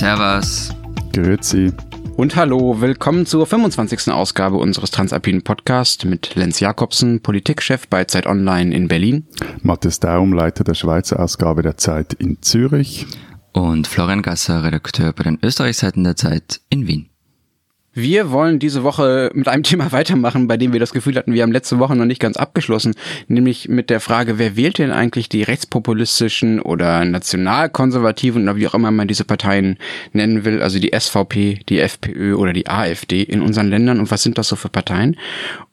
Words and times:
Servus. 0.00 0.70
Grüezi. 1.12 1.74
Und 2.16 2.34
hallo, 2.34 2.80
willkommen 2.80 3.26
zur 3.26 3.44
25. 3.44 4.10
Ausgabe 4.10 4.56
unseres 4.56 4.90
Transalpinen 4.92 5.42
Podcasts 5.42 6.06
mit 6.06 6.36
Lenz 6.36 6.58
Jakobsen, 6.58 7.20
Politikchef 7.20 7.86
bei 7.86 8.04
Zeit 8.04 8.24
Online 8.26 8.74
in 8.74 8.88
Berlin. 8.88 9.26
Matthias 9.60 10.00
Daum, 10.00 10.32
Leiter 10.32 10.64
der 10.64 10.72
Schweizer 10.72 11.20
Ausgabe 11.20 11.60
der 11.60 11.76
Zeit 11.76 12.14
in 12.14 12.40
Zürich. 12.40 13.08
Und 13.52 13.86
Florian 13.86 14.22
Gasser, 14.22 14.64
Redakteur 14.64 15.12
bei 15.12 15.24
den 15.24 15.38
Österreichseiten 15.42 16.02
der 16.02 16.16
Zeit 16.16 16.62
in 16.70 16.86
Wien. 16.86 17.09
Wir 17.92 18.30
wollen 18.30 18.60
diese 18.60 18.84
Woche 18.84 19.30
mit 19.34 19.48
einem 19.48 19.62
Thema 19.64 19.90
weitermachen, 19.90 20.46
bei 20.46 20.56
dem 20.56 20.72
wir 20.72 20.80
das 20.80 20.92
Gefühl 20.92 21.16
hatten, 21.16 21.32
wir 21.32 21.42
haben 21.42 21.52
letzte 21.52 21.78
Woche 21.78 21.96
noch 21.96 22.04
nicht 22.04 22.20
ganz 22.20 22.36
abgeschlossen, 22.36 22.94
nämlich 23.26 23.68
mit 23.68 23.90
der 23.90 24.00
Frage, 24.00 24.38
wer 24.38 24.56
wählt 24.56 24.78
denn 24.78 24.92
eigentlich 24.92 25.28
die 25.28 25.42
rechtspopulistischen 25.42 26.60
oder 26.60 27.04
nationalkonservativen 27.04 28.44
oder 28.44 28.56
wie 28.56 28.68
auch 28.68 28.74
immer 28.74 28.90
man 28.92 29.08
diese 29.08 29.24
Parteien 29.24 29.76
nennen 30.12 30.44
will, 30.44 30.62
also 30.62 30.78
die 30.78 30.92
SVP, 30.96 31.60
die 31.68 31.80
FPÖ 31.80 32.34
oder 32.34 32.52
die 32.52 32.68
AfD 32.68 33.22
in 33.22 33.42
unseren 33.42 33.68
Ländern 33.68 33.98
und 33.98 34.10
was 34.10 34.22
sind 34.22 34.38
das 34.38 34.48
so 34.48 34.56
für 34.56 34.68
Parteien? 34.68 35.16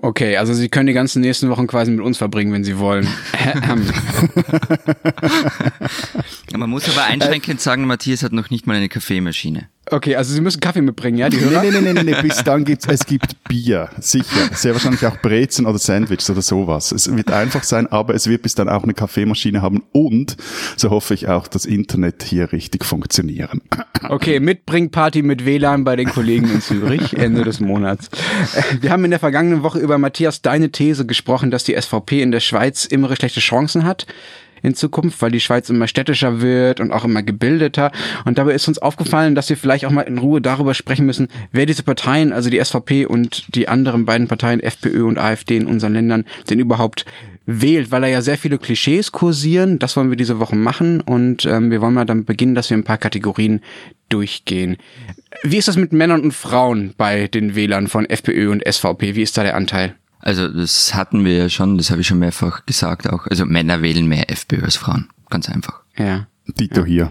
Okay, 0.00 0.36
also 0.36 0.54
Sie 0.54 0.68
können 0.68 0.86
die 0.86 0.92
ganzen 0.92 1.22
nächsten 1.22 1.50
Wochen 1.50 1.66
quasi 1.66 1.90
mit 1.90 2.00
uns 2.00 2.18
verbringen, 2.18 2.52
wenn 2.52 2.62
Sie 2.62 2.78
wollen. 2.78 3.08
Man 6.56 6.70
muss 6.70 6.88
aber 6.88 7.04
einschränkend 7.04 7.60
sagen, 7.60 7.84
Matthias 7.84 8.22
hat 8.22 8.32
noch 8.32 8.50
nicht 8.50 8.66
mal 8.66 8.76
eine 8.76 8.88
Kaffeemaschine. 8.88 9.68
Okay, 9.90 10.16
also 10.16 10.34
Sie 10.34 10.40
müssen 10.40 10.60
Kaffee 10.60 10.80
mitbringen, 10.80 11.18
ja, 11.18 11.28
die 11.28 11.40
Hörer? 11.40 11.62
Nee, 11.62 11.70
nee, 11.70 11.80
nee, 11.80 11.92
nee, 11.92 12.02
nee, 12.02 12.22
bis 12.22 12.42
dann 12.44 12.64
gibt's, 12.64 12.86
es 12.88 13.06
gibt 13.06 13.42
Bier, 13.48 13.88
sicher. 13.98 14.50
Sehr 14.52 14.72
wahrscheinlich 14.72 15.04
auch 15.06 15.16
Brezen 15.20 15.66
oder 15.66 15.78
Sandwiches 15.78 16.28
oder 16.30 16.42
sowas. 16.42 16.92
Es 16.92 17.14
wird 17.14 17.30
einfach 17.30 17.62
sein, 17.62 17.86
aber 17.86 18.14
es 18.14 18.26
wird 18.26 18.42
bis 18.42 18.54
dann 18.54 18.68
auch 18.68 18.84
eine 18.84 18.94
Kaffeemaschine 18.94 19.62
haben 19.62 19.82
und, 19.92 20.36
so 20.76 20.90
hoffe 20.90 21.14
ich 21.14 21.28
auch, 21.28 21.48
das 21.48 21.64
Internet 21.64 22.22
hier 22.22 22.52
richtig 22.52 22.84
funktionieren. 22.84 23.62
Okay, 24.08 24.40
Mitbringparty 24.40 25.22
mit 25.22 25.44
WLAN 25.44 25.84
bei 25.84 25.96
den 25.96 26.08
Kollegen 26.08 26.50
in 26.50 26.60
Zürich, 26.60 27.14
Ende 27.16 27.44
des 27.44 27.60
Monats. 27.60 28.08
Wir 28.80 28.90
haben 28.90 29.04
in 29.04 29.10
der 29.10 29.20
vergangenen 29.20 29.62
Woche 29.62 29.78
über 29.78 29.98
Matthias 29.98 30.42
deine 30.42 30.70
These 30.70 31.06
gesprochen, 31.06 31.50
dass 31.50 31.64
die 31.64 31.80
SVP 31.80 32.22
in 32.22 32.30
der 32.30 32.40
Schweiz 32.40 32.84
immer 32.84 33.14
schlechte 33.16 33.40
Chancen 33.40 33.84
hat 33.84 34.06
in 34.62 34.74
Zukunft, 34.74 35.20
weil 35.22 35.30
die 35.30 35.40
Schweiz 35.40 35.70
immer 35.70 35.88
städtischer 35.88 36.40
wird 36.40 36.80
und 36.80 36.92
auch 36.92 37.04
immer 37.04 37.22
gebildeter. 37.22 37.92
Und 38.24 38.38
dabei 38.38 38.52
ist 38.52 38.68
uns 38.68 38.78
aufgefallen, 38.78 39.34
dass 39.34 39.48
wir 39.48 39.56
vielleicht 39.56 39.84
auch 39.84 39.90
mal 39.90 40.02
in 40.02 40.18
Ruhe 40.18 40.40
darüber 40.40 40.74
sprechen 40.74 41.06
müssen, 41.06 41.28
wer 41.52 41.66
diese 41.66 41.82
Parteien, 41.82 42.32
also 42.32 42.50
die 42.50 42.62
SVP 42.62 43.06
und 43.06 43.54
die 43.54 43.68
anderen 43.68 44.04
beiden 44.04 44.28
Parteien, 44.28 44.60
FPÖ 44.60 45.04
und 45.04 45.18
AfD 45.18 45.56
in 45.56 45.66
unseren 45.66 45.94
Ländern, 45.94 46.24
denn 46.48 46.58
überhaupt 46.58 47.04
wählt, 47.48 47.90
weil 47.90 48.02
da 48.02 48.06
ja 48.06 48.20
sehr 48.20 48.36
viele 48.36 48.58
Klischees 48.58 49.10
kursieren. 49.10 49.78
Das 49.78 49.96
wollen 49.96 50.10
wir 50.10 50.16
diese 50.16 50.38
Woche 50.38 50.54
machen 50.54 51.00
und 51.00 51.46
ähm, 51.46 51.70
wir 51.70 51.80
wollen 51.80 51.94
mal 51.94 52.04
dann 52.04 52.26
beginnen, 52.26 52.54
dass 52.54 52.68
wir 52.68 52.76
ein 52.76 52.84
paar 52.84 52.98
Kategorien 52.98 53.62
durchgehen. 54.10 54.76
Wie 55.42 55.56
ist 55.56 55.68
das 55.68 55.76
mit 55.76 55.92
Männern 55.92 56.20
und 56.20 56.32
Frauen 56.32 56.92
bei 56.96 57.26
den 57.26 57.54
Wählern 57.54 57.88
von 57.88 58.04
FPÖ 58.04 58.50
und 58.50 58.62
SVP? 58.70 59.14
Wie 59.14 59.22
ist 59.22 59.36
da 59.38 59.42
der 59.42 59.56
Anteil? 59.56 59.94
Also 60.20 60.48
das 60.48 60.94
hatten 60.94 61.24
wir 61.24 61.36
ja 61.36 61.48
schon, 61.48 61.78
das 61.78 61.90
habe 61.90 62.00
ich 62.00 62.06
schon 62.06 62.18
mehrfach 62.18 62.66
gesagt 62.66 63.08
auch. 63.08 63.26
Also 63.26 63.46
Männer 63.46 63.82
wählen 63.82 64.06
mehr 64.06 64.30
FPÖ 64.30 64.62
als 64.62 64.76
Frauen. 64.76 65.08
Ganz 65.30 65.48
einfach. 65.48 65.80
Ja. 65.96 66.26
Dito 66.58 66.84
hier. 66.84 67.10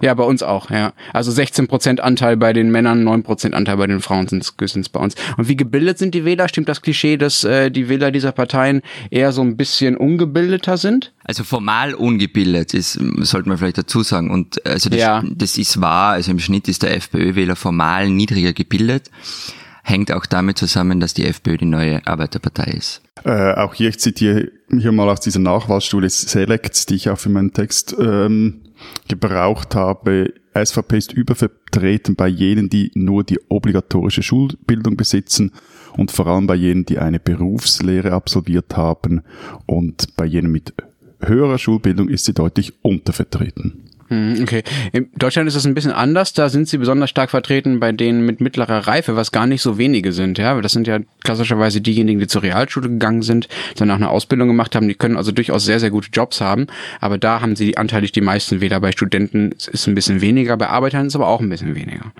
Ja, 0.00 0.12
bei 0.14 0.24
uns 0.24 0.42
auch, 0.42 0.70
ja. 0.70 0.92
Also 1.12 1.30
16% 1.30 2.00
Anteil 2.00 2.36
bei 2.36 2.52
den 2.52 2.72
Männern, 2.72 3.06
9% 3.06 3.52
Anteil 3.52 3.76
bei 3.76 3.86
den 3.86 4.00
Frauen 4.00 4.26
sind 4.26 4.42
es 4.60 4.88
bei 4.88 4.98
uns. 5.00 5.14
Und 5.36 5.48
wie 5.48 5.56
gebildet 5.56 5.98
sind 5.98 6.14
die 6.14 6.24
Wähler? 6.24 6.48
Stimmt 6.48 6.68
das 6.68 6.82
Klischee, 6.82 7.16
dass 7.16 7.44
äh, 7.44 7.70
die 7.70 7.88
Wähler 7.88 8.10
dieser 8.10 8.32
Parteien 8.32 8.82
eher 9.10 9.30
so 9.30 9.40
ein 9.40 9.56
bisschen 9.56 9.96
ungebildeter 9.96 10.76
sind? 10.76 11.12
Also 11.24 11.44
formal 11.44 11.94
ungebildet 11.94 12.74
ist, 12.74 12.98
sollte 13.18 13.48
man 13.48 13.58
vielleicht 13.58 13.78
dazu 13.78 14.02
sagen. 14.02 14.30
Und 14.30 14.66
also 14.66 14.90
das, 14.90 14.98
Ja. 14.98 15.22
das 15.24 15.56
ist 15.56 15.80
wahr. 15.80 16.14
Also 16.14 16.32
im 16.32 16.40
Schnitt 16.40 16.66
ist 16.66 16.82
der 16.82 16.96
FPÖ-Wähler 16.96 17.54
formal 17.54 18.10
niedriger 18.10 18.52
gebildet. 18.52 19.10
Hängt 19.82 20.12
auch 20.12 20.26
damit 20.26 20.58
zusammen, 20.58 21.00
dass 21.00 21.12
die 21.12 21.26
FPÖ 21.26 21.56
die 21.56 21.64
neue 21.64 22.06
Arbeiterpartei 22.06 22.72
ist. 22.72 23.02
Äh, 23.24 23.54
auch 23.54 23.74
hier, 23.74 23.88
ich 23.88 23.98
zitiere 23.98 24.50
hier 24.70 24.92
mal 24.92 25.08
aus 25.08 25.20
dieser 25.20 25.40
Nachwahlstudie 25.40 26.08
Select, 26.08 26.88
die 26.88 26.94
ich 26.94 27.10
auch 27.10 27.18
für 27.18 27.30
meinen 27.30 27.52
Text 27.52 27.94
ähm, 27.98 28.62
gebraucht 29.08 29.74
habe. 29.74 30.34
SVP 30.54 30.98
ist 30.98 31.12
übervertreten 31.12 32.14
bei 32.14 32.28
jenen, 32.28 32.68
die 32.68 32.90
nur 32.94 33.24
die 33.24 33.40
obligatorische 33.48 34.22
Schulbildung 34.22 34.96
besitzen 34.96 35.52
und 35.96 36.10
vor 36.10 36.26
allem 36.26 36.46
bei 36.46 36.54
jenen, 36.54 36.84
die 36.84 36.98
eine 36.98 37.18
Berufslehre 37.18 38.12
absolviert 38.12 38.76
haben 38.76 39.22
und 39.66 40.16
bei 40.16 40.26
jenen 40.26 40.52
mit 40.52 40.74
höherer 41.20 41.58
Schulbildung 41.58 42.08
ist 42.08 42.24
sie 42.24 42.34
deutlich 42.34 42.72
untervertreten. 42.82 43.81
Hm, 44.12 44.42
Okay. 44.42 44.62
In 44.92 45.08
Deutschland 45.16 45.48
ist 45.48 45.54
es 45.54 45.64
ein 45.66 45.74
bisschen 45.74 45.92
anders. 45.92 46.34
Da 46.34 46.48
sind 46.50 46.68
sie 46.68 46.76
besonders 46.76 47.08
stark 47.08 47.30
vertreten 47.30 47.80
bei 47.80 47.92
denen 47.92 48.26
mit 48.26 48.40
mittlerer 48.40 48.86
Reife, 48.86 49.16
was 49.16 49.32
gar 49.32 49.46
nicht 49.46 49.62
so 49.62 49.78
wenige 49.78 50.12
sind. 50.12 50.36
Ja, 50.38 50.60
das 50.60 50.72
sind 50.72 50.86
ja 50.86 50.98
klassischerweise 51.24 51.80
diejenigen, 51.80 52.20
die 52.20 52.26
zur 52.26 52.42
Realschule 52.42 52.88
gegangen 52.88 53.22
sind, 53.22 53.48
danach 53.76 53.96
eine 53.96 54.10
Ausbildung 54.10 54.48
gemacht 54.48 54.74
haben. 54.76 54.88
Die 54.88 54.94
können 54.94 55.16
also 55.16 55.32
durchaus 55.32 55.64
sehr, 55.64 55.80
sehr 55.80 55.90
gute 55.90 56.10
Jobs 56.12 56.40
haben. 56.40 56.66
Aber 57.00 57.16
da 57.16 57.40
haben 57.40 57.56
sie 57.56 57.76
anteilig 57.78 58.12
die 58.12 58.20
meisten 58.20 58.60
Wähler. 58.60 58.80
Bei 58.80 58.92
Studenten 58.92 59.52
ist 59.52 59.70
es 59.72 59.86
ein 59.86 59.94
bisschen 59.94 60.20
weniger, 60.20 60.56
bei 60.56 60.68
Arbeitern 60.68 61.06
ist 61.06 61.12
es 61.12 61.16
aber 61.16 61.28
auch 61.28 61.40
ein 61.40 61.48
bisschen 61.48 61.74
weniger. 61.74 62.12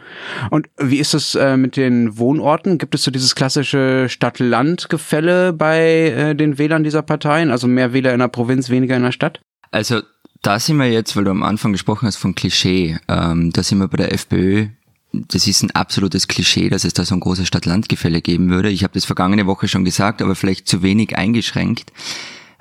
Und 0.51 0.69
wie 0.79 0.99
ist 0.99 1.13
es 1.13 1.35
äh, 1.35 1.57
mit 1.57 1.77
den 1.77 2.17
Wohnorten? 2.17 2.79
Gibt 2.79 2.95
es 2.95 3.03
so 3.03 3.11
dieses 3.11 3.35
klassische 3.35 4.09
Stadt-Land-Gefälle 4.09 5.53
bei 5.53 5.81
äh, 5.81 6.35
den 6.35 6.59
Wählern 6.59 6.85
dieser 6.85 7.03
Parteien? 7.03 7.51
Also 7.51 7.67
mehr 7.67 7.93
Wähler 7.93 8.13
in 8.15 8.21
der 8.21 8.29
Provinz, 8.29 8.71
weniger 8.71 8.97
in 8.97 9.03
der 9.03 9.13
Stadt? 9.13 9.41
Also 9.71 10.01
da 10.43 10.59
sind 10.59 10.77
wir 10.79 10.91
jetzt, 10.91 11.17
weil 11.17 11.25
du 11.25 11.31
am 11.31 11.43
Anfang 11.43 11.73
gesprochen 11.73 12.07
hast 12.07 12.17
von 12.17 12.35
Klischee, 12.35 12.99
ähm, 13.09 13.53
da 13.53 13.63
sind 13.63 13.79
wir 13.79 13.89
bei 13.89 13.97
der 13.99 14.13
FPÖ. 14.13 14.67
Das 15.13 15.47
ist 15.47 15.63
ein 15.63 15.71
absolutes 15.73 16.27
Klischee, 16.27 16.71
dass 16.71 16.85
es 16.85 16.95
da 16.95 17.05
so 17.05 17.15
ein 17.15 17.21
großes 17.21 17.47
Stadt-Land-Gefälle 17.47 18.23
geben 18.23 18.49
würde. 18.51 18.71
Ich 18.71 18.83
habe 18.83 18.95
das 18.95 19.05
vergangene 19.05 19.47
Woche 19.47 19.69
schon 19.69 19.85
gesagt, 19.85 20.23
aber 20.23 20.35
vielleicht 20.35 20.67
zu 20.67 20.83
wenig 20.83 21.17
eingeschränkt. 21.19 21.93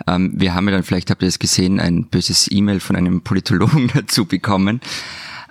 Ähm, 0.07 0.33
wir 0.35 0.53
haben 0.53 0.65
ja 0.67 0.73
dann, 0.73 0.83
vielleicht 0.83 1.09
habt 1.11 1.21
ihr 1.23 1.27
das 1.27 1.39
gesehen, 1.39 1.79
ein 1.79 2.05
böses 2.07 2.51
E-Mail 2.51 2.79
von 2.81 2.95
einem 2.95 3.21
Politologen 3.21 3.89
dazu 3.93 4.25
bekommen. 4.25 4.81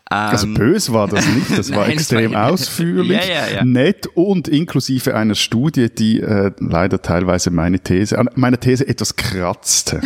Also 0.04 0.46
Ähm, 0.48 0.54
bös 0.54 0.92
war 0.92 1.06
das 1.08 1.26
nicht, 1.26 1.56
das 1.56 1.70
war 1.74 1.86
Nein, 1.86 1.96
es 1.96 2.02
extrem 2.02 2.32
war- 2.34 2.50
ausführlich, 2.50 3.16
Ja, 3.26 3.46
ja, 3.48 3.54
ja. 3.56 3.64
nett 3.64 4.06
und 4.14 4.46
inklusive 4.48 5.14
einer 5.16 5.36
Studie, 5.36 5.88
die 5.88 6.20
äh, 6.20 6.50
leider 6.58 7.00
teilweise 7.00 7.50
meine 7.50 7.80
These, 7.80 8.18
an 8.18 8.28
meiner 8.34 8.60
These 8.60 8.86
etwas 8.86 9.16
kratzte. 9.16 10.00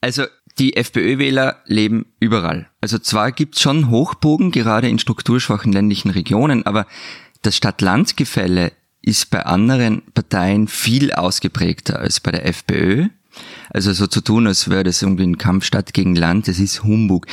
Also 0.00 0.24
die 0.58 0.76
FPÖ-Wähler 0.76 1.62
leben 1.66 2.06
überall. 2.20 2.68
Also 2.80 2.98
zwar 2.98 3.32
gibt's 3.32 3.60
schon 3.60 3.90
Hochbogen, 3.90 4.50
gerade 4.50 4.88
in 4.88 4.98
strukturschwachen 4.98 5.72
ländlichen 5.72 6.10
Regionen, 6.10 6.66
aber 6.66 6.86
das 7.42 7.56
Stadt-Land-Gefälle 7.56 8.72
ist 9.02 9.30
bei 9.30 9.46
anderen 9.46 10.02
Parteien 10.12 10.66
viel 10.66 11.12
ausgeprägter 11.12 12.00
als 12.00 12.20
bei 12.20 12.32
der 12.32 12.46
FPÖ. 12.46 13.08
Also 13.70 13.92
so 13.92 14.06
zu 14.06 14.20
tun, 14.20 14.46
als 14.46 14.68
wäre 14.68 14.84
das 14.84 15.02
irgendwie 15.02 15.26
ein 15.26 15.38
Kampf 15.38 15.64
Stadt 15.64 15.94
gegen 15.94 16.16
Land, 16.16 16.48
das 16.48 16.58
ist 16.58 16.82
Humbug. 16.82 17.26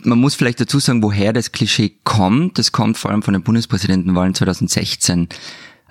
Man 0.00 0.20
muss 0.20 0.34
vielleicht 0.34 0.60
dazu 0.60 0.78
sagen, 0.78 1.02
woher 1.02 1.32
das 1.32 1.50
Klischee 1.50 1.98
kommt. 2.04 2.58
Das 2.58 2.70
kommt 2.70 2.98
vor 2.98 3.10
allem 3.10 3.22
von 3.22 3.34
den 3.34 3.42
Bundespräsidentenwahlen 3.42 4.34
2016. 4.34 5.28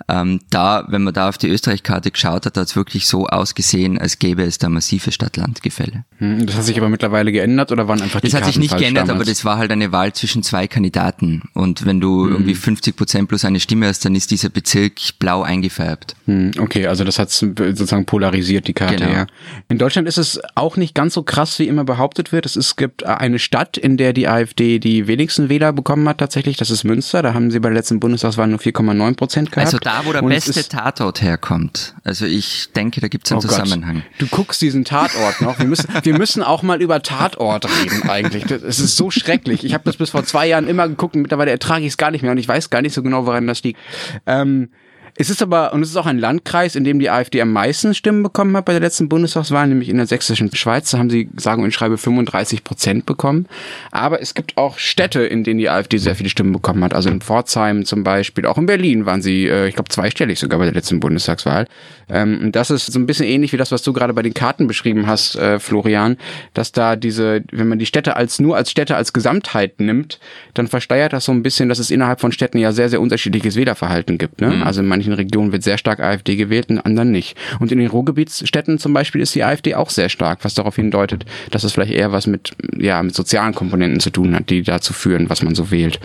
ähm, 0.08 0.40
da, 0.50 0.84
wenn 0.88 1.02
man 1.04 1.12
da 1.14 1.28
auf 1.28 1.38
die 1.38 1.48
Österreich-Karte 1.48 2.10
geschaut 2.10 2.46
hat, 2.46 2.56
hat 2.56 2.66
es 2.66 2.76
wirklich 2.76 3.06
so 3.06 3.26
ausgesehen, 3.26 3.98
als 3.98 4.18
gäbe 4.18 4.42
es 4.42 4.58
da 4.58 4.68
massive 4.68 5.12
Stadt-Land-Gefälle. 5.12 6.04
Hm, 6.18 6.46
das 6.46 6.56
hat 6.56 6.64
sich 6.64 6.78
aber 6.78 6.88
mittlerweile 6.88 7.30
geändert 7.32 7.72
oder 7.72 7.88
waren 7.88 8.00
einfach 8.00 8.20
die 8.20 8.28
Das 8.28 8.34
hat 8.40 8.46
sich 8.46 8.54
Karten 8.54 8.60
nicht 8.60 8.76
geändert, 8.78 9.08
damals? 9.08 9.22
aber 9.26 9.30
das 9.30 9.44
war 9.44 9.58
halt 9.58 9.70
eine 9.70 9.92
Wahl 9.92 10.12
zwischen 10.14 10.42
zwei 10.42 10.66
Kandidaten. 10.66 11.42
Und 11.54 11.84
wenn 11.86 12.00
du 12.00 12.26
irgendwie 12.28 12.54
50 12.54 12.96
Prozent 12.96 13.28
plus 13.28 13.44
eine 13.44 13.60
Stimme 13.60 13.86
hast, 13.86 14.04
dann 14.04 14.14
ist 14.14 14.30
dieser 14.30 14.48
Bezirk 14.48 14.94
blau 15.18 15.42
eingefärbt. 15.42 16.16
Hm, 16.26 16.52
Okay, 16.58 16.86
also 16.86 17.04
das 17.04 17.18
hat 17.18 17.30
sozusagen 17.30 18.04
polarisiert, 18.06 18.66
die 18.68 18.72
Karte, 18.72 18.96
Genau. 18.96 19.10
ja. 19.12 19.26
In 19.68 19.78
Deutschland 19.78 20.08
ist 20.08 20.18
es 20.18 20.40
auch 20.54 20.76
nicht 20.76 20.94
ganz 20.94 21.14
so 21.14 21.22
krass, 21.22 21.58
wie 21.58 21.68
immer 21.68 21.84
behauptet 21.84 22.32
wird. 22.32 22.46
Es, 22.46 22.56
ist, 22.56 22.66
es 22.66 22.76
gibt 22.76 23.04
eine 23.04 23.38
Stadt, 23.38 23.76
in 23.76 23.96
der 23.96 24.12
die 24.12 24.28
AfD 24.28 24.78
die 24.78 25.06
wenigsten 25.06 25.48
Wähler 25.48 25.72
bekommen 25.72 26.08
hat 26.08 26.18
tatsächlich. 26.18 26.56
Das 26.56 26.70
ist 26.70 26.84
Münster. 26.84 27.22
Da 27.22 27.34
haben 27.34 27.50
sie 27.50 27.60
bei 27.60 27.68
der 27.68 27.76
letzten 27.76 28.00
Bundestagswahl 28.00 28.46
nur 28.48 28.58
4,9 28.58 29.14
Prozent 29.16 29.52
gehabt. 29.52 29.66
Also 29.66 29.78
da, 29.78 29.97
wo 30.04 30.12
der 30.12 30.22
Und 30.22 30.32
es 30.32 30.46
beste 30.46 30.68
Tatort 30.68 31.22
herkommt. 31.22 31.94
Also 32.04 32.26
ich 32.26 32.70
denke, 32.74 33.00
da 33.00 33.08
gibt 33.08 33.26
es 33.26 33.32
einen 33.32 33.38
Oh 33.40 33.42
Gott. 33.46 33.50
Zusammenhang. 33.66 34.02
Du 34.18 34.26
guckst 34.26 34.60
diesen 34.60 34.84
Tatort 34.84 35.40
noch. 35.40 35.58
Wir 35.58 35.66
müssen, 35.66 35.88
wir 36.02 36.18
müssen 36.18 36.42
auch 36.42 36.62
mal 36.62 36.80
über 36.82 37.02
Tatort 37.02 37.66
reden 37.66 38.08
eigentlich. 38.08 38.44
Das- 38.44 38.62
Es 38.62 38.78
ist 38.80 38.96
so 38.96 39.10
schrecklich. 39.10 39.64
Ich 39.64 39.74
habe 39.74 39.84
das 39.84 39.96
bis 39.96 40.10
vor 40.10 40.24
zwei 40.24 40.46
Jahren 40.46 40.68
immer 40.68 40.88
geguckt 40.88 41.14
und 41.16 41.22
mittlerweile 41.22 41.50
ertrage 41.50 41.82
ich 41.84 41.88
es 41.92 41.96
gar 41.96 42.10
nicht 42.10 42.22
mehr 42.22 42.32
und 42.32 42.38
ich 42.38 42.48
weiß 42.48 42.70
gar 42.70 42.82
nicht 42.82 42.94
so 42.94 43.02
genau, 43.02 43.26
woran 43.26 43.46
das 43.46 43.62
liegt. 43.62 43.78
Ähm, 44.26 44.70
es 45.20 45.30
ist 45.30 45.42
aber, 45.42 45.72
und 45.72 45.82
es 45.82 45.90
ist 45.90 45.96
auch 45.96 46.06
ein 46.06 46.20
Landkreis, 46.20 46.76
in 46.76 46.84
dem 46.84 47.00
die 47.00 47.10
AfD 47.10 47.42
am 47.42 47.52
meisten 47.52 47.92
Stimmen 47.92 48.22
bekommen 48.22 48.56
hat 48.56 48.66
bei 48.66 48.72
der 48.72 48.80
letzten 48.80 49.08
Bundestagswahl, 49.08 49.66
nämlich 49.66 49.88
in 49.88 49.96
der 49.96 50.06
sächsischen 50.06 50.54
Schweiz. 50.54 50.92
Da 50.92 50.98
haben 50.98 51.10
sie, 51.10 51.28
sagen 51.36 51.64
und 51.64 51.72
schreibe, 51.72 51.98
35 51.98 52.62
Prozent 52.62 53.04
bekommen. 53.04 53.46
Aber 53.90 54.22
es 54.22 54.34
gibt 54.34 54.56
auch 54.56 54.78
Städte, 54.78 55.22
in 55.22 55.42
denen 55.42 55.58
die 55.58 55.68
AfD 55.68 55.98
sehr 55.98 56.14
viele 56.14 56.30
Stimmen 56.30 56.52
bekommen 56.52 56.84
hat. 56.84 56.94
Also 56.94 57.10
in 57.10 57.20
Pforzheim 57.20 57.84
zum 57.84 58.04
Beispiel. 58.04 58.46
Auch 58.46 58.58
in 58.58 58.66
Berlin 58.66 59.06
waren 59.06 59.20
sie, 59.20 59.48
äh, 59.48 59.66
ich 59.66 59.74
glaube, 59.74 59.88
zweistellig 59.88 60.38
sogar 60.38 60.60
bei 60.60 60.66
der 60.66 60.74
letzten 60.74 61.00
Bundestagswahl. 61.00 61.66
Ähm, 62.08 62.38
und 62.40 62.56
das 62.56 62.70
ist 62.70 62.86
so 62.86 62.98
ein 63.00 63.06
bisschen 63.06 63.26
ähnlich 63.26 63.52
wie 63.52 63.56
das, 63.56 63.72
was 63.72 63.82
du 63.82 63.92
gerade 63.92 64.14
bei 64.14 64.22
den 64.22 64.34
Karten 64.34 64.68
beschrieben 64.68 65.08
hast, 65.08 65.34
äh, 65.34 65.58
Florian, 65.58 66.16
dass 66.54 66.70
da 66.70 66.94
diese, 66.94 67.42
wenn 67.50 67.66
man 67.66 67.80
die 67.80 67.86
Städte 67.86 68.14
als 68.14 68.38
nur 68.38 68.56
als 68.56 68.70
Städte 68.70 68.94
als 68.94 69.12
Gesamtheit 69.12 69.80
nimmt, 69.80 70.20
dann 70.54 70.68
versteuert 70.68 71.12
das 71.12 71.24
so 71.24 71.32
ein 71.32 71.42
bisschen, 71.42 71.68
dass 71.68 71.80
es 71.80 71.90
innerhalb 71.90 72.20
von 72.20 72.30
Städten 72.30 72.58
ja 72.58 72.70
sehr, 72.70 72.88
sehr 72.88 73.00
unterschiedliches 73.00 73.56
Wählerverhalten 73.56 74.16
gibt. 74.16 74.40
Ne? 74.40 74.64
Also 74.64 74.80
in 74.80 74.86
manchen 74.86 75.07
Regionen 75.12 75.52
wird 75.52 75.62
sehr 75.62 75.78
stark 75.78 76.00
AfD 76.00 76.36
gewählt, 76.36 76.70
in 76.70 76.78
anderen 76.78 77.10
nicht. 77.10 77.36
Und 77.60 77.72
in 77.72 77.78
den 77.78 77.88
Ruhrgebietsstädten 77.88 78.78
zum 78.78 78.92
Beispiel 78.92 79.20
ist 79.20 79.34
die 79.34 79.44
AfD 79.44 79.74
auch 79.74 79.90
sehr 79.90 80.08
stark, 80.08 80.40
was 80.42 80.54
darauf 80.54 80.76
hindeutet, 80.76 81.24
dass 81.50 81.64
es 81.64 81.72
vielleicht 81.72 81.92
eher 81.92 82.12
was 82.12 82.26
mit, 82.26 82.52
ja, 82.76 83.02
mit 83.02 83.14
sozialen 83.14 83.54
Komponenten 83.54 84.00
zu 84.00 84.10
tun 84.10 84.34
hat, 84.34 84.50
die 84.50 84.62
dazu 84.62 84.92
führen, 84.92 85.30
was 85.30 85.42
man 85.42 85.54
so 85.54 85.70
wählt. 85.70 86.00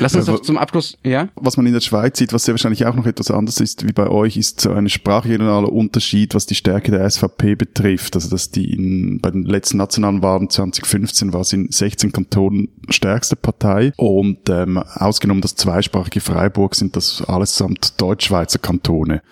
Lass 0.00 0.14
uns 0.14 0.26
Ja, 0.26 0.34
doch 0.34 0.42
zum 0.42 0.58
Abschluss, 0.58 0.98
ja? 1.04 1.28
Was 1.36 1.56
man 1.56 1.66
in 1.66 1.72
der 1.72 1.80
Schweiz 1.80 2.18
sieht, 2.18 2.32
was 2.32 2.44
sehr 2.44 2.54
wahrscheinlich 2.54 2.86
auch 2.86 2.94
noch 2.94 3.06
etwas 3.06 3.30
anders 3.30 3.60
ist 3.60 3.86
wie 3.86 3.92
bei 3.92 4.08
euch, 4.08 4.36
ist 4.36 4.60
so 4.60 4.72
ein 4.72 4.88
sprachregionaler 4.88 5.72
Unterschied, 5.72 6.34
was 6.34 6.46
die 6.46 6.54
Stärke 6.54 6.90
der 6.90 7.08
SVP 7.08 7.54
betrifft. 7.54 8.14
Also 8.14 8.30
dass 8.30 8.50
die 8.50 8.72
in, 8.72 9.20
bei 9.20 9.30
den 9.30 9.44
letzten 9.44 9.78
nationalen 9.78 10.22
Wahlen 10.22 10.50
2015 10.50 11.32
war 11.32 11.44
sie 11.44 11.56
in 11.56 11.70
16 11.70 12.12
Kantonen 12.12 12.68
stärkste 12.88 13.36
Partei 13.36 13.92
und 13.96 14.48
ähm, 14.48 14.78
ausgenommen 14.78 15.42
das 15.42 15.54
zweisprachige 15.54 16.20
Freiburg 16.20 16.74
sind 16.74 16.96
das 16.96 17.22
allesamt 17.22 18.00
Deutschschweizer 18.26 18.58
Kantone. 18.58 19.22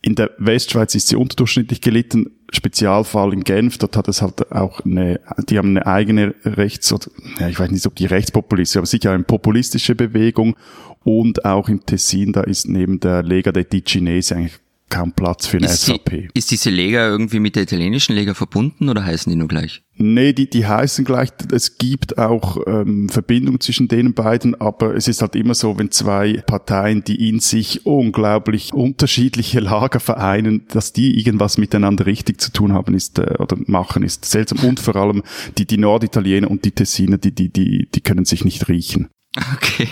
In 0.00 0.14
der 0.14 0.30
Westschweiz 0.38 0.94
ist 0.94 1.08
sie 1.08 1.16
unterdurchschnittlich 1.16 1.80
gelitten. 1.80 2.30
Spezialfall 2.52 3.32
in 3.32 3.42
Genf, 3.42 3.78
dort 3.78 3.96
hat 3.96 4.08
es 4.08 4.22
halt 4.22 4.52
auch 4.52 4.80
eine, 4.84 5.20
die 5.48 5.58
haben 5.58 5.70
eine 5.70 5.86
eigene 5.86 6.34
Rechts- 6.44 6.92
oder, 6.92 7.10
ja, 7.40 7.48
ich 7.48 7.58
weiß 7.58 7.70
nicht, 7.70 7.84
ob 7.84 7.96
die 7.96 8.06
rechtspopulistische, 8.06 8.78
aber 8.78 8.86
sicher 8.86 9.10
eine 9.10 9.24
populistische 9.24 9.94
Bewegung. 9.94 10.56
Und 11.02 11.44
auch 11.44 11.68
im 11.68 11.84
Tessin, 11.84 12.32
da 12.32 12.42
ist 12.42 12.68
neben 12.68 13.00
der 13.00 13.22
Lega 13.22 13.50
dei 13.50 13.64
Ticinesi 13.64 14.34
eigentlich 14.34 14.58
kaum 14.88 15.12
Platz 15.12 15.46
für 15.46 15.58
eine 15.58 15.66
Ist, 15.66 15.86
die, 15.86 15.92
SVP. 15.92 16.28
ist 16.34 16.50
diese 16.50 16.70
Lega 16.70 17.06
irgendwie 17.06 17.40
mit 17.40 17.56
der 17.56 17.64
italienischen 17.64 18.14
Lega 18.14 18.34
verbunden 18.34 18.88
oder 18.88 19.04
heißen 19.04 19.30
die 19.30 19.36
nur 19.36 19.48
gleich? 19.48 19.82
Nee, 20.00 20.32
die, 20.32 20.48
die 20.48 20.66
heißen 20.66 21.04
gleich, 21.04 21.30
es 21.52 21.78
gibt 21.78 22.18
auch 22.18 22.58
ähm, 22.66 23.08
Verbindungen 23.08 23.60
zwischen 23.60 23.88
den 23.88 24.14
beiden, 24.14 24.60
aber 24.60 24.94
es 24.94 25.08
ist 25.08 25.22
halt 25.22 25.34
immer 25.34 25.54
so, 25.54 25.78
wenn 25.78 25.90
zwei 25.90 26.42
Parteien, 26.46 27.02
die 27.02 27.28
in 27.28 27.40
sich 27.40 27.84
unglaublich 27.84 28.72
unterschiedliche 28.72 29.60
Lager 29.60 30.00
vereinen, 30.00 30.66
dass 30.68 30.92
die 30.92 31.18
irgendwas 31.18 31.58
miteinander 31.58 32.06
richtig 32.06 32.40
zu 32.40 32.52
tun 32.52 32.72
haben 32.72 32.94
ist 32.94 33.18
äh, 33.18 33.34
oder 33.38 33.56
machen, 33.66 34.04
ist 34.04 34.24
seltsam. 34.24 34.60
Und 34.60 34.78
vor 34.78 34.96
allem 34.96 35.22
die, 35.58 35.66
die 35.66 35.78
Norditaliener 35.78 36.50
und 36.50 36.64
die 36.64 36.72
Tessiner, 36.72 37.18
die, 37.18 37.34
die, 37.34 37.52
die, 37.52 37.88
die 37.92 38.00
können 38.00 38.24
sich 38.24 38.44
nicht 38.44 38.68
riechen. 38.68 39.08
Okay. 39.54 39.88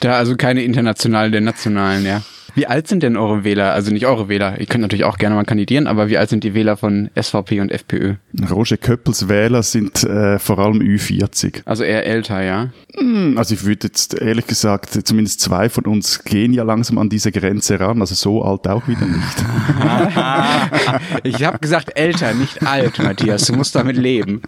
Da 0.00 0.16
also 0.16 0.36
keine 0.36 0.62
internationalen, 0.62 1.32
der 1.32 1.40
nationalen, 1.40 2.04
ja. 2.04 2.22
Wie 2.54 2.66
alt 2.66 2.86
sind 2.88 3.02
denn 3.02 3.16
eure 3.16 3.44
Wähler? 3.44 3.72
Also 3.72 3.90
nicht 3.92 4.06
eure 4.06 4.28
Wähler, 4.28 4.60
ihr 4.60 4.66
könnt 4.66 4.82
natürlich 4.82 5.04
auch 5.04 5.18
gerne 5.18 5.34
mal 5.34 5.44
kandidieren, 5.44 5.86
aber 5.86 6.08
wie 6.08 6.18
alt 6.18 6.28
sind 6.30 6.44
die 6.44 6.54
Wähler 6.54 6.76
von 6.76 7.10
SVP 7.20 7.60
und 7.60 7.70
FPÖ? 7.70 8.14
Roger 8.50 8.76
Köppels 8.76 9.28
Wähler 9.28 9.62
sind 9.62 10.04
äh, 10.04 10.38
vor 10.38 10.58
allem 10.58 10.80
Ü40. 10.80 11.62
Also 11.64 11.84
eher 11.84 12.06
älter, 12.06 12.42
ja? 12.42 12.70
Hm, 12.96 13.36
Also 13.38 13.54
ich 13.54 13.64
würde 13.64 13.88
jetzt 13.88 14.14
ehrlich 14.20 14.46
gesagt, 14.46 14.90
zumindest 15.06 15.40
zwei 15.40 15.68
von 15.68 15.84
uns 15.84 16.22
gehen 16.24 16.52
ja 16.52 16.62
langsam 16.62 16.98
an 16.98 17.08
diese 17.08 17.32
Grenze 17.32 17.80
ran, 17.80 18.00
also 18.00 18.14
so 18.14 18.42
alt 18.44 18.66
auch 18.68 18.86
wieder 18.88 19.06
nicht. 19.06 19.44
Ich 21.24 21.42
habe 21.44 21.58
gesagt 21.58 21.92
älter, 21.98 22.34
nicht 22.34 22.66
alt, 22.66 22.98
Matthias. 22.98 23.46
Du 23.46 23.54
musst 23.54 23.74
damit 23.74 23.96
leben. 23.96 24.42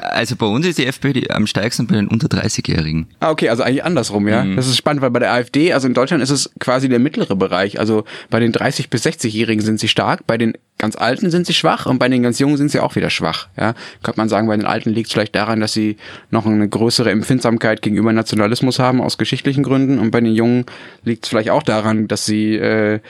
Also 0.00 0.36
bei 0.36 0.46
uns 0.46 0.66
ist 0.66 0.78
die 0.78 0.86
FPÖ 0.86 1.12
die 1.12 1.30
am 1.30 1.46
stärksten 1.46 1.86
bei 1.86 1.96
den 1.96 2.08
unter 2.08 2.28
30-Jährigen. 2.28 3.06
Ah, 3.20 3.30
okay, 3.30 3.48
also 3.48 3.62
eigentlich 3.62 3.84
andersrum, 3.84 4.28
ja. 4.28 4.44
Das 4.54 4.66
ist 4.68 4.76
spannend, 4.76 5.02
weil 5.02 5.10
bei 5.10 5.18
der 5.18 5.32
AfD, 5.32 5.72
also 5.72 5.86
in 5.88 5.94
Deutschland 5.94 6.22
ist 6.22 6.30
es 6.30 6.50
quasi 6.60 6.88
der 6.88 6.98
mittlere 6.98 7.36
Bereich. 7.36 7.78
Also 7.78 8.04
bei 8.30 8.40
den 8.40 8.52
30- 8.52 8.88
bis 8.90 9.04
60-Jährigen 9.04 9.62
sind 9.62 9.80
sie 9.80 9.88
stark, 9.88 10.26
bei 10.26 10.38
den 10.38 10.54
ganz 10.78 10.96
Alten 10.96 11.30
sind 11.30 11.46
sie 11.46 11.54
schwach 11.54 11.86
und 11.86 11.98
bei 11.98 12.08
den 12.08 12.22
ganz 12.22 12.38
Jungen 12.38 12.56
sind 12.56 12.70
sie 12.70 12.80
auch 12.80 12.96
wieder 12.96 13.10
schwach. 13.10 13.48
Ja, 13.58 13.74
könnte 14.02 14.20
man 14.20 14.28
sagen, 14.28 14.46
bei 14.46 14.56
den 14.56 14.66
Alten 14.66 14.90
liegt 14.90 15.08
es 15.08 15.12
vielleicht 15.12 15.34
daran, 15.34 15.60
dass 15.60 15.72
sie 15.72 15.96
noch 16.30 16.46
eine 16.46 16.68
größere 16.68 17.10
Empfindsamkeit 17.10 17.82
gegenüber 17.82 18.12
Nationalismus 18.12 18.78
haben 18.78 19.00
aus 19.00 19.18
geschichtlichen 19.18 19.62
Gründen 19.62 19.98
und 19.98 20.10
bei 20.10 20.20
den 20.20 20.34
Jungen 20.34 20.66
liegt 21.04 21.24
es 21.24 21.30
vielleicht 21.30 21.50
auch 21.50 21.62
daran, 21.62 22.08
dass 22.08 22.26
sie 22.26 22.56
äh, 22.56 23.00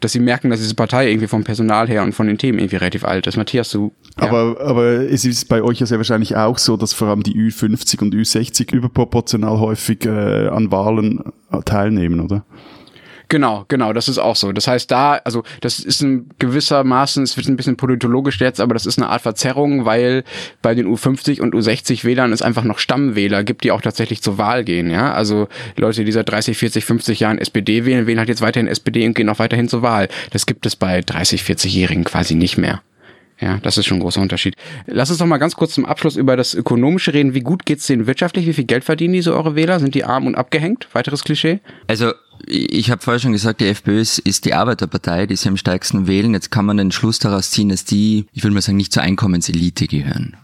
dass 0.00 0.12
sie 0.12 0.20
merken, 0.20 0.50
dass 0.50 0.60
diese 0.60 0.74
Partei 0.74 1.10
irgendwie 1.10 1.26
vom 1.26 1.44
Personal 1.44 1.88
her 1.88 2.02
und 2.02 2.14
von 2.14 2.26
den 2.26 2.38
Themen 2.38 2.58
irgendwie 2.58 2.76
relativ 2.76 3.04
alt 3.04 3.26
ist. 3.26 3.36
Matthias, 3.36 3.70
du. 3.70 3.92
Ja. 4.18 4.28
Aber, 4.28 4.60
aber 4.60 4.84
es 4.84 5.24
ist 5.24 5.48
bei 5.48 5.62
euch 5.62 5.78
ja 5.78 5.86
sehr 5.86 5.98
wahrscheinlich 5.98 6.36
auch 6.36 6.58
so, 6.58 6.76
dass 6.76 6.92
vor 6.92 7.08
allem 7.08 7.22
die 7.22 7.34
Ü50 7.34 8.00
und 8.00 8.14
Ü60 8.14 8.72
überproportional 8.74 9.58
häufig 9.58 10.06
äh, 10.06 10.48
an 10.48 10.72
Wahlen 10.72 11.22
teilnehmen, 11.64 12.20
oder? 12.20 12.44
Genau, 13.30 13.64
genau, 13.68 13.92
das 13.92 14.08
ist 14.08 14.18
auch 14.18 14.34
so. 14.34 14.50
Das 14.50 14.66
heißt, 14.66 14.90
da, 14.90 15.20
also 15.24 15.44
das 15.60 15.78
ist 15.78 16.02
ein 16.02 16.28
gewissermaßen, 16.40 17.22
es 17.22 17.36
wird 17.36 17.46
ein 17.46 17.54
bisschen 17.54 17.76
politologisch 17.76 18.40
jetzt, 18.40 18.60
aber 18.60 18.74
das 18.74 18.86
ist 18.86 18.98
eine 18.98 19.08
Art 19.08 19.22
Verzerrung, 19.22 19.84
weil 19.84 20.24
bei 20.62 20.74
den 20.74 20.88
U50 20.88 21.40
und 21.40 21.54
U60 21.54 22.02
Wählern 22.02 22.32
es 22.32 22.42
einfach 22.42 22.64
noch 22.64 22.80
Stammwähler 22.80 23.44
gibt, 23.44 23.62
die 23.62 23.70
auch 23.70 23.82
tatsächlich 23.82 24.20
zur 24.20 24.36
Wahl 24.36 24.64
gehen, 24.64 24.90
ja. 24.90 25.12
Also 25.14 25.46
Leute, 25.76 26.04
die 26.04 26.10
seit 26.10 26.28
30, 26.28 26.58
40, 26.58 26.84
50 26.84 27.20
Jahren 27.20 27.38
SPD 27.38 27.84
wählen, 27.84 28.08
wählen 28.08 28.18
halt 28.18 28.28
jetzt 28.28 28.42
weiterhin 28.42 28.66
SPD 28.66 29.06
und 29.06 29.14
gehen 29.14 29.28
auch 29.28 29.38
weiterhin 29.38 29.68
zur 29.68 29.82
Wahl. 29.82 30.08
Das 30.32 30.44
gibt 30.44 30.66
es 30.66 30.74
bei 30.74 31.00
30, 31.00 31.42
40-Jährigen 31.42 32.02
quasi 32.02 32.34
nicht 32.34 32.58
mehr. 32.58 32.82
Ja, 33.40 33.58
das 33.62 33.78
ist 33.78 33.86
schon 33.86 33.98
ein 33.98 34.00
großer 34.00 34.20
Unterschied. 34.20 34.56
Lass 34.86 35.08
uns 35.08 35.20
doch 35.20 35.26
mal 35.26 35.38
ganz 35.38 35.54
kurz 35.54 35.72
zum 35.74 35.86
Abschluss 35.86 36.16
über 36.16 36.36
das 36.36 36.52
Ökonomische 36.54 37.14
reden. 37.14 37.32
Wie 37.32 37.40
gut 37.40 37.64
geht's 37.64 37.86
denen 37.86 38.08
wirtschaftlich? 38.08 38.46
Wie 38.46 38.52
viel 38.52 38.64
Geld 38.64 38.84
verdienen 38.84 39.14
diese 39.14 39.34
eure 39.34 39.54
Wähler? 39.54 39.78
Sind 39.78 39.94
die 39.94 40.04
arm 40.04 40.26
und 40.26 40.34
abgehängt? 40.34 40.88
Weiteres 40.92 41.24
Klischee? 41.24 41.60
Also 41.86 42.12
ich 42.46 42.90
habe 42.90 43.02
vorher 43.02 43.20
schon 43.20 43.32
gesagt, 43.32 43.60
die 43.60 43.66
FPÖ 43.66 44.00
ist, 44.00 44.18
ist 44.18 44.44
die 44.44 44.54
Arbeiterpartei, 44.54 45.26
die 45.26 45.36
sie 45.36 45.48
am 45.48 45.56
stärksten 45.56 46.06
wählen. 46.06 46.34
Jetzt 46.34 46.50
kann 46.50 46.66
man 46.66 46.76
den 46.76 46.92
Schluss 46.92 47.18
daraus 47.18 47.50
ziehen, 47.50 47.68
dass 47.68 47.84
die, 47.84 48.26
ich 48.32 48.42
würde 48.42 48.54
mal 48.54 48.62
sagen, 48.62 48.76
nicht 48.76 48.92
zur 48.92 49.02
Einkommenselite 49.02 49.86
gehören. 49.86 50.36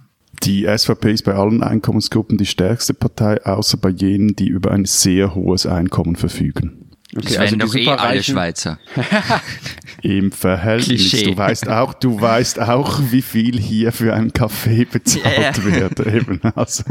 Die 0.43 0.67
SVP 0.67 1.13
ist 1.13 1.25
bei 1.25 1.35
allen 1.35 1.63
Einkommensgruppen 1.63 2.37
die 2.37 2.47
stärkste 2.47 2.95
Partei, 2.95 3.43
außer 3.45 3.79
bei 3.79 3.89
jenen, 3.89 4.37
die 4.37 4.49
über 4.49 4.71
ein 4.71 4.85
sehr 4.85 5.35
hohes 5.35 5.67
Einkommen 5.67 6.17
verfügen. 6.17 6.86
Das 7.23 7.39
wären 7.39 7.59
doch 7.59 7.75
eh 7.75 7.89
alle 7.89 8.23
Schweizer. 8.23 8.79
Im 10.03 10.31
Verhältnis. 10.33 10.87
Klischee. 11.11 11.25
Du 11.31 11.37
weißt 11.37 11.69
auch, 11.69 11.95
du 11.95 12.21
weißt 12.21 12.61
auch, 12.61 13.01
wie 13.11 13.23
viel 13.23 13.59
hier 13.59 13.93
für 13.93 14.15
einen 14.15 14.33
Kaffee 14.33 14.85
bezahlt 14.85 15.57
Ja. 15.59 15.65
wird. 15.65 16.01
Eben. 16.07 16.41
Also, 16.55 16.85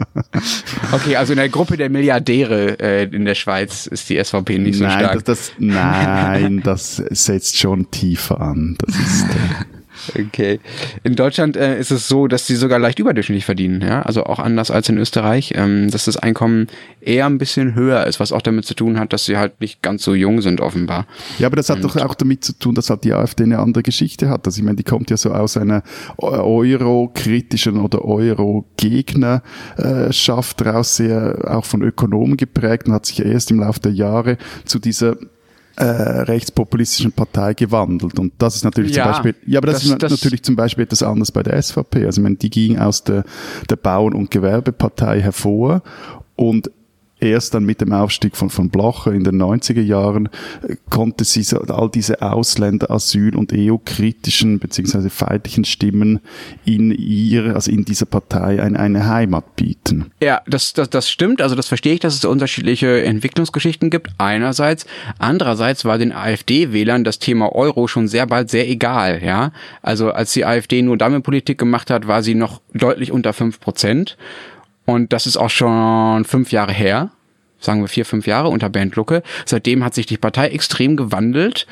Okay, 0.91 1.15
also 1.15 1.33
in 1.33 1.37
der 1.37 1.49
Gruppe 1.49 1.77
der 1.77 1.89
Milliardäre 1.89 2.79
äh, 2.79 3.03
in 3.03 3.25
der 3.25 3.35
Schweiz 3.35 3.85
ist 3.87 4.09
die 4.09 4.21
SVP 4.23 4.57
nicht 4.57 4.77
so 4.77 4.83
nein, 4.85 4.99
stark. 4.99 5.13
das, 5.13 5.23
das, 5.23 5.51
nein, 5.59 6.61
das 6.63 6.95
setzt 6.97 7.57
schon 7.57 7.89
tiefer 7.91 8.41
an. 8.41 8.77
Das 8.85 8.95
ist, 8.95 9.23
äh, 9.23 9.65
Okay. 10.09 10.59
In 11.03 11.15
Deutschland 11.15 11.57
äh, 11.57 11.79
ist 11.79 11.91
es 11.91 12.07
so, 12.07 12.27
dass 12.27 12.45
die 12.45 12.55
sogar 12.55 12.79
leicht 12.79 12.99
überdurchschnittlich 12.99 13.45
verdienen, 13.45 13.81
ja. 13.81 14.01
Also 14.01 14.25
auch 14.25 14.39
anders 14.39 14.71
als 14.71 14.89
in 14.89 14.97
Österreich, 14.97 15.53
ähm, 15.55 15.91
dass 15.91 16.05
das 16.05 16.17
Einkommen 16.17 16.67
eher 17.01 17.25
ein 17.25 17.37
bisschen 17.37 17.75
höher 17.75 18.05
ist, 18.07 18.19
was 18.19 18.31
auch 18.31 18.41
damit 18.41 18.65
zu 18.65 18.73
tun 18.73 18.99
hat, 18.99 19.13
dass 19.13 19.25
sie 19.25 19.37
halt 19.37 19.61
nicht 19.61 19.81
ganz 19.81 20.03
so 20.03 20.13
jung 20.13 20.41
sind, 20.41 20.61
offenbar. 20.61 21.07
Ja, 21.39 21.47
aber 21.47 21.55
das 21.55 21.69
hat 21.69 21.83
doch 21.83 21.95
auch 21.97 22.15
damit 22.15 22.43
zu 22.43 22.53
tun, 22.53 22.75
dass 22.75 22.89
halt 22.89 23.03
die 23.03 23.13
AfD 23.13 23.43
eine 23.43 23.59
andere 23.59 23.83
Geschichte 23.83 24.29
hat. 24.29 24.45
Also 24.45 24.59
ich 24.59 24.63
meine, 24.63 24.77
die 24.77 24.83
kommt 24.83 25.09
ja 25.09 25.17
so 25.17 25.31
aus 25.31 25.57
einer 25.57 25.83
Euro-kritischen 26.17 27.79
oder 27.79 28.03
Euro-Gegnerschaft 28.03 30.65
raus, 30.65 30.97
sehr 30.97 31.37
auch 31.45 31.65
von 31.65 31.81
Ökonomen 31.81 32.37
geprägt 32.37 32.87
und 32.87 32.93
hat 32.93 33.05
sich 33.05 33.23
erst 33.23 33.51
im 33.51 33.59
Laufe 33.59 33.81
der 33.81 33.93
Jahre 33.93 34.37
zu 34.65 34.79
dieser 34.79 35.17
äh, 35.77 35.83
rechtspopulistischen 35.83 37.11
Partei 37.11 37.53
gewandelt. 37.53 38.17
Und 38.19 38.33
das 38.37 38.55
ist 38.55 38.63
natürlich 38.63 38.95
Ja, 38.95 39.03
zum 39.03 39.11
Beispiel, 39.11 39.35
ja, 39.45 39.59
aber 39.59 39.67
das, 39.67 39.81
das- 39.81 39.91
ist 39.91 40.03
das- 40.03 40.11
natürlich 40.11 40.43
zum 40.43 40.55
Beispiel 40.55 40.83
etwas 40.85 41.03
anderes 41.03 41.31
bei 41.31 41.43
der 41.43 41.55
SVP. 41.61 42.05
Also, 42.05 42.21
ich 42.21 42.23
meine, 42.23 42.35
die 42.35 42.49
ging 42.49 42.79
aus 42.79 43.03
der, 43.03 43.23
der 43.69 43.75
Bauern- 43.75 44.13
und 44.13 44.31
Gewerbepartei 44.31 45.21
hervor 45.21 45.81
und 46.35 46.71
erst 47.19 47.53
dann 47.53 47.65
mit 47.65 47.81
dem 47.81 47.91
Aufstieg 47.93 48.35
von, 48.35 48.49
von 48.49 48.69
Blocher 48.69 49.13
in 49.13 49.23
den 49.23 49.41
90er 49.41 49.81
Jahren 49.81 50.29
äh, 50.67 50.75
konnte 50.89 51.23
sie 51.23 51.43
so 51.43 51.59
all 51.59 51.89
diese 51.89 52.21
Ausländer, 52.21 52.91
Asyl- 52.91 53.35
und 53.35 53.51
EU-kritischen 53.53 54.59
beziehungsweise 54.59 55.09
feindlichen 55.09 55.65
Stimmen 55.65 56.19
in 56.65 56.91
ihr, 56.91 57.55
also 57.55 57.71
in 57.71 57.85
dieser 57.85 58.05
Partei 58.05 58.61
eine, 58.61 58.79
eine 58.79 59.07
Heimat 59.07 59.55
bieten. 59.55 60.11
Ja, 60.21 60.41
das, 60.47 60.73
das, 60.73 60.89
das 60.89 61.09
stimmt. 61.09 61.41
Also 61.41 61.55
das 61.55 61.67
verstehe 61.67 61.93
ich, 61.93 61.99
dass 61.99 62.15
es 62.15 62.25
unterschiedliche 62.25 63.03
Entwicklungsgeschichten 63.03 63.89
gibt. 63.89 64.11
Einerseits. 64.17 64.85
Andererseits 65.19 65.85
war 65.85 65.97
den 65.97 66.11
AfD-Wählern 66.11 67.03
das 67.03 67.19
Thema 67.19 67.53
Euro 67.53 67.87
schon 67.87 68.07
sehr 68.07 68.27
bald 68.27 68.49
sehr 68.49 68.69
egal. 68.69 69.23
Ja, 69.23 69.51
Also 69.81 70.11
als 70.11 70.33
die 70.33 70.45
AfD 70.45 70.81
nur 70.81 70.97
damit 70.97 71.23
Politik 71.23 71.57
gemacht 71.57 71.89
hat, 71.89 72.07
war 72.07 72.23
sie 72.23 72.35
noch 72.35 72.61
deutlich 72.73 73.11
unter 73.11 73.33
fünf 73.33 73.59
Prozent. 73.59 74.17
Und 74.85 75.13
das 75.13 75.27
ist 75.27 75.37
auch 75.37 75.49
schon 75.49 76.25
fünf 76.25 76.51
Jahre 76.51 76.71
her. 76.71 77.11
Sagen 77.59 77.81
wir 77.81 77.87
vier, 77.87 78.05
fünf 78.05 78.27
Jahre 78.27 78.49
unter 78.49 78.69
Bernd 78.69 78.95
Lucke. 78.95 79.23
Seitdem 79.45 79.83
hat 79.83 79.95
sich 79.95 80.05
die 80.05 80.17
Partei 80.17 80.49
extrem 80.49 80.95
gewandelt. 80.97 81.65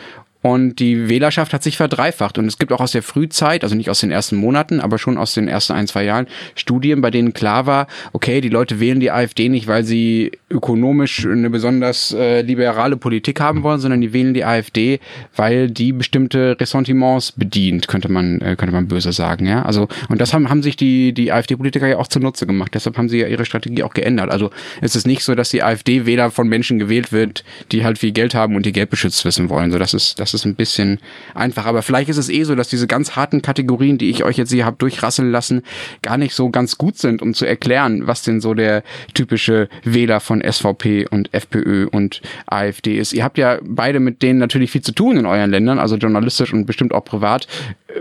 Und 0.43 0.79
die 0.79 1.09
Wählerschaft 1.09 1.53
hat 1.53 1.63
sich 1.63 1.77
verdreifacht. 1.77 2.37
Und 2.37 2.45
es 2.45 2.59
gibt 2.59 2.71
auch 2.73 2.81
aus 2.81 2.91
der 2.91 3.01
Frühzeit, 3.01 3.63
also 3.63 3.75
nicht 3.75 3.89
aus 3.89 4.01
den 4.01 4.11
ersten 4.11 4.35
Monaten, 4.35 4.81
aber 4.81 4.99
schon 4.99 5.17
aus 5.17 5.33
den 5.33 5.47
ersten 5.47 5.73
ein, 5.73 5.87
zwei 5.87 6.03
Jahren, 6.03 6.27
Studien, 6.55 7.01
bei 7.01 7.09
denen 7.09 7.33
klar 7.33 7.65
war, 7.65 7.87
okay, 8.11 8.41
die 8.41 8.49
Leute 8.49 8.81
wählen 8.81 8.99
die 8.99 9.09
AfD 9.09 9.47
nicht, 9.47 9.67
weil 9.67 9.85
sie 9.85 10.33
ökonomisch 10.49 11.25
eine 11.25 11.49
besonders 11.49 12.13
äh, 12.13 12.41
liberale 12.41 12.97
Politik 12.97 13.39
haben 13.39 13.63
wollen, 13.63 13.79
sondern 13.79 14.01
die 14.01 14.11
wählen 14.11 14.33
die 14.33 14.43
AfD, 14.43 14.99
weil 15.35 15.71
die 15.71 15.93
bestimmte 15.93 16.57
Ressentiments 16.59 17.31
bedient, 17.31 17.87
könnte 17.87 18.11
man, 18.11 18.41
äh, 18.41 18.55
könnte 18.57 18.73
man 18.73 18.87
böse 18.89 19.13
sagen, 19.13 19.45
ja. 19.45 19.63
Also, 19.63 19.87
und 20.09 20.19
das 20.19 20.33
haben, 20.33 20.49
haben 20.49 20.61
sich 20.61 20.75
die, 20.75 21.13
die 21.13 21.31
AfD-Politiker 21.31 21.87
ja 21.87 21.97
auch 21.97 22.07
zunutze 22.07 22.45
gemacht. 22.45 22.73
Deshalb 22.75 22.97
haben 22.97 23.07
sie 23.07 23.19
ja 23.19 23.27
ihre 23.27 23.45
Strategie 23.45 23.83
auch 23.83 23.93
geändert. 23.93 24.29
Also, 24.29 24.51
es 24.81 24.95
ist 24.95 25.07
nicht 25.07 25.23
so, 25.23 25.35
dass 25.35 25.49
die 25.49 25.63
AfD-Wähler 25.63 26.31
von 26.31 26.49
Menschen 26.49 26.79
gewählt 26.79 27.13
wird, 27.13 27.45
die 27.71 27.85
halt 27.85 27.97
viel 27.97 28.11
Geld 28.11 28.35
haben 28.35 28.57
und 28.57 28.65
die 28.65 28.73
Geld 28.73 28.89
beschützt 28.89 29.23
wissen 29.23 29.49
wollen. 29.49 29.71
So, 29.71 29.79
das 29.79 29.93
ist, 29.93 30.19
das 30.19 30.32
ist 30.33 30.45
ein 30.45 30.55
bisschen 30.55 30.99
einfach. 31.33 31.65
Aber 31.65 31.81
vielleicht 31.81 32.09
ist 32.09 32.17
es 32.17 32.29
eh 32.29 32.43
so, 32.43 32.55
dass 32.55 32.67
diese 32.67 32.87
ganz 32.87 33.15
harten 33.15 33.41
Kategorien, 33.41 33.97
die 33.97 34.09
ich 34.09 34.23
euch 34.23 34.37
jetzt 34.37 34.51
hier 34.51 34.65
hab 34.65 34.79
durchrasseln 34.79 35.31
lassen, 35.31 35.63
gar 36.01 36.17
nicht 36.17 36.33
so 36.33 36.49
ganz 36.49 36.77
gut 36.77 36.97
sind, 36.97 37.21
um 37.21 37.33
zu 37.33 37.45
erklären, 37.45 38.07
was 38.07 38.23
denn 38.23 38.41
so 38.41 38.53
der 38.53 38.83
typische 39.13 39.69
Wähler 39.83 40.19
von 40.19 40.41
SVP 40.41 41.07
und 41.09 41.33
FPÖ 41.33 41.87
und 41.87 42.21
AfD 42.45 42.97
ist. 42.97 43.13
Ihr 43.13 43.23
habt 43.23 43.37
ja 43.37 43.59
beide 43.63 43.99
mit 43.99 44.21
denen 44.21 44.39
natürlich 44.39 44.71
viel 44.71 44.81
zu 44.81 44.91
tun 44.91 45.17
in 45.17 45.25
euren 45.25 45.51
Ländern, 45.51 45.79
also 45.79 45.95
journalistisch 45.95 46.53
und 46.53 46.65
bestimmt 46.65 46.93
auch 46.93 47.05
privat. 47.05 47.47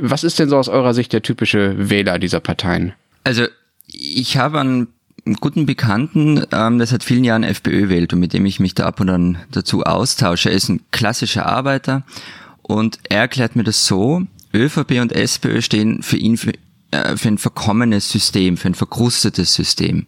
Was 0.01 0.25
ist 0.25 0.39
denn 0.39 0.49
so 0.49 0.57
aus 0.57 0.69
eurer 0.69 0.95
Sicht 0.95 1.12
der 1.12 1.23
typische 1.23 1.75
Wähler 1.91 2.19
dieser 2.19 2.41
Parteien? 2.41 2.93
Also 3.25 3.47
ich 3.87 4.37
habe 4.37 4.87
guten 5.41 5.67
Bekannten, 5.67 6.45
ähm, 6.52 6.79
der 6.79 6.87
seit 6.87 7.05
vielen 7.05 7.25
Jahren 7.25 7.45
FPÖ 7.45 7.88
wählt 7.88 8.12
und 8.12 8.21
mit 8.21 8.33
dem 8.33 8.47
ich 8.47 8.61
mich 8.61 8.75
da 8.75 8.87
ab 8.87 9.00
und 9.00 9.09
an 9.09 9.38
dazu 9.50 9.83
austausche. 9.85 10.50
Er 10.50 10.57
ist 10.57 10.69
ein 10.69 10.81
klassischer 10.91 11.47
Arbeiter 11.47 12.02
und 12.62 12.99
er 13.09 13.21
erklärt 13.21 13.57
mir 13.57 13.64
das 13.64 13.87
so, 13.87 14.23
ÖVP 14.55 15.00
und 15.00 15.12
SPÖ 15.12 15.62
stehen 15.62 16.02
für 16.02 16.17
ihn 16.17 16.37
für, 16.37 16.52
äh, 16.91 17.17
für 17.17 17.29
ein 17.29 17.38
verkommenes 17.38 18.11
System, 18.11 18.57
für 18.57 18.69
ein 18.69 18.75
verkrustetes 18.75 19.55
System. 19.55 20.07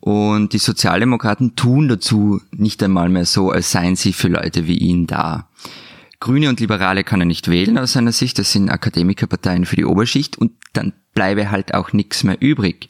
Und 0.00 0.52
die 0.52 0.58
Sozialdemokraten 0.58 1.56
tun 1.56 1.88
dazu 1.88 2.40
nicht 2.52 2.82
einmal 2.82 3.08
mehr 3.08 3.24
so, 3.24 3.50
als 3.50 3.72
seien 3.72 3.96
sie 3.96 4.12
für 4.12 4.28
Leute 4.28 4.66
wie 4.66 4.78
ihn 4.78 5.06
da. 5.06 5.48
Grüne 6.20 6.48
und 6.48 6.60
Liberale 6.60 7.04
kann 7.04 7.20
er 7.20 7.26
nicht 7.26 7.48
wählen 7.48 7.78
aus 7.78 7.92
seiner 7.92 8.12
Sicht, 8.12 8.38
das 8.38 8.52
sind 8.52 8.70
Akademikerparteien 8.70 9.66
für 9.66 9.76
die 9.76 9.84
Oberschicht 9.84 10.38
und 10.38 10.52
dann 10.72 10.92
bleibe 11.14 11.50
halt 11.50 11.74
auch 11.74 11.92
nichts 11.92 12.24
mehr 12.24 12.40
übrig. 12.40 12.88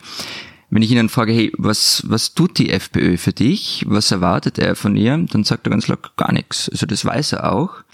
Wenn 0.69 0.83
ich 0.83 0.91
ihn 0.91 0.97
dann 0.97 1.09
frage, 1.09 1.33
hey, 1.33 1.53
was, 1.57 2.03
was 2.07 2.35
tut 2.35 2.59
die 2.59 2.71
FPÖ 2.71 3.17
für 3.17 3.33
dich? 3.33 3.85
Was 3.87 4.11
erwartet 4.11 4.59
er 4.59 4.75
von 4.75 4.97
ihr? 4.97 5.17
Dann 5.17 5.45
sagt 5.45 5.67
er 5.67 5.71
ganz 5.71 5.87
locker 5.87 6.11
gar 6.17 6.33
nichts. 6.33 6.69
Also 6.69 6.87
das 6.87 7.05
weiß 7.05 7.35
er 7.35 7.53
auch. 7.53 7.85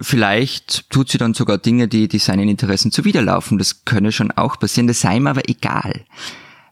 Vielleicht 0.00 0.90
tut 0.90 1.10
sie 1.10 1.18
dann 1.18 1.34
sogar 1.34 1.58
Dinge, 1.58 1.88
die, 1.88 2.08
die 2.08 2.18
seinen 2.18 2.48
Interessen 2.48 2.92
zuwiderlaufen. 2.92 3.58
Das 3.58 3.84
könne 3.84 4.12
schon 4.12 4.30
auch 4.32 4.58
passieren. 4.58 4.88
Das 4.88 5.00
sei 5.00 5.16
ihm 5.16 5.26
aber 5.26 5.48
egal. 5.48 6.04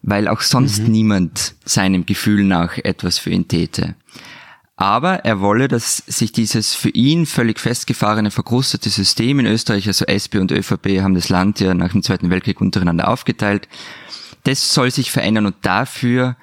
Weil 0.03 0.29
auch 0.29 0.41
sonst 0.41 0.87
niemand 0.88 1.55
seinem 1.65 2.07
Gefühl 2.07 2.45
nach 2.45 2.79
etwas 2.79 3.19
für 3.19 3.31
ihn 3.31 3.49
täte. 3.49 3.95
Aber 4.76 5.25
er 5.25 5.41
wolle, 5.41 5.69
dass 5.69 5.97
sich 5.97 6.33
dieses 6.33 6.75
für 6.75 6.91
ihn 6.91 7.25
völlig 7.25 7.59
festgefahrene, 7.59 8.31
verkrustete 8.31 8.91
System 8.91 9.41
in 9.41 9.47
Österreich, 9.47 9.87
also 9.88 10.05
SP 10.05 10.37
und 10.37 10.53
ÖVP 10.53 11.00
haben 11.00 11.15
das 11.15 11.31
Land 11.31 11.61
ja 11.61 11.73
nach 11.73 11.93
dem 11.93 12.03
Zweiten 12.03 12.29
Weltkrieg 12.29 12.61
untereinander 12.61 13.09
aufgeteilt, 13.09 13.69
das 14.47 14.73
soll 14.73 14.91
sich 14.91 15.11
verändern 15.11 15.47
und 15.47 15.57
dafür 15.62 16.37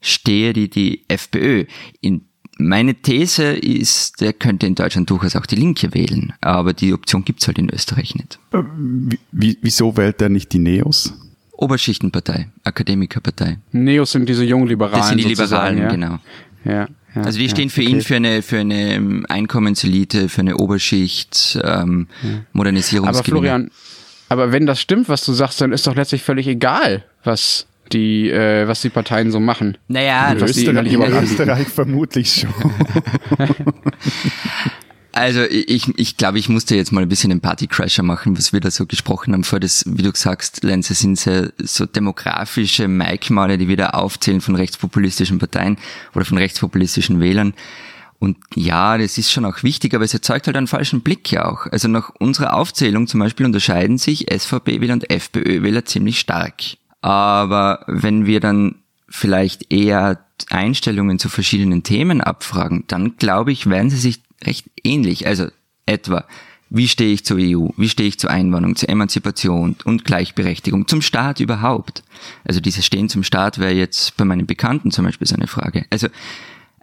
stehe 0.00 0.52
die, 0.52 0.68
die 0.68 1.04
FPÖ. 1.08 1.64
In, 2.00 2.22
meine 2.58 2.94
These 2.94 3.44
ist, 3.44 4.20
der 4.20 4.32
könnte 4.32 4.66
in 4.66 4.74
Deutschland 4.74 5.08
durchaus 5.08 5.36
auch 5.36 5.46
die 5.46 5.56
Linke 5.56 5.94
wählen, 5.94 6.34
aber 6.40 6.72
die 6.72 6.92
Option 6.92 7.24
gibt's 7.24 7.46
halt 7.46 7.58
in 7.58 7.70
Österreich 7.70 8.14
nicht. 8.16 8.38
Wie, 8.52 9.18
wie, 9.32 9.58
wieso 9.62 9.96
wählt 9.96 10.20
er 10.20 10.28
nicht 10.28 10.52
die 10.52 10.58
Neos? 10.58 11.14
Oberschichtenpartei, 11.52 12.50
Akademikerpartei. 12.64 13.58
Neos 13.72 14.12
sind 14.12 14.28
diese 14.28 14.44
jungen 14.44 14.68
Liberalen. 14.68 14.98
Das 14.98 15.08
sind 15.08 15.18
die 15.18 15.24
Liberalen, 15.24 15.78
ja? 15.78 15.88
genau. 15.90 16.18
Ja, 16.64 16.88
ja, 17.14 17.22
Also 17.22 17.38
die 17.38 17.46
ja, 17.46 17.50
stehen 17.50 17.70
für 17.70 17.80
okay. 17.80 17.90
ihn 17.90 18.00
für 18.02 18.16
eine, 18.16 18.42
für 18.42 18.58
eine 18.58 18.94
ähm, 18.94 19.26
Einkommenselite, 19.28 20.28
für 20.28 20.42
eine 20.42 20.56
Oberschicht, 20.56 21.58
ähm, 21.64 22.08
Aber 22.22 22.44
Modernisierungsgewinne. 22.52 23.24
Florian, 23.24 23.70
aber 24.28 24.52
wenn 24.52 24.66
das 24.66 24.80
stimmt, 24.80 25.08
was 25.08 25.24
du 25.24 25.32
sagst, 25.32 25.60
dann 25.60 25.72
ist 25.72 25.86
doch 25.86 25.94
letztlich 25.94 26.22
völlig 26.22 26.46
egal, 26.46 27.04
was 27.28 27.68
die, 27.92 28.28
äh, 28.30 28.66
was 28.66 28.82
die 28.82 28.90
Parteien 28.90 29.30
so 29.30 29.38
machen. 29.38 29.78
Naja, 29.86 30.34
Was 30.38 30.52
die 30.52 30.60
Österreich, 30.66 30.92
in 30.92 31.02
anbieten. 31.02 31.24
Österreich 31.24 31.68
vermutlich 31.68 32.34
schon. 32.34 32.52
Also 35.18 35.42
ich, 35.42 35.98
ich 35.98 36.16
glaube, 36.16 36.38
ich 36.38 36.48
musste 36.48 36.76
jetzt 36.76 36.92
mal 36.92 37.02
ein 37.02 37.08
bisschen 37.08 37.30
den 37.30 37.40
Partycrasher 37.40 38.04
machen, 38.04 38.38
was 38.38 38.52
wir 38.52 38.60
da 38.60 38.70
so 38.70 38.86
gesprochen 38.86 39.32
haben 39.34 39.42
vor. 39.42 39.58
Das, 39.58 39.82
wie 39.84 40.02
du 40.02 40.12
sagst, 40.14 40.62
Lenze, 40.62 40.94
sind 40.94 41.18
so, 41.18 41.48
so 41.58 41.86
demografische 41.86 42.86
Merkmale, 42.86 43.58
die 43.58 43.66
wir 43.66 43.76
da 43.76 43.90
aufzählen 43.90 44.40
von 44.40 44.54
rechtspopulistischen 44.54 45.40
Parteien 45.40 45.76
oder 46.14 46.24
von 46.24 46.38
rechtspopulistischen 46.38 47.18
Wählern. 47.18 47.54
Und 48.20 48.36
ja, 48.54 48.96
das 48.96 49.18
ist 49.18 49.32
schon 49.32 49.44
auch 49.44 49.64
wichtig, 49.64 49.92
aber 49.92 50.04
es 50.04 50.14
erzeugt 50.14 50.46
halt 50.46 50.56
einen 50.56 50.68
falschen 50.68 51.00
Blick 51.00 51.32
ja 51.32 51.50
auch. 51.50 51.66
Also 51.66 51.88
nach 51.88 52.10
unserer 52.20 52.54
Aufzählung 52.54 53.08
zum 53.08 53.18
Beispiel 53.18 53.46
unterscheiden 53.46 53.98
sich 53.98 54.26
SVP-Wähler 54.32 54.94
und 54.94 55.10
FPÖ-Wähler 55.10 55.84
ziemlich 55.84 56.20
stark. 56.20 56.54
Aber 57.00 57.84
wenn 57.86 58.26
wir 58.26 58.40
dann 58.40 58.76
vielleicht 59.08 59.72
eher 59.72 60.24
Einstellungen 60.50 61.18
zu 61.18 61.28
verschiedenen 61.28 61.82
Themen 61.82 62.20
abfragen, 62.20 62.84
dann 62.86 63.16
glaube 63.16 63.52
ich, 63.52 63.68
werden 63.68 63.90
sie 63.90 63.96
sich 63.96 64.22
recht 64.44 64.66
ähnlich. 64.84 65.26
Also 65.26 65.48
etwa, 65.86 66.24
wie 66.70 66.88
stehe 66.88 67.12
ich 67.12 67.24
zur 67.24 67.38
EU? 67.38 67.68
Wie 67.76 67.88
stehe 67.88 68.08
ich 68.08 68.18
zur 68.18 68.30
Einwanderung, 68.30 68.76
zur 68.76 68.90
Emanzipation 68.90 69.76
und 69.84 70.04
Gleichberechtigung, 70.04 70.86
zum 70.86 71.00
Staat 71.00 71.40
überhaupt? 71.40 72.02
Also 72.44 72.60
dieses 72.60 72.84
Stehen 72.84 73.08
zum 73.08 73.22
Staat 73.22 73.58
wäre 73.58 73.72
jetzt 73.72 74.16
bei 74.16 74.24
meinen 74.24 74.46
Bekannten 74.46 74.90
zum 74.90 75.04
Beispiel 75.04 75.26
so 75.26 75.34
eine 75.34 75.46
Frage. 75.46 75.86
Also 75.90 76.08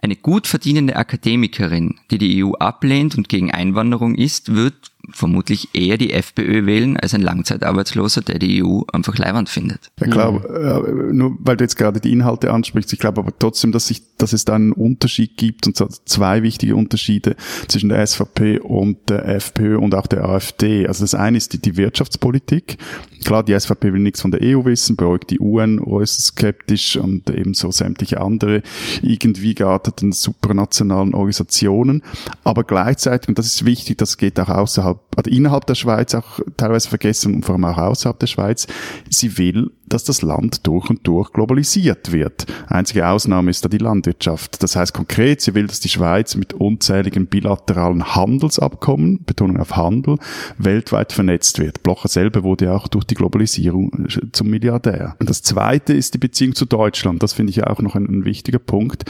eine 0.02 0.16
gut 0.16 0.46
verdienende 0.46 0.96
Akademikerin, 0.96 1.96
die 2.10 2.18
die 2.18 2.44
EU 2.44 2.52
ablehnt 2.54 3.16
und 3.16 3.28
gegen 3.28 3.50
Einwanderung 3.50 4.14
ist, 4.14 4.54
wird 4.54 4.74
vermutlich 5.12 5.68
eher 5.74 5.98
die 5.98 6.12
FPÖ 6.12 6.66
wählen 6.66 6.96
als 6.96 7.14
ein 7.14 7.22
Langzeitarbeitsloser, 7.22 8.22
der 8.22 8.38
die 8.38 8.62
EU 8.62 8.82
einfach 8.92 9.16
leiwand 9.18 9.48
findet. 9.48 9.90
Ja 10.00 10.06
klar, 10.06 10.44
äh, 10.44 11.12
nur 11.12 11.36
weil 11.40 11.56
du 11.56 11.64
jetzt 11.64 11.76
gerade 11.76 12.00
die 12.00 12.12
Inhalte 12.12 12.52
ansprichst, 12.52 12.92
ich 12.92 12.98
glaube 12.98 13.20
aber 13.20 13.32
trotzdem, 13.38 13.72
dass, 13.72 13.86
sich, 13.86 14.02
dass 14.16 14.32
es 14.32 14.44
da 14.44 14.54
einen 14.54 14.72
Unterschied 14.72 15.36
gibt, 15.36 15.66
und 15.66 15.76
zwar 15.76 15.88
zwei 16.04 16.42
wichtige 16.42 16.76
Unterschiede 16.76 17.36
zwischen 17.68 17.88
der 17.88 18.06
SVP 18.06 18.58
und 18.58 19.08
der 19.08 19.26
FPÖ 19.28 19.78
und 19.78 19.94
auch 19.94 20.06
der 20.06 20.24
AfD. 20.24 20.86
Also 20.86 21.04
das 21.04 21.14
eine 21.14 21.36
ist 21.36 21.52
die, 21.52 21.58
die 21.58 21.76
Wirtschaftspolitik. 21.76 22.78
Klar, 23.24 23.42
die 23.42 23.58
SVP 23.58 23.92
will 23.92 24.00
nichts 24.00 24.20
von 24.20 24.30
der 24.30 24.40
EU 24.42 24.64
wissen, 24.64 24.96
beäugt 24.96 25.30
die 25.30 25.40
UN 25.40 25.80
äußerst 25.80 26.26
skeptisch 26.26 26.96
und 26.96 27.28
ebenso 27.30 27.70
sämtliche 27.70 28.20
andere 28.20 28.62
irgendwie 29.02 29.54
gearteten 29.54 30.12
supranationalen 30.12 31.14
Organisationen. 31.14 32.02
Aber 32.44 32.64
gleichzeitig, 32.64 33.28
und 33.28 33.38
das 33.38 33.46
ist 33.46 33.64
wichtig, 33.64 33.98
das 33.98 34.16
geht 34.16 34.38
auch 34.38 34.48
außerhalb, 34.48 34.95
also 35.16 35.30
innerhalb 35.30 35.66
der 35.66 35.74
Schweiz 35.74 36.14
auch 36.14 36.40
teilweise 36.56 36.88
vergessen 36.88 37.34
und 37.34 37.44
vor 37.44 37.54
allem 37.54 37.64
auch 37.64 37.78
außerhalb 37.78 38.18
der 38.18 38.26
Schweiz, 38.26 38.66
sie 39.08 39.38
will, 39.38 39.70
dass 39.86 40.04
das 40.04 40.22
Land 40.22 40.66
durch 40.66 40.90
und 40.90 41.06
durch 41.06 41.32
globalisiert 41.32 42.12
wird. 42.12 42.46
Einzige 42.66 43.08
Ausnahme 43.08 43.50
ist 43.50 43.64
da 43.64 43.68
die 43.68 43.78
Landwirtschaft. 43.78 44.62
Das 44.62 44.76
heißt 44.76 44.92
konkret, 44.92 45.40
sie 45.40 45.54
will, 45.54 45.66
dass 45.66 45.80
die 45.80 45.88
Schweiz 45.88 46.34
mit 46.34 46.54
unzähligen 46.54 47.26
bilateralen 47.26 48.14
Handelsabkommen, 48.14 49.24
Betonung 49.24 49.58
auf 49.58 49.76
Handel, 49.76 50.18
weltweit 50.58 51.12
vernetzt 51.12 51.58
wird. 51.58 51.82
Blocher 51.82 52.08
selber 52.08 52.42
wurde 52.42 52.66
ja 52.66 52.76
auch 52.76 52.88
durch 52.88 53.04
die 53.04 53.14
Globalisierung 53.14 54.08
zum 54.32 54.48
Milliardär. 54.48 55.16
Und 55.18 55.30
das 55.30 55.42
zweite 55.42 55.92
ist 55.92 56.14
die 56.14 56.18
Beziehung 56.18 56.54
zu 56.54 56.66
Deutschland. 56.66 57.22
Das 57.22 57.32
finde 57.32 57.50
ich 57.50 57.64
auch 57.64 57.80
noch 57.80 57.94
ein, 57.94 58.06
ein 58.06 58.24
wichtiger 58.24 58.58
Punkt 58.58 59.04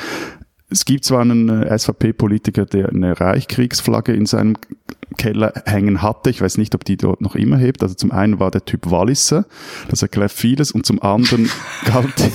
Es 0.68 0.84
gibt 0.84 1.04
zwar 1.04 1.20
einen 1.20 1.48
äh, 1.48 1.78
SVP-Politiker, 1.78 2.66
der 2.66 2.88
eine 2.88 3.18
Reichskriegsflagge 3.18 4.12
in 4.12 4.26
seinem 4.26 4.56
Keller 5.16 5.52
hängen 5.64 6.02
hatte. 6.02 6.30
Ich 6.30 6.40
weiß 6.40 6.58
nicht, 6.58 6.74
ob 6.74 6.84
die 6.84 6.96
dort 6.96 7.20
noch 7.20 7.34
immer 7.34 7.58
hebt. 7.58 7.82
Also 7.82 7.94
zum 7.94 8.12
einen 8.12 8.38
war 8.38 8.50
der 8.50 8.64
Typ 8.64 8.90
Walliser, 8.90 9.46
das 9.88 10.02
erklärt 10.02 10.32
vieles, 10.32 10.72
und 10.72 10.86
zum 10.86 11.02
anderen 11.02 11.48
galt, 11.84 12.30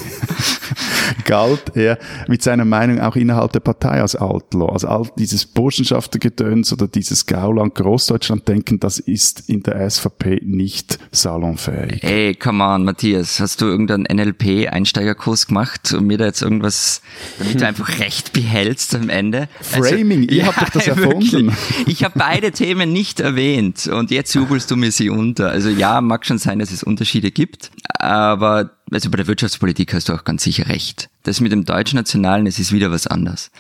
galt 1.25 1.75
er 1.75 1.97
mit 2.27 2.41
seiner 2.41 2.65
Meinung 2.65 3.00
auch 3.00 3.15
innerhalb 3.15 3.51
der 3.51 3.59
Partei 3.59 4.01
als 4.01 4.15
Outlaw. 4.15 4.71
Also 4.71 4.88
all 4.88 5.07
dieses 5.17 5.45
Burschenschaftergedöns 5.45 6.73
oder 6.73 6.88
dieses 6.88 7.25
Gauland 7.25 7.75
Großdeutschland 7.75 8.47
denken, 8.47 8.79
das 8.79 9.00
ist 9.00 9.50
in 9.50 9.63
der 9.63 9.89
SVP 9.89 10.41
nicht 10.43 11.00
salonfähig. 11.11 12.03
Ey, 12.03 12.35
come 12.35 12.63
on, 12.63 12.83
Matthias, 12.83 13.39
hast 13.39 13.61
du 13.61 13.65
irgendeinen 13.65 14.03
NLP-Einsteigerkurs 14.03 15.47
gemacht 15.47 15.93
und 15.93 16.07
mir 16.07 16.17
da 16.17 16.25
jetzt 16.25 16.41
irgendwas, 16.41 17.01
damit 17.38 17.61
du 17.61 17.67
einfach 17.71 18.00
recht 18.00 18.33
behältst 18.33 18.95
am 18.95 19.09
Ende? 19.09 19.47
Framing, 19.61 20.21
also, 20.21 20.31
ihr 20.31 20.38
ja, 20.38 20.45
habt 20.47 20.61
doch 20.61 20.69
das 20.69 20.88
erfunden. 20.88 21.47
Wirklich. 21.47 21.88
Ich 21.88 22.03
habe 22.03 22.17
beide 22.17 22.51
Themen 22.51 22.71
nicht 22.75 23.20
erwähnt 23.20 23.88
und 23.88 24.12
jetzt 24.12 24.34
jubelst 24.34 24.70
du 24.72 24.75
mir 24.75 24.92
sie 24.92 25.10
unter. 25.10 25.50
Also 25.50 25.70
ja, 25.70 26.01
mag 26.01 26.25
schon 26.25 26.38
sein, 26.38 26.60
dass 26.60 26.72
es 26.72 26.84
Unterschiede 26.84 27.32
gibt, 27.32 27.72
aber 28.00 28.72
also 28.92 29.10
bei 29.10 29.18
der 29.18 29.28
Wirtschaftspolitik 29.28 29.94
hast 29.94 30.10
du 30.10 30.13
auch 30.13 30.24
ganz 30.24 30.44
sicher 30.44 30.68
recht. 30.68 31.10
Das 31.24 31.40
mit 31.40 31.51
dem 31.51 31.66
Deutschnationalen, 31.66 32.48
es 32.48 32.60
ist 32.60 32.72
wieder 32.72 32.92
was 32.92 33.08
anderes. 33.08 33.51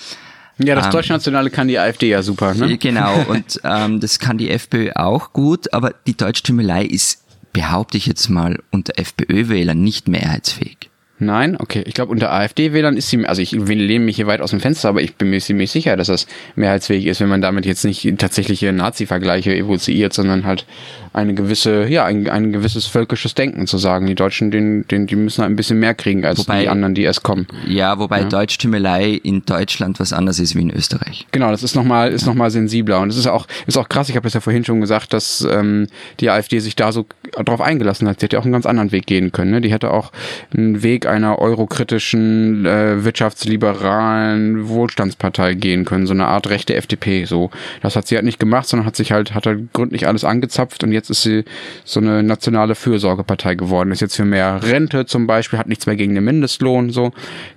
Ja, 0.57 0.75
das 0.75 0.85
ähm, 0.85 0.91
Deutschnationale 0.91 1.49
kann 1.49 1.67
die 1.67 1.79
AfD 1.79 2.09
ja 2.09 2.21
super, 2.21 2.53
ne? 2.53 2.77
Genau, 2.77 3.23
und 3.27 3.59
ähm, 3.63 3.99
das 3.99 4.19
kann 4.19 4.37
die 4.37 4.49
FPÖ 4.49 4.91
auch 4.95 5.33
gut, 5.33 5.73
aber 5.73 5.93
die 6.05 6.15
Deutschtümelei 6.15 6.85
ist, 6.85 7.23
behaupte 7.53 7.97
ich 7.97 8.05
jetzt 8.05 8.29
mal, 8.29 8.59
unter 8.71 8.97
FPÖ-Wählern 8.97 9.81
nicht 9.81 10.07
mehrheitsfähig. 10.07 10.90
Nein, 11.23 11.55
okay. 11.59 11.83
Ich 11.85 11.93
glaube, 11.93 12.11
unter 12.11 12.31
AfD-Wählern 12.33 12.97
ist 12.97 13.09
sie, 13.09 13.27
also 13.27 13.43
ich 13.43 13.51
lehne 13.51 14.03
mich 14.03 14.15
hier 14.15 14.25
weit 14.25 14.41
aus 14.41 14.49
dem 14.49 14.59
Fenster, 14.59 14.89
aber 14.89 15.03
ich 15.03 15.17
bin 15.17 15.29
mir 15.29 15.39
ziemlich 15.39 15.69
sicher, 15.69 15.95
dass 15.95 16.07
das 16.07 16.25
mehrheitsfähig 16.55 17.05
ist, 17.05 17.21
wenn 17.21 17.29
man 17.29 17.43
damit 17.43 17.67
jetzt 17.67 17.85
nicht 17.85 18.17
tatsächliche 18.17 18.73
Nazi-Vergleiche 18.73 19.55
evoziert, 19.55 20.13
sondern 20.13 20.45
halt 20.45 20.65
eine 21.13 21.33
gewisse, 21.33 21.87
ja, 21.87 22.05
ein, 22.05 22.29
ein 22.29 22.53
gewisses 22.53 22.87
völkisches 22.87 23.33
Denken 23.35 23.67
zu 23.67 23.77
sagen. 23.77 24.05
Die 24.07 24.15
Deutschen, 24.15 24.49
den, 24.49 24.87
den, 24.87 25.07
die 25.07 25.17
müssen 25.17 25.43
ein 25.43 25.57
bisschen 25.57 25.77
mehr 25.79 25.93
kriegen 25.93 26.25
als 26.25 26.39
wobei, 26.39 26.61
die 26.61 26.69
anderen, 26.69 26.95
die 26.95 27.03
erst 27.03 27.23
kommen. 27.23 27.47
Ja, 27.67 27.99
wobei 27.99 28.21
ja. 28.21 28.29
Deutschtümelei 28.29 29.11
in 29.11 29.43
Deutschland 29.45 29.99
was 29.99 30.13
anderes 30.13 30.39
ist 30.39 30.55
wie 30.55 30.61
in 30.61 30.71
Österreich. 30.71 31.27
Genau, 31.31 31.51
das 31.51 31.63
ist 31.63 31.75
nochmal, 31.75 32.13
ist 32.13 32.27
ja. 32.27 32.33
noch 32.33 32.49
sensibler. 32.49 33.01
Und 33.01 33.09
es 33.09 33.17
ist 33.17 33.27
auch, 33.27 33.45
ist 33.67 33.77
auch 33.77 33.89
krass, 33.89 34.07
ich 34.07 34.15
habe 34.15 34.23
das 34.23 34.33
ja 34.33 34.39
vorhin 34.39 34.63
schon 34.63 34.79
gesagt, 34.79 35.11
dass 35.11 35.45
ähm, 35.49 35.87
die 36.21 36.29
AfD 36.29 36.59
sich 36.59 36.77
da 36.77 36.93
so 36.93 37.05
drauf 37.43 37.59
eingelassen 37.59 38.07
hat. 38.07 38.19
Sie 38.19 38.25
hätte 38.25 38.39
auch 38.39 38.43
einen 38.43 38.53
ganz 38.53 38.65
anderen 38.65 38.93
Weg 38.93 39.05
gehen 39.05 39.33
können. 39.33 39.51
Ne? 39.51 39.61
Die 39.61 39.71
hätte 39.71 39.91
auch 39.91 40.13
einen 40.55 40.81
Weg 40.81 41.07
einer 41.07 41.39
eurokritischen, 41.39 42.65
äh, 42.65 43.03
wirtschaftsliberalen 43.03 44.69
Wohlstandspartei 44.69 45.55
gehen 45.55 45.83
können, 45.83 46.07
so 46.07 46.13
eine 46.13 46.27
Art 46.27 46.49
rechte 46.49 46.75
FDP. 46.75 47.25
So, 47.25 47.51
das 47.81 47.97
hat 47.97 48.07
sie 48.07 48.15
halt 48.15 48.25
nicht 48.25 48.39
gemacht, 48.39 48.67
sondern 48.67 48.85
hat 48.85 48.95
sich 48.95 49.11
halt, 49.11 49.33
hat 49.33 49.45
halt 49.45 49.73
gründlich 49.73 50.07
alles 50.07 50.23
angezapft 50.23 50.83
und 50.83 50.91
jetzt 50.91 51.00
ist 51.09 51.23
sie 51.23 51.43
so 51.85 51.99
eine 51.99 52.23
nationale 52.23 52.75
Fürsorgepartei 52.75 53.55
geworden. 53.55 53.91
Ist 53.91 54.01
jetzt 54.01 54.15
für 54.15 54.25
mehr 54.25 54.61
Rente 54.63 55.05
zum 55.05 55.27
Beispiel, 55.27 55.59
hat 55.59 55.67
nichts 55.67 55.85
mehr 55.85 55.95
gegen 55.95 56.15
den 56.15 56.23
Mindestlohn. 56.23 56.89
So, 56.91 57.11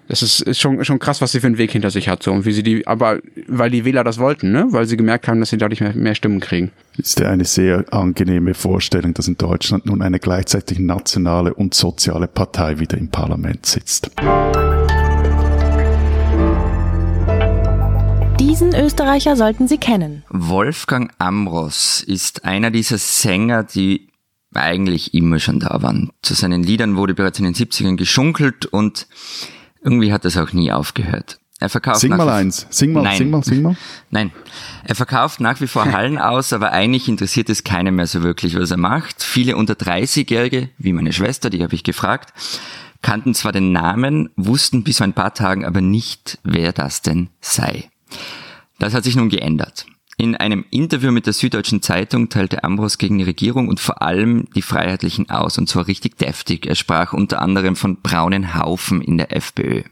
das 0.08 0.22
ist, 0.22 0.40
ist 0.40 0.60
schon 0.60 0.84
schon 0.84 0.98
krass, 0.98 1.20
was 1.20 1.32
sie 1.32 1.40
für 1.40 1.46
einen 1.46 1.58
Weg 1.58 1.72
hinter 1.72 1.90
sich 1.90 2.08
hat. 2.08 2.22
So 2.22 2.32
und 2.32 2.44
wie 2.44 2.52
sie 2.52 2.62
die, 2.62 2.86
aber 2.86 3.20
weil 3.46 3.70
die 3.70 3.84
Wähler 3.84 4.04
das 4.04 4.18
wollten, 4.18 4.52
ne, 4.52 4.66
weil 4.70 4.86
sie 4.86 4.96
gemerkt 4.96 5.28
haben, 5.28 5.40
dass 5.40 5.50
sie 5.50 5.58
dadurch 5.58 5.80
mehr, 5.80 5.94
mehr 5.94 6.14
Stimmen 6.14 6.40
kriegen. 6.40 6.70
Ist 6.96 7.20
ja 7.20 7.28
eine 7.28 7.44
sehr 7.44 7.84
angenehme 7.92 8.54
Vorstellung, 8.54 9.14
dass 9.14 9.28
in 9.28 9.36
Deutschland 9.36 9.86
nun 9.86 10.02
eine 10.02 10.18
gleichzeitig 10.18 10.78
nationale 10.78 11.54
und 11.54 11.74
soziale 11.74 12.28
Partei 12.28 12.78
wieder 12.78 12.96
im 12.96 13.08
Parlament 13.08 13.66
sitzt. 13.66 14.10
Diesen 18.54 18.72
Österreicher 18.72 19.34
sollten 19.34 19.66
Sie 19.66 19.78
kennen. 19.78 20.22
Wolfgang 20.28 21.10
Ambros 21.18 22.04
ist 22.06 22.44
einer 22.44 22.70
dieser 22.70 22.98
Sänger, 22.98 23.64
die 23.64 24.10
eigentlich 24.54 25.12
immer 25.12 25.40
schon 25.40 25.58
da 25.58 25.82
waren. 25.82 26.12
Zu 26.22 26.34
seinen 26.34 26.62
Liedern 26.62 26.94
wurde 26.94 27.14
bereits 27.14 27.40
in 27.40 27.46
den 27.46 27.54
70ern 27.54 27.96
geschunkelt 27.96 28.66
und 28.66 29.08
irgendwie 29.82 30.12
hat 30.12 30.24
das 30.24 30.36
auch 30.36 30.52
nie 30.52 30.70
aufgehört. 30.70 31.40
Er 31.58 31.68
verkauft 31.68 31.98
sing 31.98 32.16
mal 32.16 32.28
eins. 32.28 32.68
Sing 32.70 32.92
mal, 32.92 33.02
Nein. 33.02 33.16
sing 33.16 33.30
mal, 33.30 33.42
sing 33.42 33.60
mal. 33.60 33.76
Nein. 34.10 34.30
Er 34.84 34.94
verkauft 34.94 35.40
nach 35.40 35.60
wie 35.60 35.66
vor 35.66 35.90
Hallen 35.90 36.18
aus, 36.18 36.52
aber 36.52 36.70
eigentlich 36.70 37.08
interessiert 37.08 37.50
es 37.50 37.64
keinen 37.64 37.96
mehr 37.96 38.06
so 38.06 38.22
wirklich, 38.22 38.56
was 38.56 38.70
er 38.70 38.76
macht. 38.76 39.24
Viele 39.24 39.56
unter 39.56 39.74
30-Jährige, 39.74 40.70
wie 40.78 40.92
meine 40.92 41.12
Schwester, 41.12 41.50
die 41.50 41.64
habe 41.64 41.74
ich 41.74 41.82
gefragt, 41.82 42.32
kannten 43.02 43.34
zwar 43.34 43.50
den 43.50 43.72
Namen, 43.72 44.30
wussten 44.36 44.84
bis 44.84 44.98
vor 44.98 45.08
ein 45.08 45.12
paar 45.12 45.34
Tagen 45.34 45.64
aber 45.64 45.80
nicht, 45.80 46.38
wer 46.44 46.72
das 46.72 47.02
denn 47.02 47.30
sei. 47.40 47.90
Das 48.78 48.94
hat 48.94 49.04
sich 49.04 49.16
nun 49.16 49.28
geändert. 49.28 49.86
In 50.16 50.36
einem 50.36 50.64
Interview 50.70 51.10
mit 51.10 51.26
der 51.26 51.32
Süddeutschen 51.32 51.82
Zeitung 51.82 52.28
teilte 52.28 52.62
Ambros 52.62 52.98
gegen 52.98 53.18
die 53.18 53.24
Regierung 53.24 53.68
und 53.68 53.80
vor 53.80 54.00
allem 54.00 54.48
die 54.54 54.62
Freiheitlichen 54.62 55.28
aus, 55.28 55.58
und 55.58 55.68
zwar 55.68 55.88
richtig 55.88 56.18
deftig. 56.18 56.66
Er 56.66 56.76
sprach 56.76 57.12
unter 57.12 57.42
anderem 57.42 57.74
von 57.74 58.00
braunen 58.00 58.54
Haufen 58.54 59.00
in 59.00 59.18
der 59.18 59.36
FPÖ. 59.36 59.82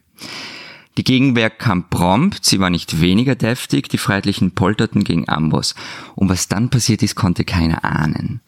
Die 0.99 1.05
Gegenwehr 1.05 1.49
kam 1.49 1.89
prompt, 1.89 2.45
sie 2.45 2.61
war 2.61 2.69
nicht 2.69 3.01
weniger 3.01 3.35
deftig, 3.35 3.89
die 3.89 3.99
Freiheitlichen 3.99 4.53
polterten 4.53 5.05
gegen 5.05 5.29
Ambros. 5.29 5.75
Und 6.15 6.29
was 6.29 6.49
dann 6.49 6.69
passiert 6.69 7.03
ist, 7.03 7.15
konnte 7.15 7.45
keiner 7.45 7.83
ahnen. 7.83 8.43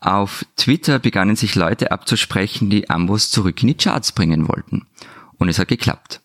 Auf 0.00 0.44
Twitter 0.56 0.98
begannen 0.98 1.36
sich 1.36 1.54
Leute 1.54 1.92
abzusprechen, 1.92 2.68
die 2.68 2.90
Ambros 2.90 3.30
zurück 3.30 3.62
in 3.62 3.68
die 3.68 3.76
Charts 3.76 4.12
bringen 4.12 4.48
wollten. 4.48 4.86
Und 5.38 5.48
es 5.48 5.58
hat 5.58 5.68
geklappt. 5.68 6.20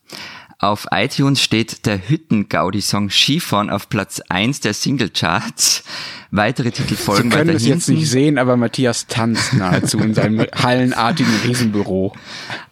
Auf 0.61 0.87
iTunes 0.91 1.41
steht 1.41 1.85
der 1.85 2.09
Hütten-Gaudi-Song 2.09 3.09
Skifahren 3.09 3.69
auf 3.69 3.87
Platz 3.87 4.21
1 4.27 4.59
der 4.59 4.73
Single-Charts. 4.73 5.85
Weitere 6.31 6.71
Titel 6.71 6.95
folgen 6.95 7.31
Sie 7.31 7.37
können 7.37 7.55
es 7.55 7.65
jetzt 7.65 7.87
nicht 7.87 8.09
sehen, 8.09 8.37
aber 8.37 8.57
Matthias 8.57 9.07
tanzt 9.07 9.53
nahezu 9.53 9.99
in 9.99 10.13
seinem 10.13 10.45
hallenartigen 10.55 11.33
Riesenbüro. 11.45 12.13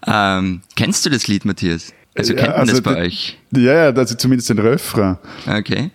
Ähm, 0.05 0.63
kennst 0.75 1.05
du 1.05 1.09
das 1.09 1.27
Lied, 1.27 1.45
Matthias? 1.45 1.93
Also 2.13 2.33
kennt 2.33 2.49
man 2.49 2.57
also 2.57 2.73
das 2.73 2.81
bei 2.81 2.97
euch? 2.97 3.37
Ja, 3.51 3.73
ja, 3.73 3.93
also 3.93 4.15
zumindest 4.15 4.49
den 4.49 4.59
Refrain. 4.59 5.17
Okay. 5.45 5.91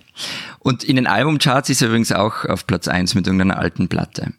Und 0.61 0.85
in 0.85 0.97
den 0.97 1.07
Albumcharts 1.07 1.69
ist 1.69 1.83
er 1.83 1.89
übrigens 1.89 2.11
auch 2.11 2.47
auf 2.47 2.67
Platz 2.67 2.89
1 2.89 3.15
mit 3.15 3.27
irgendeiner 3.27 3.59
alten 3.59 3.89
Platte. 3.89 4.33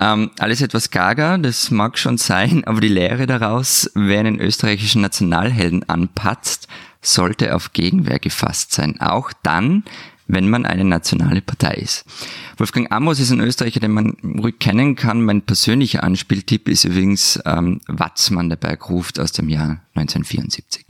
Ähm, 0.00 0.30
alles 0.38 0.60
etwas 0.62 0.90
gaga, 0.90 1.38
das 1.38 1.70
mag 1.70 1.98
schon 1.98 2.18
sein, 2.18 2.64
aber 2.66 2.80
die 2.80 2.88
Lehre 2.88 3.26
daraus, 3.26 3.90
wer 3.94 4.20
einen 4.20 4.40
österreichischen 4.40 5.02
Nationalhelden 5.02 5.88
anpatzt, 5.88 6.68
sollte 7.00 7.54
auf 7.54 7.72
Gegenwehr 7.72 8.18
gefasst 8.18 8.72
sein. 8.72 9.00
Auch 9.00 9.32
dann, 9.42 9.84
wenn 10.26 10.50
man 10.50 10.66
eine 10.66 10.84
nationale 10.84 11.40
Partei 11.40 11.74
ist. 11.74 12.04
Wolfgang 12.58 12.92
Amos 12.92 13.18
ist 13.18 13.30
ein 13.30 13.40
Österreicher, 13.40 13.80
den 13.80 13.92
man 13.92 14.16
ruhig 14.40 14.58
kennen 14.58 14.94
kann. 14.94 15.22
Mein 15.22 15.42
persönlicher 15.42 16.04
Anspieltipp 16.04 16.68
ist 16.68 16.84
übrigens 16.84 17.40
ähm, 17.46 17.80
Watzmann, 17.86 18.48
der 18.48 18.56
Berg 18.56 18.90
ruft 18.90 19.18
aus 19.18 19.32
dem 19.32 19.48
Jahr 19.48 19.80
1974. 19.94 20.86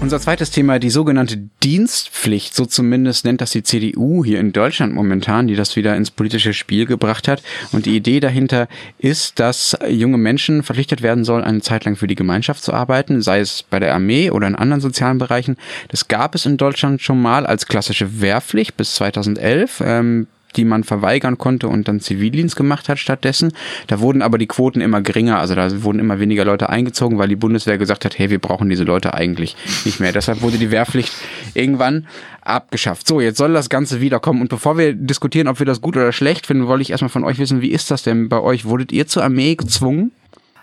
Unser 0.00 0.20
zweites 0.20 0.50
Thema, 0.52 0.78
die 0.78 0.90
sogenannte 0.90 1.48
Dienstpflicht, 1.62 2.54
so 2.54 2.66
zumindest 2.66 3.24
nennt 3.24 3.40
das 3.40 3.50
die 3.50 3.64
CDU 3.64 4.24
hier 4.24 4.38
in 4.38 4.52
Deutschland 4.52 4.94
momentan, 4.94 5.48
die 5.48 5.56
das 5.56 5.74
wieder 5.74 5.96
ins 5.96 6.12
politische 6.12 6.54
Spiel 6.54 6.86
gebracht 6.86 7.26
hat. 7.26 7.42
Und 7.72 7.84
die 7.84 7.96
Idee 7.96 8.20
dahinter 8.20 8.68
ist, 8.98 9.40
dass 9.40 9.76
junge 9.88 10.16
Menschen 10.16 10.62
verpflichtet 10.62 11.02
werden 11.02 11.24
sollen, 11.24 11.42
eine 11.42 11.62
Zeit 11.62 11.84
lang 11.84 11.96
für 11.96 12.06
die 12.06 12.14
Gemeinschaft 12.14 12.62
zu 12.62 12.72
arbeiten, 12.72 13.22
sei 13.22 13.40
es 13.40 13.64
bei 13.64 13.80
der 13.80 13.92
Armee 13.92 14.30
oder 14.30 14.46
in 14.46 14.54
anderen 14.54 14.80
sozialen 14.80 15.18
Bereichen. 15.18 15.56
Das 15.88 16.06
gab 16.06 16.36
es 16.36 16.46
in 16.46 16.58
Deutschland 16.58 17.02
schon 17.02 17.20
mal 17.20 17.44
als 17.44 17.66
klassische 17.66 18.20
Wehrpflicht 18.20 18.76
bis 18.76 18.94
2011. 18.94 19.82
Ähm, 19.84 20.28
die 20.58 20.64
man 20.64 20.84
verweigern 20.84 21.38
konnte 21.38 21.68
und 21.68 21.88
dann 21.88 22.00
Zivildienst 22.00 22.56
gemacht 22.56 22.88
hat 22.88 22.98
stattdessen. 22.98 23.52
Da 23.86 24.00
wurden 24.00 24.20
aber 24.20 24.36
die 24.36 24.46
Quoten 24.46 24.80
immer 24.80 25.00
geringer, 25.00 25.38
also 25.38 25.54
da 25.54 25.82
wurden 25.82 26.00
immer 26.00 26.20
weniger 26.20 26.44
Leute 26.44 26.68
eingezogen, 26.68 27.16
weil 27.16 27.28
die 27.28 27.36
Bundeswehr 27.36 27.78
gesagt 27.78 28.04
hat, 28.04 28.18
hey, 28.18 28.28
wir 28.28 28.40
brauchen 28.40 28.68
diese 28.68 28.84
Leute 28.84 29.14
eigentlich 29.14 29.56
nicht 29.84 30.00
mehr. 30.00 30.12
Deshalb 30.12 30.42
wurde 30.42 30.58
die 30.58 30.70
Wehrpflicht 30.70 31.12
irgendwann 31.54 32.06
abgeschafft. 32.42 33.06
So, 33.06 33.20
jetzt 33.20 33.38
soll 33.38 33.52
das 33.52 33.68
Ganze 33.70 34.00
wiederkommen. 34.00 34.42
Und 34.42 34.48
bevor 34.48 34.76
wir 34.76 34.94
diskutieren, 34.94 35.48
ob 35.48 35.60
wir 35.60 35.66
das 35.66 35.80
gut 35.80 35.96
oder 35.96 36.12
schlecht 36.12 36.46
finden, 36.46 36.66
wollte 36.66 36.82
ich 36.82 36.90
erstmal 36.90 37.08
von 37.08 37.24
euch 37.24 37.38
wissen, 37.38 37.62
wie 37.62 37.70
ist 37.70 37.90
das 37.90 38.02
denn 38.02 38.28
bei 38.28 38.40
euch? 38.40 38.64
Wurdet 38.64 38.92
ihr 38.92 39.06
zur 39.06 39.22
Armee 39.22 39.54
gezwungen? 39.54 40.10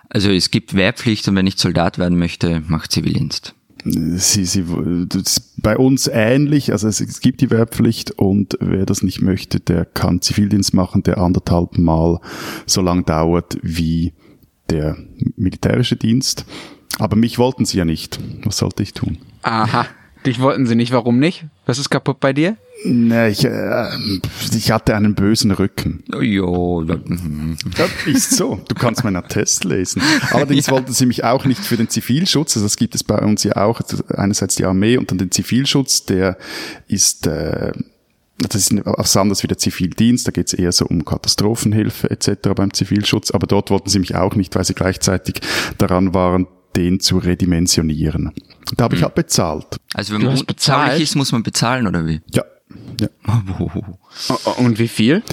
Also 0.10 0.30
es 0.30 0.52
gibt 0.52 0.76
Wehrpflicht 0.76 1.28
und 1.28 1.36
wenn 1.36 1.48
ich 1.48 1.58
Soldat 1.58 1.98
werden 1.98 2.20
möchte, 2.20 2.62
macht 2.68 2.92
Zivildienst 2.92 3.56
sie, 3.86 4.46
sie, 4.46 4.66
bei 5.58 5.78
uns 5.78 6.10
ähnlich, 6.12 6.72
also 6.72 6.88
es, 6.88 7.00
es, 7.00 7.22
gibt 7.22 7.42
die 7.42 7.52
Wehrpflicht 7.52 8.12
und 8.12 8.58
wer 8.60 8.86
das 8.86 9.04
nicht 9.04 9.22
möchte, 9.22 9.60
der 9.60 9.86
kann 9.86 10.22
Zivildienst 10.22 10.74
machen, 10.74 11.04
der 11.04 11.20
anderthalb 11.20 11.78
Mal 11.78 12.20
so 12.66 12.82
lang 12.82 13.06
dauert 13.06 13.58
wie 13.62 14.14
der 14.70 14.98
militärische 15.36 15.96
Dienst. 15.96 16.46
Aber 16.98 17.16
mich 17.16 17.38
wollten 17.38 17.66
sie 17.66 17.78
ja 17.78 17.86
nicht. 17.86 18.20
Was 18.44 18.58
sollte 18.58 18.82
ich 18.82 18.94
tun? 18.94 19.18
Aha. 19.44 19.86
Dich 20.26 20.40
wollten 20.40 20.66
sie 20.66 20.76
nicht. 20.76 20.92
Warum 20.92 21.20
nicht? 21.20 21.46
Was 21.66 21.78
ist 21.78 21.90
kaputt 21.90 22.20
bei 22.20 22.34
dir? 22.34 22.58
Nee, 22.84 23.30
ich, 23.30 23.46
äh, 23.46 23.88
ich 24.56 24.72
hatte 24.72 24.96
einen 24.96 25.16
bösen 25.16 25.52
Rücken. 25.52 26.04
Jo, 26.20 26.84
das 26.84 27.00
ist 28.06 28.32
so. 28.36 28.60
Du 28.68 28.76
kannst 28.76 29.04
meinen 29.04 29.16
Attest 29.16 29.64
lesen. 29.64 30.02
Allerdings 30.32 30.66
ja. 30.68 30.74
wollten 30.74 30.92
sie 30.92 31.06
mich 31.06 31.24
auch 31.24 31.46
nicht 31.46 31.62
für 31.62 31.78
den 31.78 31.90
Zivilschutz. 31.90 32.58
Also 32.58 32.66
das 32.66 32.78
gibt 32.78 32.96
es 32.96 33.04
bei 33.04 33.20
uns 33.20 33.44
ja 33.44 33.56
auch. 33.58 33.82
Einerseits 34.10 34.56
die 34.56 34.66
Armee 34.66 34.98
und 34.98 35.12
dann 35.12 35.18
den 35.18 35.32
Zivilschutz. 35.32 36.06
Der 36.06 36.38
ist 36.88 37.28
äh, 37.28 37.72
das 38.38 38.56
ist 38.56 38.76
was 38.84 39.16
anderes 39.16 39.44
wie 39.44 39.48
der 39.48 39.58
Zivildienst, 39.58 40.28
da 40.28 40.32
geht 40.32 40.48
es 40.48 40.54
eher 40.54 40.72
so 40.72 40.86
um 40.86 41.06
Katastrophenhilfe 41.06 42.12
etc. 42.12 42.50
beim 42.56 42.74
Zivilschutz, 42.74 43.32
aber 43.32 43.48
dort 43.48 43.70
wollten 43.72 43.90
sie 43.90 44.00
mich 44.00 44.16
auch 44.16 44.36
nicht, 44.36 44.54
weil 44.56 44.66
sie 44.66 44.74
gleichzeitig 44.74 45.40
daran 45.78 46.14
waren, 46.14 46.48
den 46.76 47.00
zu 47.00 47.18
redimensionieren. 47.18 48.32
Da 48.78 48.86
habe 48.86 48.96
ich 48.96 49.02
hm. 49.02 49.06
halt 49.06 49.16
bezahlt. 49.16 49.68
Also 49.94 50.14
wenn 50.14 50.24
man 50.24 50.46
bezahlt 50.46 51.00
ist, 51.00 51.16
muss 51.16 51.32
man 51.32 51.44
bezahlen 51.44 51.88
oder 51.88 52.06
wie? 52.06 52.22
Ja. 52.34 52.44
ja. 53.00 53.10
Und 54.58 54.80
wie 54.80 54.88
viel? 54.88 55.24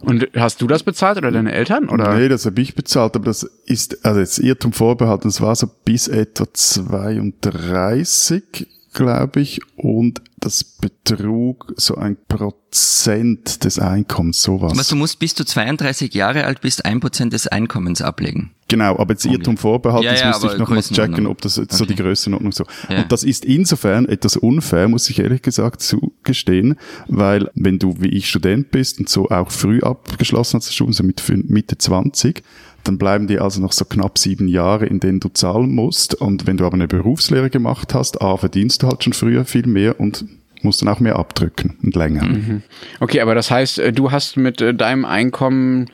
Und 0.00 0.28
hast 0.36 0.60
du 0.60 0.66
das 0.66 0.82
bezahlt 0.82 1.16
oder 1.16 1.30
deine 1.30 1.52
Eltern? 1.52 1.88
Oder? 1.88 2.14
Nee, 2.14 2.28
das 2.28 2.44
habe 2.44 2.60
ich 2.60 2.74
bezahlt, 2.74 3.16
aber 3.16 3.26
das 3.26 3.44
ist, 3.64 4.04
also 4.04 4.20
jetzt 4.20 4.38
Irrtum 4.38 4.72
vorbehalten, 4.72 5.28
das 5.28 5.40
war 5.40 5.56
so 5.56 5.66
bis 5.84 6.08
etwa 6.08 6.44
32 6.52 8.66
glaube 8.94 9.40
ich, 9.40 9.60
und 9.76 10.22
das 10.38 10.64
betrug 10.64 11.72
so 11.76 11.96
ein 11.96 12.16
Prozent 12.28 13.64
des 13.64 13.78
Einkommens, 13.78 14.42
sowas. 14.42 14.72
Was 14.76 14.88
du 14.88 14.96
musst, 14.96 15.18
bis 15.18 15.34
du 15.34 15.44
32 15.44 16.14
Jahre 16.14 16.44
alt 16.44 16.60
bist, 16.60 16.84
ein 16.84 17.00
Prozent 17.00 17.32
des 17.32 17.46
Einkommens 17.46 18.02
ablegen. 18.02 18.52
Genau, 18.68 18.98
aber 18.98 19.12
jetzt 19.12 19.26
Irrtum 19.26 19.56
Vorbehalt, 19.56 20.04
ja, 20.04 20.12
das 20.12 20.20
ja, 20.20 20.28
müsste 20.28 20.46
ich 20.46 20.58
noch 20.58 20.70
mal 20.70 20.80
checken, 20.82 21.26
ob 21.26 21.40
das 21.42 21.58
okay. 21.58 21.74
so 21.74 21.84
die 21.84 21.94
Größenordnung 21.94 22.52
so. 22.52 22.64
Ja. 22.88 23.02
Und 23.02 23.12
das 23.12 23.22
ist 23.22 23.44
insofern 23.44 24.06
etwas 24.06 24.36
unfair, 24.36 24.88
muss 24.88 25.10
ich 25.10 25.18
ehrlich 25.18 25.42
gesagt 25.42 25.82
zugestehen, 25.82 26.76
weil 27.06 27.50
wenn 27.54 27.78
du 27.78 27.96
wie 28.00 28.08
ich 28.08 28.28
Student 28.28 28.70
bist 28.70 28.98
und 28.98 29.08
so 29.08 29.28
auch 29.28 29.50
früh 29.50 29.80
abgeschlossen 29.80 30.58
hast, 30.58 30.74
schon 30.74 30.92
so 30.92 31.04
mit 31.04 31.22
Mitte 31.50 31.76
20, 31.76 32.42
dann 32.84 32.98
bleiben 32.98 33.26
dir 33.26 33.42
also 33.42 33.60
noch 33.60 33.72
so 33.72 33.84
knapp 33.84 34.18
sieben 34.18 34.46
Jahre, 34.46 34.86
in 34.86 35.00
denen 35.00 35.20
du 35.20 35.28
zahlen 35.28 35.74
musst. 35.74 36.14
Und 36.14 36.46
wenn 36.46 36.56
du 36.56 36.66
aber 36.66 36.74
eine 36.74 36.86
Berufslehre 36.86 37.50
gemacht 37.50 37.94
hast, 37.94 38.20
A, 38.20 38.36
verdienst 38.36 38.82
du 38.82 38.86
halt 38.86 39.02
schon 39.02 39.14
früher 39.14 39.44
viel 39.44 39.66
mehr 39.66 39.98
und 39.98 40.24
musst 40.62 40.82
dann 40.82 40.88
auch 40.88 41.00
mehr 41.00 41.16
abdrücken 41.16 41.76
und 41.82 41.94
länger. 41.94 42.24
Mhm. 42.24 42.62
Okay, 43.00 43.20
aber 43.20 43.34
das 43.34 43.50
heißt, 43.50 43.78
äh, 43.78 43.92
du 43.92 44.10
hast 44.10 44.36
mit 44.36 44.60
äh, 44.60 44.74
deinem 44.74 45.04
Einkommen 45.04 45.86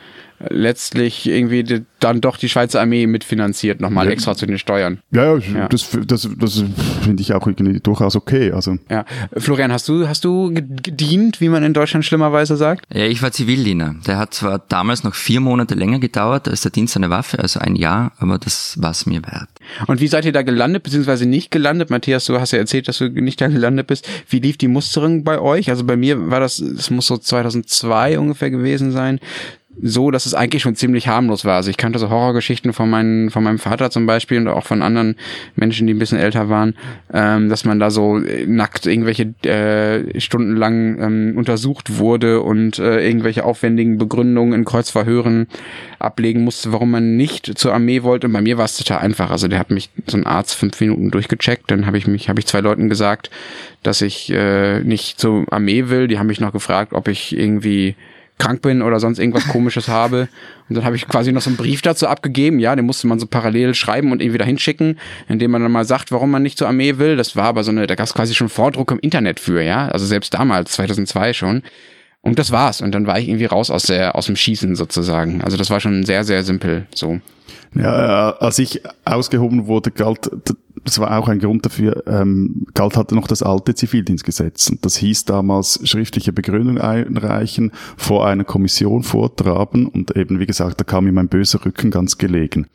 letztlich 0.49 1.29
irgendwie 1.29 1.85
dann 1.99 2.21
doch 2.21 2.37
die 2.37 2.49
Schweizer 2.49 2.81
Armee 2.81 3.07
mitfinanziert, 3.07 3.81
nochmal 3.81 4.07
ja. 4.07 4.13
extra 4.13 4.35
zu 4.35 4.47
den 4.47 4.59
Steuern. 4.59 5.01
Ja, 5.11 5.37
ja, 5.37 5.39
ja. 5.39 5.69
das, 5.69 5.89
das, 6.07 6.29
das 6.37 6.65
finde 7.03 7.23
ich 7.23 7.35
auch 7.35 7.47
irgendwie 7.47 7.81
durchaus 7.81 8.17
okay. 8.17 8.53
Also. 8.53 8.79
Ja. 8.89 9.05
Florian, 9.37 9.71
hast 9.71 9.89
du, 9.89 10.09
hast 10.09 10.25
du 10.25 10.53
gedient, 10.53 11.41
wie 11.41 11.51
man 11.51 11.63
in 11.63 11.75
Deutschland 11.75 12.05
schlimmerweise 12.05 12.57
sagt? 12.57 12.87
Ja, 12.93 13.05
ich 13.05 13.23
war 13.23 13.33
Zivildiener. 13.33 13.97
Der 14.07 14.19
hat 14.19 14.33
zwar 14.33 14.59
damals 14.59 15.05
noch 15.05 15.15
vier 15.15 15.41
Monate 15.41 15.75
länger 15.75 15.99
gedauert 15.99 16.49
als 16.49 16.63
der 16.63 16.71
Dienst 16.71 16.97
an 16.97 17.03
der 17.03 17.11
Waffe, 17.11 17.39
also 17.39 17.61
ein 17.61 17.77
Jahr, 17.77 18.13
aber 18.19 18.39
das 18.39 18.81
war 18.81 18.93
es 18.93 19.05
mir 19.05 19.23
wert. 19.23 19.49
Und 19.87 20.01
wie 20.01 20.09
seid 20.09 20.25
ihr 20.25 20.33
da 20.33 20.43
gelandet, 20.43 20.85
beziehungsweise 20.85 21.27
nicht 21.27 21.51
gelandet? 21.51 21.91
Matthias, 21.91 22.25
du 22.25 22.41
hast 22.41 22.53
ja 22.53 22.59
erzählt, 22.59 22.89
dass 22.89 22.99
du 22.99 23.09
nicht 23.09 23.41
da 23.41 23.49
gelandet 23.49 23.87
bist. 23.87 24.09
Wie 24.29 24.39
lief 24.39 24.57
die 24.57 24.69
Musterung 24.69 25.23
bei 25.23 25.39
euch? 25.39 25.69
Also 25.69 25.85
bei 25.85 25.97
mir 25.97 26.31
war 26.31 26.41
das, 26.41 26.59
es 26.59 26.91
muss 26.91 27.07
so 27.07 27.19
2002 27.19 28.19
ungefähr 28.19 28.51
gewesen 28.51 28.91
sein 28.93 29.21
so, 29.83 30.11
dass 30.11 30.27
es 30.27 30.35
eigentlich 30.35 30.63
schon 30.63 30.75
ziemlich 30.75 31.09
harmlos 31.09 31.45
war. 31.45 31.57
Also 31.57 31.71
ich 31.71 31.77
kannte 31.77 31.99
so 31.99 32.11
Horrorgeschichten 32.11 32.73
von, 32.73 32.91
meinen, 32.91 33.31
von 33.31 33.45
meinem 33.45 33.59
Vater 33.59 33.91
zum 33.91 34.05
Beispiel 34.05 34.39
und 34.39 34.49
auch 34.49 34.67
von 34.67 34.83
anderen 34.83 35.17
Menschen, 35.55 35.87
die 35.87 35.95
ein 35.95 35.99
bisschen 35.99 36.19
älter 36.19 36.49
waren, 36.49 36.75
ähm, 37.13 37.49
dass 37.49 37.65
man 37.65 37.79
da 37.79 37.91
so 37.91 38.19
äh, 38.19 38.47
nackt 38.47 38.87
irgendwelche 38.87 39.33
äh, 39.49 40.21
stundenlang 40.21 41.01
ähm, 41.01 41.35
untersucht 41.37 41.99
wurde 41.99 42.41
und 42.41 42.79
äh, 42.79 43.07
irgendwelche 43.07 43.45
aufwendigen 43.45 43.97
Begründungen 43.97 44.55
in 44.55 44.65
Kreuzverhören 44.65 45.47
ablegen 45.99 46.43
musste, 46.43 46.73
warum 46.73 46.91
man 46.91 47.17
nicht 47.17 47.59
zur 47.59 47.73
Armee 47.73 48.03
wollte. 48.03 48.27
Und 48.27 48.33
bei 48.33 48.43
mir 48.43 48.59
war 48.59 48.65
es 48.65 48.77
total 48.77 48.99
einfach. 48.99 49.31
Also 49.31 49.49
der 49.49 49.61
hat 49.61 49.71
mich 49.71 49.91
so 50.07 50.17
ein 50.17 50.27
Arzt 50.27 50.57
fünf 50.57 50.81
Minuten 50.81 51.11
durchgecheckt, 51.11 51.71
dann 51.71 51.87
habe 51.87 51.97
ich 51.97 52.07
mich, 52.07 52.29
habe 52.29 52.41
ich 52.41 52.47
zwei 52.47 52.61
Leuten 52.61 52.89
gesagt, 52.89 53.31
dass 53.83 54.03
ich 54.03 54.31
äh, 54.31 54.81
nicht 54.81 55.19
zur 55.19 55.47
Armee 55.51 55.89
will. 55.89 56.09
Die 56.09 56.19
haben 56.19 56.27
mich 56.27 56.41
noch 56.41 56.53
gefragt, 56.53 56.93
ob 56.93 57.09
ich 57.09 57.37
irgendwie 57.37 57.95
krank 58.41 58.63
bin 58.63 58.83
oder 58.83 58.99
sonst 58.99 59.21
irgendwas 59.21 59.47
komisches 59.47 59.87
habe. 59.89 60.29
Und 60.69 60.77
dann 60.77 60.85
habe 60.85 60.97
ich 60.97 61.07
quasi 61.07 61.31
noch 61.31 61.43
so 61.43 61.51
einen 61.51 61.57
Brief 61.57 61.83
dazu 61.83 62.09
abgegeben, 62.09 62.59
ja, 62.59 62.75
den 62.75 62.87
musste 62.87 63.07
man 63.07 63.21
so 63.21 63.27
parallel 63.27 63.75
schreiben 63.75 64.11
und 64.11 64.21
irgendwie 64.21 64.39
dahin 64.39 64.59
schicken, 64.59 64.99
indem 65.29 65.53
man 65.53 65.63
dann 65.63 65.71
mal 65.71 65.85
sagt, 65.85 66.11
warum 66.11 66.31
man 66.31 66.43
nicht 66.43 66.59
zur 66.59 66.67
Armee 66.67 66.99
will. 66.99 67.17
Das 67.17 67.37
war 67.37 67.45
aber 67.45 67.63
so 67.63 67.71
eine, 67.71 67.87
da 67.87 67.95
gab 67.95 68.07
es 68.07 68.15
quasi 68.15 68.35
schon 68.35 68.49
Vordruck 68.49 68.91
im 68.91 68.99
Internet 68.99 69.39
für, 69.39 69.63
ja, 69.63 69.89
also 69.89 70.07
selbst 70.07 70.35
damals, 70.35 70.73
2002 70.73 71.33
schon. 71.35 71.63
Und 72.23 72.39
das 72.39 72.51
war's. 72.51 72.83
Und 72.83 72.95
dann 72.95 73.07
war 73.07 73.19
ich 73.19 73.29
irgendwie 73.29 73.47
raus 73.47 73.71
aus 73.71 73.85
der, 73.85 74.15
aus 74.15 74.27
dem 74.27 74.37
Schießen 74.37 74.77
sozusagen. 74.77 75.43
Also 75.43 75.57
das 75.57 75.71
war 75.71 75.81
schon 75.81 76.05
sehr, 76.05 76.25
sehr 76.25 76.43
simpel 76.43 76.87
so. 76.95 77.21
Ja, 77.75 78.33
als 78.41 78.59
ich 78.59 78.83
ausgehoben 79.05 79.67
wurde, 79.67 79.91
galt, 79.91 80.29
das 80.85 80.99
war 80.99 81.19
auch 81.19 81.29
ein 81.29 81.39
Grund 81.39 81.67
dafür, 81.67 82.03
ähm, 82.07 82.67
galt 82.75 82.97
hatte 82.97 83.15
noch 83.15 83.27
das 83.27 83.43
alte 83.43 83.75
Zivildienstgesetz. 83.75 84.71
Und 84.71 84.85
das 84.85 84.97
hieß 84.97 85.25
damals 85.25 85.81
schriftliche 85.89 86.33
Begründung 86.33 86.79
einreichen, 86.79 87.73
vor 87.97 88.27
einer 88.27 88.45
Kommission 88.45 89.03
vortraben 89.03 89.87
und 89.87 90.17
eben, 90.17 90.41
wie 90.41 90.47
gesagt, 90.47 90.81
da 90.81 90.85
kam 90.85 91.05
mir 91.05 91.13
mein 91.13 91.29
böser 91.29 91.65
Rücken 91.65 91.91
ganz 91.91 92.19
gelegen. 92.19 92.67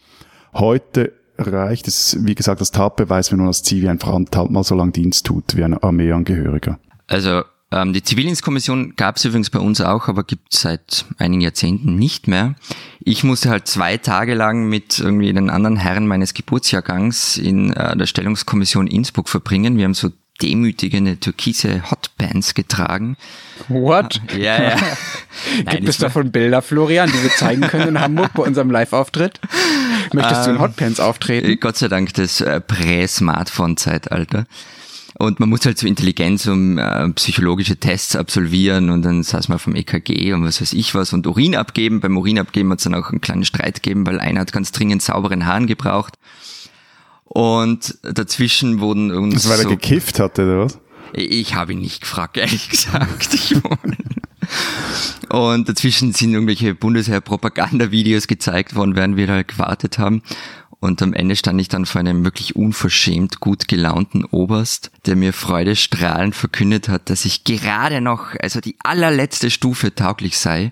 Heute 0.53 1.13
reicht 1.37 1.87
es, 1.87 2.17
wie 2.21 2.35
gesagt, 2.35 2.61
das 2.61 2.71
Tatbeweis, 2.71 3.31
wenn 3.31 3.39
man 3.39 3.47
als 3.47 3.63
Zivi 3.63 3.89
einfach 3.89 4.13
halt 4.13 4.51
mal 4.51 4.63
so 4.63 4.75
lang 4.75 4.91
Dienst 4.91 5.25
tut 5.25 5.55
wie 5.55 5.63
ein 5.63 5.77
Armeeangehöriger. 5.77 6.79
Also 7.07 7.43
ähm, 7.75 7.91
die 7.91 8.01
Zivildienstkommission 8.01 8.95
gab 8.95 9.17
es 9.17 9.25
übrigens 9.25 9.49
bei 9.49 9.59
uns 9.59 9.81
auch, 9.81 10.07
aber 10.07 10.23
gibt 10.23 10.53
seit 10.53 11.05
einigen 11.17 11.41
Jahrzehnten 11.41 11.95
nicht 11.95 12.27
mehr. 12.27 12.55
Ich 12.99 13.23
musste 13.25 13.49
halt 13.49 13.67
zwei 13.67 13.97
Tage 13.97 14.33
lang 14.33 14.69
mit 14.69 14.99
irgendwie 14.99 15.33
den 15.33 15.49
anderen 15.49 15.75
Herren 15.75 16.07
meines 16.07 16.33
Geburtsjahrgangs 16.33 17.37
in 17.37 17.73
äh, 17.73 17.97
der 17.97 18.05
Stellungskommission 18.05 18.87
Innsbruck 18.87 19.27
verbringen. 19.27 19.77
Wir 19.77 19.83
haben 19.83 19.93
so 19.93 20.11
demütigende 20.41 21.17
türkise 21.17 21.89
Hotbands 21.91 22.53
getragen. 22.53 23.17
What? 23.67 24.21
Ja, 24.37 24.61
ja. 24.61 24.75
Nein, 25.65 25.77
Gibt 25.77 25.89
es 25.89 25.97
davon 25.97 26.31
Bilder, 26.31 26.61
Florian, 26.61 27.09
die 27.11 27.23
wir 27.23 27.31
zeigen 27.31 27.61
können 27.61 27.89
in 27.89 27.99
Hamburg 27.99 28.31
bei 28.33 28.43
unserem 28.43 28.71
Live-Auftritt? 28.71 29.39
Möchtest 30.13 30.41
ähm, 30.41 30.43
du 30.45 30.49
in 30.51 30.55
ähm, 30.55 30.61
Hotpants 30.61 30.99
auftreten? 30.99 31.57
Gott 31.59 31.77
sei 31.77 31.89
Dank 31.89 32.13
das 32.13 32.41
äh, 32.41 32.61
Prä-Smartphone-Zeitalter. 32.61 34.45
Und 35.17 35.39
man 35.39 35.47
muss 35.47 35.65
halt 35.65 35.77
so 35.77 35.87
Intelligenz 35.87 36.45
um 36.45 36.77
äh, 36.77 37.09
psychologische 37.11 37.77
Tests 37.77 38.17
absolvieren 38.17 38.89
und 38.89 39.01
dann 39.03 39.23
saß 39.23 39.47
man 39.47 39.59
vom 39.59 39.75
EKG 39.75 40.33
und 40.33 40.43
was 40.43 40.59
weiß 40.59 40.73
ich 40.73 40.93
was 40.93 41.13
und 41.13 41.25
Urin 41.25 41.55
abgeben. 41.55 42.01
Beim 42.01 42.17
Urin 42.17 42.37
abgeben 42.37 42.69
hat 42.71 42.79
es 42.79 42.83
dann 42.83 42.95
auch 42.95 43.11
einen 43.11 43.21
kleinen 43.21 43.45
Streit 43.45 43.81
gegeben, 43.81 44.05
weil 44.05 44.19
einer 44.19 44.41
hat 44.41 44.51
ganz 44.51 44.73
dringend 44.73 45.01
sauberen 45.01 45.45
Haaren 45.45 45.67
gebraucht. 45.67 46.15
Und 47.23 47.97
dazwischen 48.03 48.81
wurden 48.81 49.09
irgendwie. 49.09 49.35
Das, 49.35 49.49
weil 49.49 49.57
so, 49.57 49.69
er 49.69 49.75
gekifft 49.75 50.19
hatte, 50.19 50.43
oder 50.43 50.65
was? 50.65 50.79
Ich 51.13 51.55
habe 51.55 51.71
ihn 51.71 51.79
nicht 51.79 52.01
gefragt, 52.01 52.35
ehrlich 52.37 52.69
gesagt. 52.69 53.33
Ich 53.33 53.55
und 55.29 55.67
dazwischen 55.67 56.13
sind 56.13 56.33
irgendwelche 56.33 56.75
Bundesheer-Propagandavideos 56.75 58.27
gezeigt 58.27 58.75
worden, 58.75 58.95
während 58.95 59.17
wir 59.17 59.27
da 59.27 59.41
gewartet 59.41 59.97
haben. 59.97 60.21
Und 60.85 61.01
am 61.01 61.13
Ende 61.13 61.35
stand 61.35 61.59
ich 61.59 61.67
dann 61.67 61.87
vor 61.87 62.01
einem 62.01 62.23
wirklich 62.23 62.55
unverschämt 62.55 63.39
gut 63.39 63.67
gelaunten 63.67 64.23
Oberst, 64.23 64.91
der 65.07 65.15
mir 65.15 65.33
freudestrahlend 65.33 66.35
verkündet 66.35 66.89
hat, 66.89 67.09
dass 67.09 67.25
ich 67.25 67.43
gerade 67.43 68.01
noch, 68.01 68.35
also 68.39 68.61
die 68.61 68.75
allerletzte 68.83 69.49
Stufe 69.49 69.95
tauglich 69.95 70.37
sei 70.37 70.71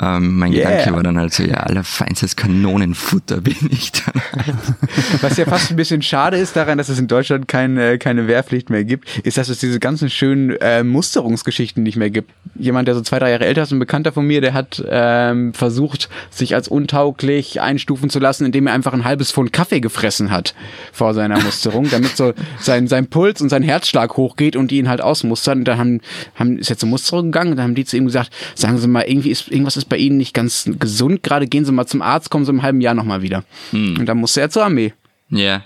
ähm, 0.00 0.36
mein 0.38 0.52
yeah. 0.52 0.68
Gedanke 0.68 0.92
war 0.94 1.02
dann 1.02 1.18
halt 1.18 1.32
so, 1.32 1.42
ja, 1.42 1.54
allerfeinstes 1.54 2.36
Kanonenfutter 2.36 3.40
bin 3.40 3.56
ich 3.70 3.92
dann. 3.92 4.20
Was 5.22 5.38
ja 5.38 5.46
fast 5.46 5.70
ein 5.70 5.76
bisschen 5.76 6.02
schade 6.02 6.36
ist 6.36 6.54
daran, 6.54 6.76
dass 6.76 6.90
es 6.90 6.98
in 6.98 7.06
Deutschland 7.06 7.48
keine, 7.48 7.98
keine 7.98 8.28
Wehrpflicht 8.28 8.68
mehr 8.68 8.84
gibt, 8.84 9.18
ist, 9.20 9.38
dass 9.38 9.48
es 9.48 9.58
diese 9.58 9.80
ganzen 9.80 10.10
schönen 10.10 10.50
äh, 10.60 10.84
Musterungsgeschichten 10.84 11.82
nicht 11.82 11.96
mehr 11.96 12.10
gibt. 12.10 12.30
Jemand, 12.56 12.88
der 12.88 12.94
so 12.94 13.00
zwei, 13.00 13.18
drei 13.18 13.30
Jahre 13.30 13.46
älter 13.46 13.62
ist, 13.62 13.72
ein 13.72 13.78
Bekannter 13.78 14.12
von 14.12 14.26
mir, 14.26 14.42
der 14.42 14.52
hat 14.52 14.84
ähm, 14.86 15.54
versucht, 15.54 16.10
sich 16.30 16.54
als 16.54 16.68
untauglich 16.68 17.62
einstufen 17.62 18.10
zu 18.10 18.18
lassen, 18.18 18.44
indem 18.44 18.66
er 18.66 18.74
einfach 18.74 18.92
ein 18.92 19.04
halbes 19.04 19.32
Pfund 19.32 19.54
Kaffee 19.54 19.80
gefressen 19.80 20.30
hat 20.30 20.54
vor 20.92 21.14
seiner 21.14 21.40
Musterung, 21.40 21.88
damit 21.90 22.16
so 22.18 22.34
sein, 22.60 22.86
sein 22.86 23.06
Puls 23.06 23.40
und 23.40 23.48
sein 23.48 23.62
Herzschlag 23.62 24.18
hochgeht 24.18 24.56
und 24.56 24.70
die 24.70 24.76
ihn 24.76 24.90
halt 24.90 25.00
ausmustern. 25.00 25.60
Und 25.60 25.64
dann 25.64 25.78
haben, 25.78 26.00
haben, 26.34 26.58
ist 26.58 26.68
er 26.68 26.76
zur 26.76 26.90
Musterung 26.90 27.32
gegangen 27.32 27.52
und 27.52 27.56
dann 27.56 27.64
haben 27.64 27.74
die 27.74 27.86
zu 27.86 27.96
ihm 27.96 28.04
gesagt, 28.04 28.30
sagen 28.54 28.76
Sie 28.76 28.88
mal, 28.88 29.02
irgendwie 29.02 29.30
ist 29.30 29.48
irgendwas 29.50 29.76
ist 29.76 29.85
ist 29.86 29.88
bei 29.88 29.96
Ihnen 29.96 30.16
nicht 30.16 30.34
ganz 30.34 30.68
gesund. 30.78 31.22
Gerade 31.22 31.46
gehen 31.46 31.64
Sie 31.64 31.72
mal 31.72 31.86
zum 31.86 32.02
Arzt, 32.02 32.30
kommen 32.30 32.44
Sie 32.44 32.50
im 32.50 32.62
halben 32.62 32.80
Jahr 32.80 32.94
nochmal 32.94 33.22
wieder. 33.22 33.44
Hm. 33.70 33.98
Und 33.98 34.06
dann 34.06 34.18
musste 34.18 34.40
er 34.40 34.50
zur 34.50 34.64
Armee. 34.64 34.92
Ja. 35.30 35.62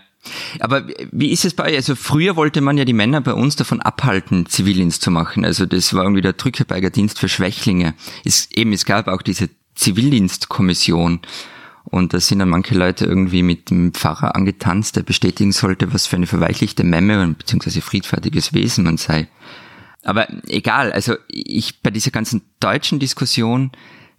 Aber 0.58 0.86
wie 1.10 1.30
ist 1.30 1.46
es 1.46 1.54
bei 1.54 1.64
euch? 1.64 1.76
Also 1.76 1.94
früher 1.94 2.36
wollte 2.36 2.60
man 2.60 2.76
ja 2.76 2.84
die 2.84 2.92
Männer 2.92 3.22
bei 3.22 3.32
uns 3.32 3.56
davon 3.56 3.80
abhalten, 3.80 4.44
Zivildienst 4.46 5.00
zu 5.00 5.10
machen. 5.10 5.46
Also 5.46 5.64
das 5.64 5.94
war 5.94 6.02
irgendwie 6.02 6.20
der 6.20 6.34
Drückerbeigerdienst 6.34 7.18
für 7.18 7.28
Schwächlinge. 7.28 7.94
Es, 8.24 8.50
eben, 8.50 8.72
es 8.74 8.84
gab 8.84 9.08
auch 9.08 9.22
diese 9.22 9.48
Zivildienstkommission. 9.74 11.20
Und 11.84 12.12
da 12.12 12.20
sind 12.20 12.40
dann 12.40 12.50
manche 12.50 12.74
Leute 12.74 13.06
irgendwie 13.06 13.42
mit 13.42 13.70
dem 13.70 13.94
Pfarrer 13.94 14.36
angetanzt, 14.36 14.96
der 14.96 15.02
bestätigen 15.02 15.52
sollte, 15.52 15.94
was 15.94 16.06
für 16.06 16.16
eine 16.16 16.26
verweichlichte 16.26 16.84
Memme 16.84 17.34
beziehungsweise 17.36 17.80
friedfertiges 17.80 18.52
Wesen 18.52 18.84
man 18.84 18.98
sei. 18.98 19.28
Aber 20.02 20.28
egal, 20.46 20.92
also 20.92 21.16
ich 21.28 21.80
bei 21.82 21.90
dieser 21.90 22.10
ganzen 22.10 22.42
deutschen 22.60 22.98
Diskussion 22.98 23.70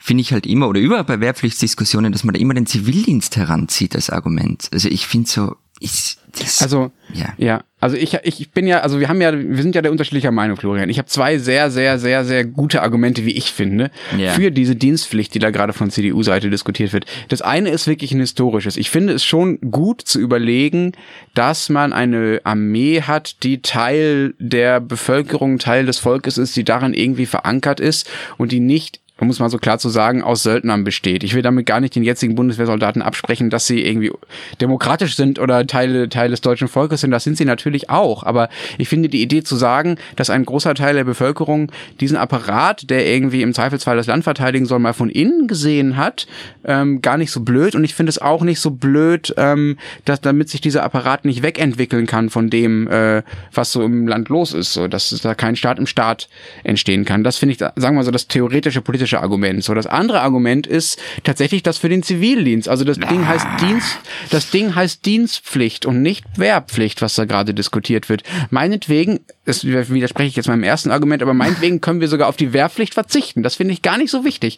finde 0.01 0.21
ich 0.21 0.33
halt 0.33 0.47
immer, 0.47 0.67
oder 0.67 0.79
überall 0.79 1.03
bei 1.03 1.19
Wehrpflichtsdiskussionen, 1.19 2.11
dass 2.11 2.23
man 2.23 2.33
da 2.33 2.39
immer 2.39 2.55
den 2.55 2.65
Zivildienst 2.65 3.37
heranzieht 3.37 3.95
als 3.95 4.09
Argument. 4.09 4.67
Also 4.73 4.89
ich 4.89 5.05
finde 5.05 5.29
so, 5.29 5.55
ist 5.79 6.19
das, 6.39 6.61
also 6.61 6.91
ja. 7.11 7.33
ja, 7.37 7.63
also 7.79 7.97
ich 7.97 8.17
ich 8.23 8.51
bin 8.51 8.67
ja, 8.67 8.79
also 8.81 8.99
wir 8.99 9.09
haben 9.09 9.19
ja, 9.19 9.33
wir 9.33 9.61
sind 9.61 9.75
ja 9.75 9.81
der 9.81 9.91
unterschiedlicher 9.91 10.31
Meinung, 10.31 10.55
Florian. 10.55 10.89
Ich 10.89 10.97
habe 10.97 11.07
zwei 11.07 11.39
sehr 11.39 11.71
sehr 11.71 11.99
sehr 11.99 12.23
sehr 12.23 12.45
gute 12.45 12.83
Argumente, 12.83 13.25
wie 13.25 13.31
ich 13.31 13.51
finde, 13.51 13.91
ja. 14.17 14.31
für 14.33 14.51
diese 14.51 14.75
Dienstpflicht, 14.75 15.33
die 15.33 15.39
da 15.39 15.49
gerade 15.49 15.73
von 15.73 15.89
CDU-Seite 15.89 16.49
diskutiert 16.49 16.93
wird. 16.93 17.05
Das 17.29 17.41
eine 17.41 17.69
ist 17.69 17.87
wirklich 17.87 18.11
ein 18.13 18.19
historisches. 18.19 18.77
Ich 18.77 18.91
finde 18.91 19.13
es 19.13 19.25
schon 19.25 19.59
gut 19.71 20.01
zu 20.01 20.19
überlegen, 20.19 20.93
dass 21.33 21.69
man 21.69 21.93
eine 21.93 22.41
Armee 22.43 23.01
hat, 23.01 23.43
die 23.43 23.61
Teil 23.61 24.35
der 24.39 24.79
Bevölkerung, 24.79 25.57
Teil 25.57 25.85
des 25.85 25.97
Volkes 25.97 26.37
ist, 26.37 26.55
die 26.55 26.63
daran 26.63 26.93
irgendwie 26.93 27.25
verankert 27.25 27.79
ist 27.79 28.09
und 28.37 28.51
die 28.51 28.61
nicht 28.61 29.01
um 29.21 29.29
es 29.29 29.37
mal 29.37 29.49
so 29.49 29.59
klar 29.59 29.77
zu 29.77 29.89
sagen, 29.89 30.23
aus 30.23 30.41
Söldnern 30.41 30.83
besteht. 30.83 31.23
Ich 31.23 31.35
will 31.35 31.43
damit 31.43 31.67
gar 31.67 31.79
nicht 31.79 31.95
den 31.95 32.01
jetzigen 32.01 32.33
Bundeswehrsoldaten 32.33 33.03
absprechen, 33.03 33.51
dass 33.51 33.67
sie 33.67 33.85
irgendwie 33.85 34.11
demokratisch 34.59 35.15
sind 35.15 35.37
oder 35.37 35.67
Teile, 35.67 36.09
Teil 36.09 36.31
des 36.31 36.41
deutschen 36.41 36.67
Volkes 36.67 37.01
sind. 37.01 37.11
Das 37.11 37.23
sind 37.23 37.37
sie 37.37 37.45
natürlich 37.45 37.91
auch. 37.91 38.23
Aber 38.23 38.49
ich 38.79 38.89
finde 38.89 39.09
die 39.09 39.21
Idee 39.21 39.43
zu 39.43 39.55
sagen, 39.55 39.97
dass 40.15 40.31
ein 40.31 40.43
großer 40.43 40.73
Teil 40.73 40.95
der 40.95 41.03
Bevölkerung 41.03 41.71
diesen 41.99 42.17
Apparat, 42.17 42.89
der 42.89 43.05
irgendwie 43.05 43.43
im 43.43 43.53
Zweifelsfall 43.53 43.95
das 43.95 44.07
Land 44.07 44.23
verteidigen 44.23 44.65
soll, 44.65 44.79
mal 44.79 44.93
von 44.93 45.11
innen 45.11 45.47
gesehen 45.47 45.97
hat, 45.97 46.25
ähm, 46.63 47.01
gar 47.03 47.17
nicht 47.17 47.29
so 47.31 47.41
blöd. 47.41 47.75
Und 47.75 47.83
ich 47.83 47.93
finde 47.93 48.09
es 48.09 48.17
auch 48.17 48.41
nicht 48.41 48.59
so 48.59 48.71
blöd, 48.71 49.35
ähm, 49.37 49.77
dass 50.05 50.21
damit 50.21 50.49
sich 50.49 50.61
dieser 50.61 50.83
Apparat 50.83 51.25
nicht 51.25 51.43
wegentwickeln 51.43 52.07
kann 52.07 52.31
von 52.31 52.49
dem, 52.49 52.87
äh, 52.87 53.21
was 53.53 53.71
so 53.71 53.83
im 53.83 54.07
Land 54.07 54.29
los 54.29 54.55
ist, 54.55 54.73
so 54.73 54.87
dass 54.87 55.09
da 55.21 55.35
kein 55.35 55.55
Staat 55.55 55.77
im 55.77 55.85
Staat 55.85 56.27
entstehen 56.63 57.05
kann. 57.05 57.23
Das 57.23 57.37
finde 57.37 57.53
ich, 57.53 57.59
sagen 57.59 57.75
wir 57.77 57.91
mal 57.91 58.03
so, 58.03 58.09
das 58.09 58.27
theoretische 58.27 58.81
politische 58.81 59.10
militärische 59.11 59.21
Argument. 59.21 59.63
So, 59.63 59.73
das 59.73 59.87
andere 59.87 60.21
Argument 60.21 60.67
ist 60.67 60.99
tatsächlich 61.23 61.63
das 61.63 61.77
für 61.77 61.89
den 61.89 62.03
Zivildienst. 62.03 62.67
Also 62.67 62.83
das 62.83 62.97
Ding 62.97 63.27
heißt 63.27 63.47
Dienst, 63.61 63.99
das 64.29 64.49
Ding 64.49 64.75
heißt 64.75 65.05
Dienstpflicht 65.05 65.85
und 65.85 66.01
nicht 66.01 66.25
Wehrpflicht, 66.37 67.01
was 67.01 67.15
da 67.15 67.25
gerade 67.25 67.53
diskutiert 67.53 68.09
wird. 68.09 68.23
Meinetwegen, 68.49 69.19
das 69.45 69.65
widerspreche 69.65 70.29
ich 70.29 70.35
jetzt 70.35 70.47
meinem 70.47 70.63
ersten 70.63 70.91
Argument, 70.91 71.21
aber 71.21 71.33
meinetwegen 71.33 71.81
können 71.81 72.01
wir 72.01 72.07
sogar 72.07 72.29
auf 72.29 72.37
die 72.37 72.53
Wehrpflicht 72.53 72.93
verzichten. 72.93 73.43
Das 73.43 73.55
finde 73.55 73.73
ich 73.73 73.81
gar 73.81 73.97
nicht 73.97 74.11
so 74.11 74.23
wichtig 74.23 74.57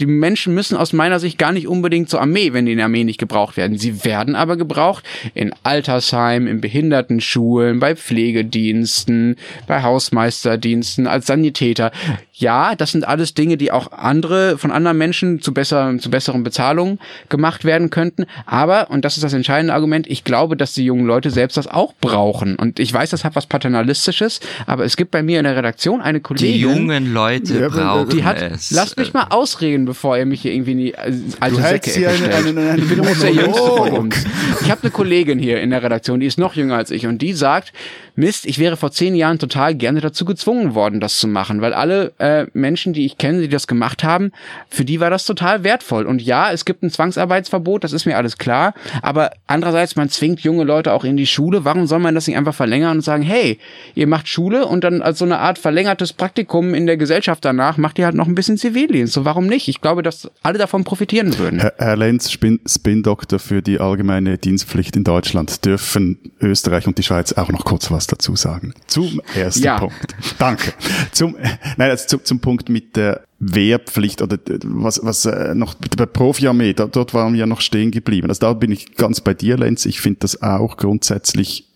die 0.00 0.06
Menschen 0.06 0.54
müssen 0.54 0.76
aus 0.76 0.92
meiner 0.92 1.20
Sicht 1.20 1.38
gar 1.38 1.52
nicht 1.52 1.68
unbedingt 1.68 2.08
zur 2.08 2.20
Armee, 2.20 2.52
wenn 2.52 2.64
die 2.64 2.72
in 2.72 2.78
der 2.78 2.86
Armee 2.86 3.04
nicht 3.04 3.18
gebraucht 3.18 3.56
werden. 3.56 3.76
Sie 3.76 4.04
werden 4.04 4.34
aber 4.34 4.56
gebraucht 4.56 5.04
in 5.34 5.54
Altersheimen, 5.62 6.48
in 6.48 6.60
Behindertenschulen, 6.60 7.78
bei 7.78 7.94
Pflegediensten, 7.94 9.36
bei 9.66 9.82
Hausmeisterdiensten, 9.82 11.06
als 11.06 11.26
Sanitäter. 11.26 11.92
Ja, 12.32 12.74
das 12.74 12.90
sind 12.90 13.06
alles 13.06 13.34
Dinge, 13.34 13.56
die 13.56 13.70
auch 13.70 13.92
andere 13.92 14.58
von 14.58 14.72
anderen 14.72 14.98
Menschen 14.98 15.40
zu 15.42 15.52
besser, 15.54 15.96
zu 15.98 16.10
besseren 16.10 16.42
Bezahlungen 16.42 16.98
gemacht 17.28 17.64
werden 17.64 17.90
könnten. 17.90 18.24
Aber, 18.46 18.90
und 18.90 19.04
das 19.04 19.16
ist 19.16 19.22
das 19.22 19.34
entscheidende 19.34 19.74
Argument, 19.74 20.06
ich 20.08 20.24
glaube, 20.24 20.56
dass 20.56 20.72
die 20.72 20.84
jungen 20.84 21.06
Leute 21.06 21.30
selbst 21.30 21.56
das 21.56 21.68
auch 21.68 21.92
brauchen. 22.00 22.56
Und 22.56 22.80
ich 22.80 22.92
weiß, 22.92 23.10
das 23.10 23.24
hat 23.24 23.36
was 23.36 23.46
Paternalistisches, 23.46 24.40
aber 24.66 24.84
es 24.84 24.96
gibt 24.96 25.10
bei 25.10 25.22
mir 25.22 25.38
in 25.38 25.44
der 25.44 25.54
Redaktion 25.54 26.00
eine 26.00 26.20
Kollegin. 26.20 26.52
Die 26.52 26.60
jungen 26.60 27.12
Leute 27.12 27.60
ja, 27.60 27.68
brauchen 27.68 28.08
die 28.10 28.24
hat, 28.24 28.40
es. 28.40 28.70
Lasst 28.70 28.96
mich 28.96 29.12
mal 29.12 29.26
ausreden, 29.30 29.81
bevor 29.84 30.16
ihr 30.16 30.26
mich 30.26 30.42
hier 30.42 30.52
irgendwie 30.52 30.72
in 30.72 30.78
die 30.78 30.96
alte 30.96 31.56
du 31.56 31.62
Säcke 31.62 31.90
hier 31.90 32.10
eine, 32.10 32.34
eine, 32.34 32.60
eine, 32.60 32.78
Ich 32.78 32.88
bin 32.88 32.98
übrigens 32.98 33.20
der 33.20 33.32
Jüngste 33.32 33.62
von 33.62 33.90
uns. 33.92 34.24
Ich 34.60 34.70
habe 34.70 34.82
eine 34.82 34.90
Kollegin 34.90 35.38
hier 35.38 35.60
in 35.60 35.70
der 35.70 35.82
Redaktion, 35.82 36.20
die 36.20 36.26
ist 36.26 36.38
noch 36.38 36.54
jünger 36.54 36.76
als 36.76 36.90
ich 36.90 37.06
und 37.06 37.20
die 37.22 37.32
sagt, 37.32 37.72
Mist, 38.14 38.44
ich 38.44 38.58
wäre 38.58 38.76
vor 38.76 38.92
zehn 38.92 39.14
Jahren 39.14 39.38
total 39.38 39.74
gerne 39.74 40.00
dazu 40.00 40.26
gezwungen 40.26 40.74
worden, 40.74 41.00
das 41.00 41.16
zu 41.16 41.26
machen, 41.26 41.62
weil 41.62 41.72
alle 41.72 42.12
äh, 42.18 42.46
Menschen, 42.52 42.92
die 42.92 43.06
ich 43.06 43.16
kenne, 43.16 43.40
die 43.40 43.48
das 43.48 43.66
gemacht 43.66 44.04
haben, 44.04 44.32
für 44.68 44.84
die 44.84 45.00
war 45.00 45.08
das 45.08 45.24
total 45.24 45.64
wertvoll. 45.64 46.04
Und 46.04 46.20
ja, 46.20 46.52
es 46.52 46.66
gibt 46.66 46.82
ein 46.82 46.90
Zwangsarbeitsverbot, 46.90 47.84
das 47.84 47.94
ist 47.94 48.04
mir 48.04 48.18
alles 48.18 48.36
klar, 48.36 48.74
aber 49.00 49.30
andererseits, 49.46 49.96
man 49.96 50.10
zwingt 50.10 50.40
junge 50.40 50.64
Leute 50.64 50.92
auch 50.92 51.04
in 51.04 51.16
die 51.16 51.26
Schule. 51.26 51.64
Warum 51.64 51.86
soll 51.86 52.00
man 52.00 52.14
das 52.14 52.26
nicht 52.26 52.36
einfach 52.36 52.54
verlängern 52.54 52.98
und 52.98 53.02
sagen, 53.02 53.22
hey, 53.22 53.58
ihr 53.94 54.06
macht 54.06 54.28
Schule 54.28 54.66
und 54.66 54.84
dann 54.84 55.00
als 55.00 55.18
so 55.18 55.24
eine 55.24 55.38
Art 55.38 55.58
verlängertes 55.58 56.12
Praktikum 56.12 56.74
in 56.74 56.86
der 56.86 56.98
Gesellschaft 56.98 57.42
danach 57.44 57.78
macht 57.78 57.98
ihr 57.98 58.04
halt 58.04 58.14
noch 58.14 58.26
ein 58.26 58.34
bisschen 58.34 58.58
Zivildienst. 58.58 59.14
So 59.14 59.24
warum 59.24 59.46
nicht? 59.46 59.68
Ich 59.72 59.80
glaube, 59.80 60.02
dass 60.02 60.30
alle 60.42 60.58
davon 60.58 60.84
profitieren 60.84 61.38
würden. 61.38 61.60
Herr, 61.60 61.74
Herr 61.78 61.96
Lenz, 61.96 62.30
Spin-Doktor 62.30 63.38
für 63.38 63.62
die 63.62 63.80
allgemeine 63.80 64.36
Dienstpflicht 64.36 64.96
in 64.96 65.04
Deutschland. 65.04 65.64
Dürfen 65.64 66.18
Österreich 66.40 66.86
und 66.86 66.98
die 66.98 67.02
Schweiz 67.02 67.32
auch 67.32 67.48
noch 67.48 67.64
kurz 67.64 67.90
was 67.90 68.02
was 68.02 68.06
dazu 68.06 68.36
sagen. 68.36 68.74
Zum 68.86 69.20
ersten 69.34 69.62
ja. 69.62 69.78
Punkt. 69.78 70.14
Danke. 70.38 70.72
Zum, 71.12 71.36
nein, 71.76 71.90
also 71.90 72.06
zum, 72.06 72.24
zum 72.24 72.40
Punkt 72.40 72.68
mit 72.68 72.96
der 72.96 73.22
Wehrpflicht 73.38 74.22
oder 74.22 74.38
was, 74.64 75.00
was 75.04 75.24
äh, 75.24 75.54
noch 75.54 75.74
bei 75.74 76.06
Profiarmee, 76.06 76.74
da, 76.74 76.86
dort 76.86 77.14
waren 77.14 77.32
wir 77.32 77.40
ja 77.40 77.46
noch 77.46 77.60
stehen 77.60 77.90
geblieben. 77.90 78.28
Also 78.28 78.40
da 78.40 78.52
bin 78.52 78.70
ich 78.70 78.94
ganz 78.96 79.20
bei 79.20 79.34
dir, 79.34 79.56
Lenz. 79.56 79.86
Ich 79.86 80.00
finde 80.00 80.20
das 80.20 80.42
auch 80.42 80.76
grundsätzlich 80.76 81.68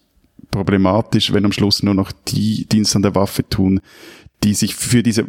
problematisch, 0.50 1.32
wenn 1.32 1.44
am 1.44 1.52
Schluss 1.52 1.82
nur 1.82 1.94
noch 1.94 2.12
die 2.12 2.66
Dienst 2.66 2.96
an 2.96 3.02
der 3.02 3.14
Waffe 3.14 3.48
tun, 3.48 3.80
die 4.42 4.54
sich 4.54 4.74
für 4.74 5.02
diese 5.02 5.28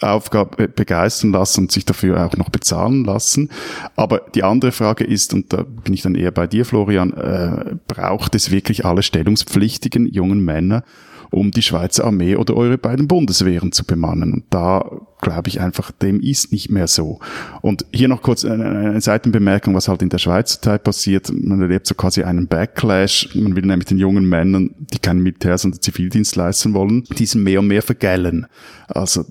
Aufgabe 0.00 0.68
begeistern 0.68 1.32
lassen 1.32 1.62
und 1.62 1.72
sich 1.72 1.84
dafür 1.84 2.26
auch 2.26 2.36
noch 2.36 2.50
bezahlen 2.50 3.04
lassen. 3.04 3.50
Aber 3.96 4.22
die 4.34 4.44
andere 4.44 4.72
Frage 4.72 5.04
ist, 5.04 5.34
und 5.34 5.52
da 5.52 5.62
bin 5.62 5.94
ich 5.94 6.02
dann 6.02 6.14
eher 6.14 6.30
bei 6.30 6.46
dir, 6.46 6.64
Florian, 6.64 7.12
äh, 7.12 7.76
braucht 7.86 8.34
es 8.34 8.50
wirklich 8.50 8.84
alle 8.84 9.02
stellungspflichtigen 9.02 10.06
jungen 10.06 10.44
Männer, 10.44 10.84
um 11.30 11.50
die 11.50 11.62
Schweizer 11.62 12.04
Armee 12.04 12.36
oder 12.36 12.56
eure 12.56 12.78
beiden 12.78 13.08
Bundeswehren 13.08 13.72
zu 13.72 13.84
bemannen. 13.84 14.32
Und 14.32 14.44
da 14.50 14.84
glaube 15.20 15.48
ich 15.48 15.60
einfach, 15.60 15.92
dem 15.92 16.20
ist 16.20 16.52
nicht 16.52 16.70
mehr 16.70 16.88
so. 16.88 17.20
Und 17.60 17.84
hier 17.92 18.08
noch 18.08 18.22
kurz 18.22 18.44
eine, 18.44 19.00
Seitenbemerkung, 19.00 19.74
was 19.74 19.88
halt 19.88 20.02
in 20.02 20.08
der 20.08 20.18
Schweizer 20.18 20.60
Zeit 20.60 20.84
passiert. 20.84 21.30
Man 21.32 21.60
erlebt 21.60 21.86
so 21.86 21.94
quasi 21.94 22.22
einen 22.22 22.48
Backlash. 22.48 23.34
Man 23.34 23.54
will 23.54 23.66
nämlich 23.66 23.86
den 23.86 23.98
jungen 23.98 24.28
Männern, 24.28 24.74
die 24.78 24.98
keinen 24.98 25.22
Militärs- 25.22 25.64
und 25.64 25.82
Zivildienst 25.82 26.36
leisten 26.36 26.74
wollen, 26.74 27.04
diesen 27.18 27.42
mehr 27.42 27.60
und 27.60 27.68
mehr 27.68 27.82
vergällen. 27.82 28.46
Also, 28.88 29.24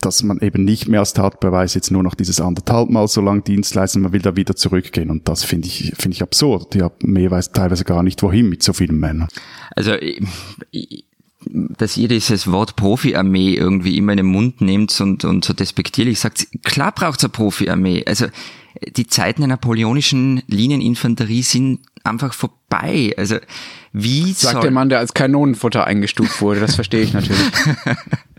dass 0.00 0.22
man 0.22 0.40
eben 0.40 0.64
nicht 0.64 0.88
mehr 0.88 1.00
als 1.00 1.12
Tatbeweis 1.12 1.74
jetzt 1.74 1.90
nur 1.90 2.02
noch 2.02 2.14
dieses 2.14 2.40
anderthalb 2.40 2.90
Mal 2.90 3.06
so 3.06 3.20
lang 3.20 3.44
Dienst 3.44 3.74
leisten, 3.74 4.00
man 4.00 4.12
will 4.12 4.22
da 4.22 4.36
wieder 4.36 4.56
zurückgehen. 4.56 5.10
Und 5.10 5.28
das 5.28 5.44
finde 5.44 5.68
ich, 5.68 5.92
finde 5.96 6.16
ich 6.16 6.22
absurd. 6.22 6.74
Die 6.74 6.82
Armee 6.82 7.30
weiß 7.30 7.52
teilweise 7.52 7.84
gar 7.84 8.02
nicht, 8.02 8.22
wohin 8.22 8.48
mit 8.48 8.62
so 8.62 8.72
vielen 8.72 8.98
Männern. 8.98 9.28
Also, 9.76 9.92
ich, 10.70 11.04
dass 11.50 11.96
ihr 11.96 12.08
dieses 12.08 12.50
Wort 12.50 12.76
Profi-Armee 12.76 13.54
irgendwie 13.54 13.96
immer 13.96 14.12
in 14.12 14.18
den 14.18 14.26
Mund 14.26 14.60
nehmt 14.60 14.98
und, 15.00 15.24
und 15.24 15.44
so 15.44 15.52
despektierlich 15.52 16.20
sagt, 16.20 16.46
klar 16.62 16.92
braucht's 16.92 17.24
eine 17.24 17.30
Profi-Armee. 17.30 18.04
Also 18.06 18.26
die 18.96 19.06
Zeiten 19.06 19.42
der 19.42 19.48
napoleonischen 19.48 20.42
Linieninfanterie 20.48 21.42
sind 21.42 21.80
einfach 22.02 22.34
vorbei. 22.34 23.14
Also 23.16 23.36
wie 23.92 24.32
Sagt 24.32 24.64
der 24.64 24.70
Mann, 24.70 24.88
der 24.88 24.98
als 24.98 25.14
Kanonenfutter 25.14 25.86
eingestuft 25.86 26.40
wurde, 26.40 26.60
das 26.60 26.74
verstehe 26.74 27.02
ich 27.02 27.12
natürlich. 27.12 27.40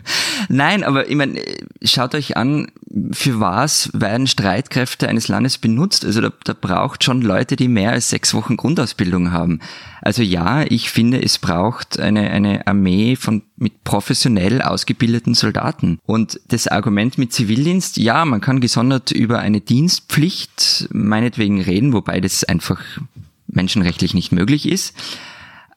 Nein, 0.48 0.84
aber 0.84 1.08
ich 1.08 1.16
meine, 1.16 1.40
schaut 1.82 2.14
euch 2.14 2.36
an, 2.36 2.68
für 3.12 3.40
was 3.40 3.90
werden 3.92 4.26
Streitkräfte 4.26 5.08
eines 5.08 5.28
Landes 5.28 5.58
benutzt? 5.58 6.04
Also 6.04 6.20
da, 6.20 6.32
da 6.44 6.54
braucht 6.58 7.04
schon 7.04 7.22
Leute, 7.22 7.56
die 7.56 7.68
mehr 7.68 7.92
als 7.92 8.10
sechs 8.10 8.32
Wochen 8.34 8.56
Grundausbildung 8.56 9.32
haben. 9.32 9.60
Also 10.02 10.22
ja, 10.22 10.62
ich 10.62 10.90
finde, 10.90 11.22
es 11.22 11.38
braucht 11.38 11.98
eine, 11.98 12.30
eine 12.30 12.66
Armee 12.66 13.16
von 13.16 13.42
mit 13.56 13.84
professionell 13.84 14.62
ausgebildeten 14.62 15.34
Soldaten. 15.34 15.98
Und 16.06 16.40
das 16.48 16.68
Argument 16.68 17.18
mit 17.18 17.32
Zivildienst, 17.32 17.96
ja, 17.96 18.24
man 18.24 18.40
kann 18.40 18.60
gesondert 18.60 19.10
über 19.10 19.40
eine 19.40 19.60
Dienstpflicht 19.60 20.88
meinetwegen 20.92 21.60
reden, 21.60 21.92
wobei 21.92 22.20
das 22.20 22.44
einfach 22.44 22.80
menschenrechtlich 23.48 24.14
nicht 24.14 24.32
möglich 24.32 24.68
ist. 24.68 24.94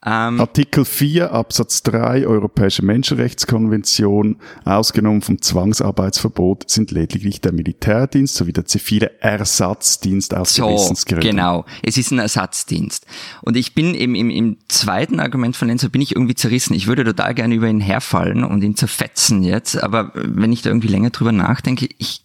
Ähm, 0.06 0.40
Artikel 0.40 0.86
4 0.86 1.34
Absatz 1.34 1.84
3 1.84 2.26
Europäische 2.26 2.86
Menschenrechtskonvention, 2.86 4.38
ausgenommen 4.64 5.22
vom 5.22 5.42
Zwangsarbeitsverbot, 5.42 6.70
sind 6.70 6.92
lediglich 6.92 7.42
der 7.42 7.52
Militärdienst 7.52 8.36
sowie 8.36 8.54
der 8.54 8.64
zivile 8.64 9.20
Ersatzdienst 9.20 10.34
aus 10.34 10.56
so, 10.56 10.68
Gewissensgründen. 10.68 11.30
Genau, 11.30 11.66
es 11.84 11.98
ist 11.98 12.12
ein 12.12 12.20
Ersatzdienst. 12.20 13.06
Und 13.42 13.58
ich 13.58 13.76
bin 13.76 13.94
im, 13.94 14.16
im, 14.16 14.30
im 14.30 14.58
zweiten 14.70 15.20
Argument 15.20 15.58
von 15.58 15.68
Lenzer 15.68 15.90
bin 15.90 16.02
ich 16.02 16.16
irgendwie 16.16 16.36
zerrissen. 16.36 16.76
Ich 16.76 16.88
würde 16.88 17.04
total 17.04 17.36
gerne 17.36 17.56
über 17.56 17.68
ihn 17.68 17.82
herfallen 17.82 18.46
und 18.46 18.64
ihn 18.64 18.78
zerfetzen 18.78 19.44
jetzt, 19.44 19.84
aber 19.84 20.12
wenn 20.14 20.54
ich 20.54 20.62
da 20.62 20.70
irgendwie 20.70 20.88
länger 20.88 21.10
drüber 21.10 21.34
nachdenke, 21.34 21.90
ich 21.98 22.24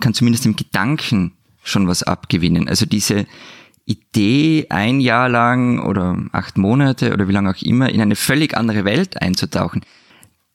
kann 0.00 0.14
zumindest 0.14 0.46
im 0.46 0.56
Gedanken 0.56 1.32
schon 1.62 1.86
was 1.86 2.02
abgewinnen. 2.02 2.68
Also 2.68 2.86
diese 2.86 3.26
Idee, 3.86 4.66
ein 4.70 5.00
Jahr 5.00 5.28
lang 5.28 5.80
oder 5.80 6.16
acht 6.32 6.56
Monate 6.56 7.12
oder 7.12 7.28
wie 7.28 7.32
lange 7.32 7.50
auch 7.50 7.62
immer 7.62 7.90
in 7.90 8.00
eine 8.00 8.16
völlig 8.16 8.56
andere 8.56 8.84
Welt 8.84 9.20
einzutauchen, 9.20 9.82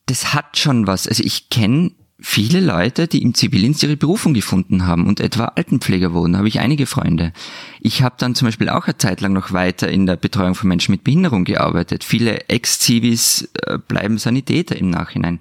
das 0.06 0.34
hat 0.34 0.58
schon 0.58 0.86
was. 0.86 1.06
Also 1.06 1.22
ich 1.22 1.48
kenne 1.50 1.92
viele 2.18 2.60
Leute, 2.60 3.08
die 3.08 3.22
im 3.22 3.34
Zivildienst 3.34 3.82
ihre 3.82 3.96
Berufung 3.96 4.34
gefunden 4.34 4.86
haben 4.86 5.06
und 5.06 5.20
etwa 5.20 5.46
Altenpfleger 5.46 6.12
wurden, 6.12 6.36
habe 6.36 6.48
ich 6.48 6.60
einige 6.60 6.86
Freunde. 6.86 7.32
Ich 7.80 8.02
habe 8.02 8.16
dann 8.18 8.34
zum 8.34 8.46
Beispiel 8.46 8.68
auch 8.68 8.84
eine 8.86 8.98
Zeit 8.98 9.20
lang 9.20 9.32
noch 9.32 9.52
weiter 9.52 9.88
in 9.88 10.06
der 10.06 10.16
Betreuung 10.16 10.54
von 10.54 10.68
Menschen 10.68 10.92
mit 10.92 11.04
Behinderung 11.04 11.44
gearbeitet. 11.44 12.04
Viele 12.04 12.48
Ex-Zivis 12.48 13.50
äh, 13.66 13.78
bleiben 13.78 14.18
Sanitäter 14.18 14.76
im 14.76 14.90
Nachhinein. 14.90 15.38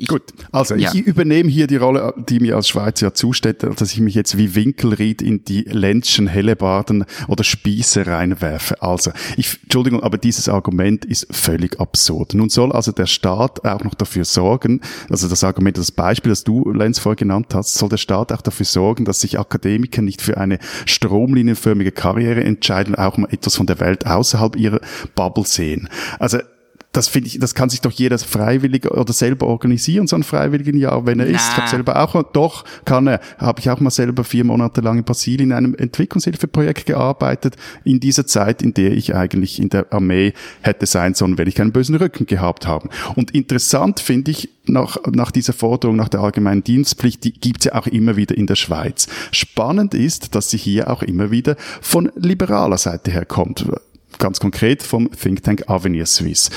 Ich, 0.00 0.08
Gut, 0.08 0.22
also 0.50 0.76
ja. 0.76 0.90
ich 0.94 1.00
übernehme 1.02 1.50
hier 1.50 1.66
die 1.66 1.76
Rolle, 1.76 2.14
die 2.16 2.40
mir 2.40 2.56
als 2.56 2.70
Schweizer 2.70 3.08
ja 3.08 3.12
zusteht, 3.12 3.62
dass 3.62 3.92
ich 3.92 4.00
mich 4.00 4.14
jetzt 4.14 4.38
wie 4.38 4.54
Winkelried 4.54 5.20
in 5.20 5.44
die 5.44 5.60
Lenzschen 5.64 6.26
Hellebarden 6.26 7.04
oder 7.28 7.44
Spieße 7.44 8.06
reinwerfe. 8.06 8.80
Also, 8.80 9.12
ich, 9.36 9.58
Entschuldigung, 9.62 10.02
aber 10.02 10.16
dieses 10.16 10.48
Argument 10.48 11.04
ist 11.04 11.26
völlig 11.30 11.78
absurd. 11.78 12.32
Nun 12.32 12.48
soll 12.48 12.72
also 12.72 12.92
der 12.92 13.04
Staat 13.04 13.62
auch 13.66 13.84
noch 13.84 13.92
dafür 13.92 14.24
sorgen, 14.24 14.80
also 15.10 15.28
das 15.28 15.44
Argument, 15.44 15.76
das 15.76 15.92
Beispiel, 15.92 16.30
das 16.30 16.44
du, 16.44 16.72
Lenz, 16.72 16.98
vorher 16.98 17.16
genannt 17.16 17.54
hast, 17.54 17.74
soll 17.74 17.90
der 17.90 17.98
Staat 17.98 18.32
auch 18.32 18.40
dafür 18.40 18.64
sorgen, 18.64 19.04
dass 19.04 19.20
sich 19.20 19.38
Akademiker 19.38 20.00
nicht 20.00 20.22
für 20.22 20.38
eine 20.38 20.60
stromlinienförmige 20.86 21.92
Karriere 21.92 22.42
entscheiden, 22.42 22.94
auch 22.94 23.18
mal 23.18 23.28
etwas 23.30 23.54
von 23.54 23.66
der 23.66 23.80
Welt 23.80 24.06
außerhalb 24.06 24.56
ihrer 24.56 24.80
Bubble 25.14 25.44
sehen. 25.44 25.90
Also, 26.18 26.38
das 26.92 27.06
finde 27.06 27.28
ich, 27.28 27.38
das 27.38 27.54
kann 27.54 27.70
sich 27.70 27.80
doch 27.80 27.92
jeder 27.92 28.18
freiwillig 28.18 28.90
oder 28.90 29.12
selber 29.12 29.46
organisieren, 29.46 30.08
so 30.08 30.16
ein 30.16 30.24
freiwilligen 30.24 30.76
Jahr, 30.76 31.06
wenn 31.06 31.20
er 31.20 31.26
Na. 31.26 31.32
ist. 31.32 31.48
Ich 31.50 31.56
habe 31.56 31.68
selber 31.68 32.02
auch, 32.02 32.22
doch, 32.32 32.64
kann 32.84 33.06
er, 33.06 33.20
habe 33.38 33.60
ich 33.60 33.70
auch 33.70 33.78
mal 33.78 33.90
selber 33.90 34.24
vier 34.24 34.44
Monate 34.44 34.80
lang 34.80 34.98
in 34.98 35.04
Brasilien 35.04 35.50
in 35.50 35.56
einem 35.56 35.74
Entwicklungshilfeprojekt 35.74 36.86
gearbeitet, 36.86 37.56
in 37.84 38.00
dieser 38.00 38.26
Zeit, 38.26 38.60
in 38.60 38.74
der 38.74 38.92
ich 38.92 39.14
eigentlich 39.14 39.60
in 39.60 39.68
der 39.68 39.92
Armee 39.92 40.32
hätte 40.62 40.86
sein 40.86 41.14
sollen, 41.14 41.38
wenn 41.38 41.46
ich 41.46 41.54
keinen 41.54 41.72
bösen 41.72 41.94
Rücken 41.94 42.26
gehabt 42.26 42.66
habe. 42.66 42.88
Und 43.14 43.30
interessant 43.32 44.00
finde 44.00 44.32
ich, 44.32 44.48
nach, 44.66 44.98
nach 45.10 45.30
dieser 45.30 45.52
Forderung 45.52 45.96
nach 45.96 46.08
der 46.08 46.20
allgemeinen 46.20 46.62
Dienstpflicht, 46.62 47.24
die 47.24 47.32
gibt's 47.32 47.64
ja 47.64 47.74
auch 47.74 47.86
immer 47.86 48.16
wieder 48.16 48.36
in 48.36 48.46
der 48.46 48.56
Schweiz. 48.56 49.08
Spannend 49.32 49.94
ist, 49.94 50.34
dass 50.34 50.50
sie 50.50 50.58
hier 50.58 50.90
auch 50.90 51.02
immer 51.02 51.30
wieder 51.30 51.56
von 51.80 52.10
liberaler 52.14 52.78
Seite 52.78 53.10
her 53.10 53.24
kommt 53.24 53.66
ganz 54.18 54.40
konkret 54.40 54.82
vom 54.82 55.10
Think 55.12 55.42
Tank 55.42 55.68
Avenir 55.68 56.06
Suisse 56.06 56.50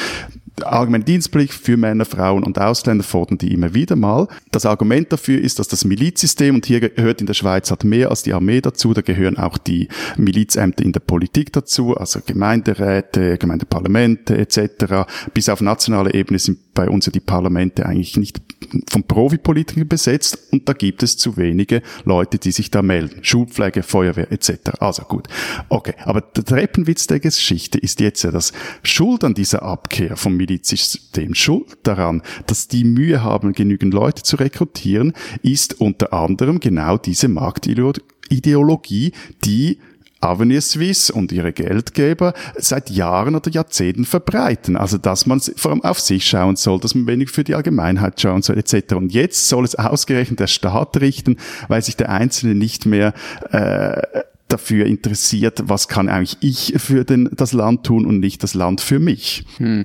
allgemeine 0.61 1.03
Dienstpflicht 1.03 1.53
für 1.53 1.77
Männer, 1.77 2.05
Frauen 2.05 2.43
und 2.43 2.59
Ausländer 2.59 3.03
fordern 3.03 3.37
die 3.37 3.53
immer 3.53 3.73
wieder 3.73 3.95
mal. 3.95 4.27
Das 4.51 4.65
Argument 4.65 5.11
dafür 5.11 5.41
ist, 5.41 5.59
dass 5.59 5.67
das 5.67 5.85
Milizsystem, 5.85 6.55
und 6.55 6.65
hier 6.65 6.79
gehört 6.79 7.21
in 7.21 7.27
der 7.27 7.33
Schweiz 7.33 7.71
hat 7.71 7.83
mehr 7.83 8.09
als 8.09 8.23
die 8.23 8.33
Armee 8.33 8.61
dazu, 8.61 8.93
da 8.93 9.01
gehören 9.01 9.37
auch 9.37 9.57
die 9.57 9.87
Milizämter 10.17 10.83
in 10.83 10.91
der 10.91 10.99
Politik 10.99 11.51
dazu, 11.53 11.97
also 11.97 12.19
Gemeinderäte, 12.25 13.37
Gemeindeparlamente 13.37 14.37
etc. 14.37 15.09
Bis 15.33 15.49
auf 15.49 15.61
nationaler 15.61 16.13
Ebene 16.13 16.39
sind 16.39 16.59
bei 16.73 16.89
uns 16.89 17.05
ja 17.05 17.11
die 17.11 17.19
Parlamente 17.19 17.85
eigentlich 17.85 18.17
nicht 18.17 18.41
von 18.89 19.03
Profipolitikern 19.03 19.87
besetzt 19.87 20.51
und 20.51 20.67
da 20.67 20.73
gibt 20.73 21.03
es 21.03 21.17
zu 21.17 21.37
wenige 21.37 21.81
Leute, 22.05 22.37
die 22.37 22.51
sich 22.51 22.71
da 22.71 22.81
melden. 22.81 23.23
Schulpflege, 23.23 23.83
Feuerwehr 23.83 24.31
etc. 24.31 24.71
Also 24.79 25.03
gut. 25.03 25.27
Okay, 25.69 25.93
aber 26.03 26.21
der 26.21 26.43
Treppenwitz 26.43 27.07
der 27.07 27.19
Geschichte 27.19 27.77
ist 27.77 27.99
jetzt 27.99 28.23
ja 28.23 28.31
das 28.31 28.53
Schuld 28.83 29.23
an 29.23 29.33
dieser 29.33 29.63
Abkehr 29.63 30.17
vom 30.17 30.35
Milizsystem. 30.35 31.35
Schuld 31.35 31.77
daran, 31.83 32.21
dass 32.47 32.67
die 32.67 32.83
Mühe 32.83 33.23
haben, 33.23 33.53
genügend 33.53 33.93
Leute 33.93 34.23
zu 34.23 34.37
rekrutieren, 34.37 35.13
ist 35.41 35.79
unter 35.79 36.13
anderem 36.13 36.59
genau 36.59 36.97
diese 36.97 37.27
Marktideologie, 37.27 39.11
die 39.43 39.79
Avenir 40.23 40.61
Suisse 40.61 41.11
und 41.11 41.31
ihre 41.31 41.53
Geldgeber 41.53 42.33
seit 42.55 42.89
Jahren 42.89 43.35
oder 43.35 43.51
Jahrzehnten 43.51 44.05
verbreiten. 44.05 44.77
Also, 44.77 44.97
dass 44.97 45.25
man 45.25 45.39
vor 45.39 45.71
allem 45.71 45.83
auf 45.83 45.99
sich 45.99 46.25
schauen 46.25 46.55
soll, 46.55 46.79
dass 46.79 46.95
man 46.95 47.07
wenig 47.07 47.29
für 47.29 47.43
die 47.43 47.55
Allgemeinheit 47.55 48.19
schauen 48.21 48.41
soll, 48.41 48.57
etc. 48.57 48.93
Und 48.95 49.13
jetzt 49.13 49.49
soll 49.49 49.65
es 49.65 49.75
ausgerechnet 49.75 50.39
der 50.39 50.47
Staat 50.47 50.97
richten, 51.01 51.37
weil 51.67 51.81
sich 51.81 51.97
der 51.97 52.09
Einzelne 52.09 52.55
nicht 52.55 52.85
mehr 52.85 53.13
äh, 53.51 54.23
dafür 54.53 54.85
interessiert, 54.85 55.63
was 55.65 55.87
kann 55.87 56.07
eigentlich 56.07 56.37
ich 56.41 56.73
für 56.77 57.03
den, 57.03 57.29
das 57.33 57.51
Land 57.53 57.85
tun 57.85 58.05
und 58.05 58.19
nicht 58.19 58.43
das 58.43 58.53
Land 58.53 58.79
für 58.79 58.99
mich. 58.99 59.43
Hm. 59.57 59.83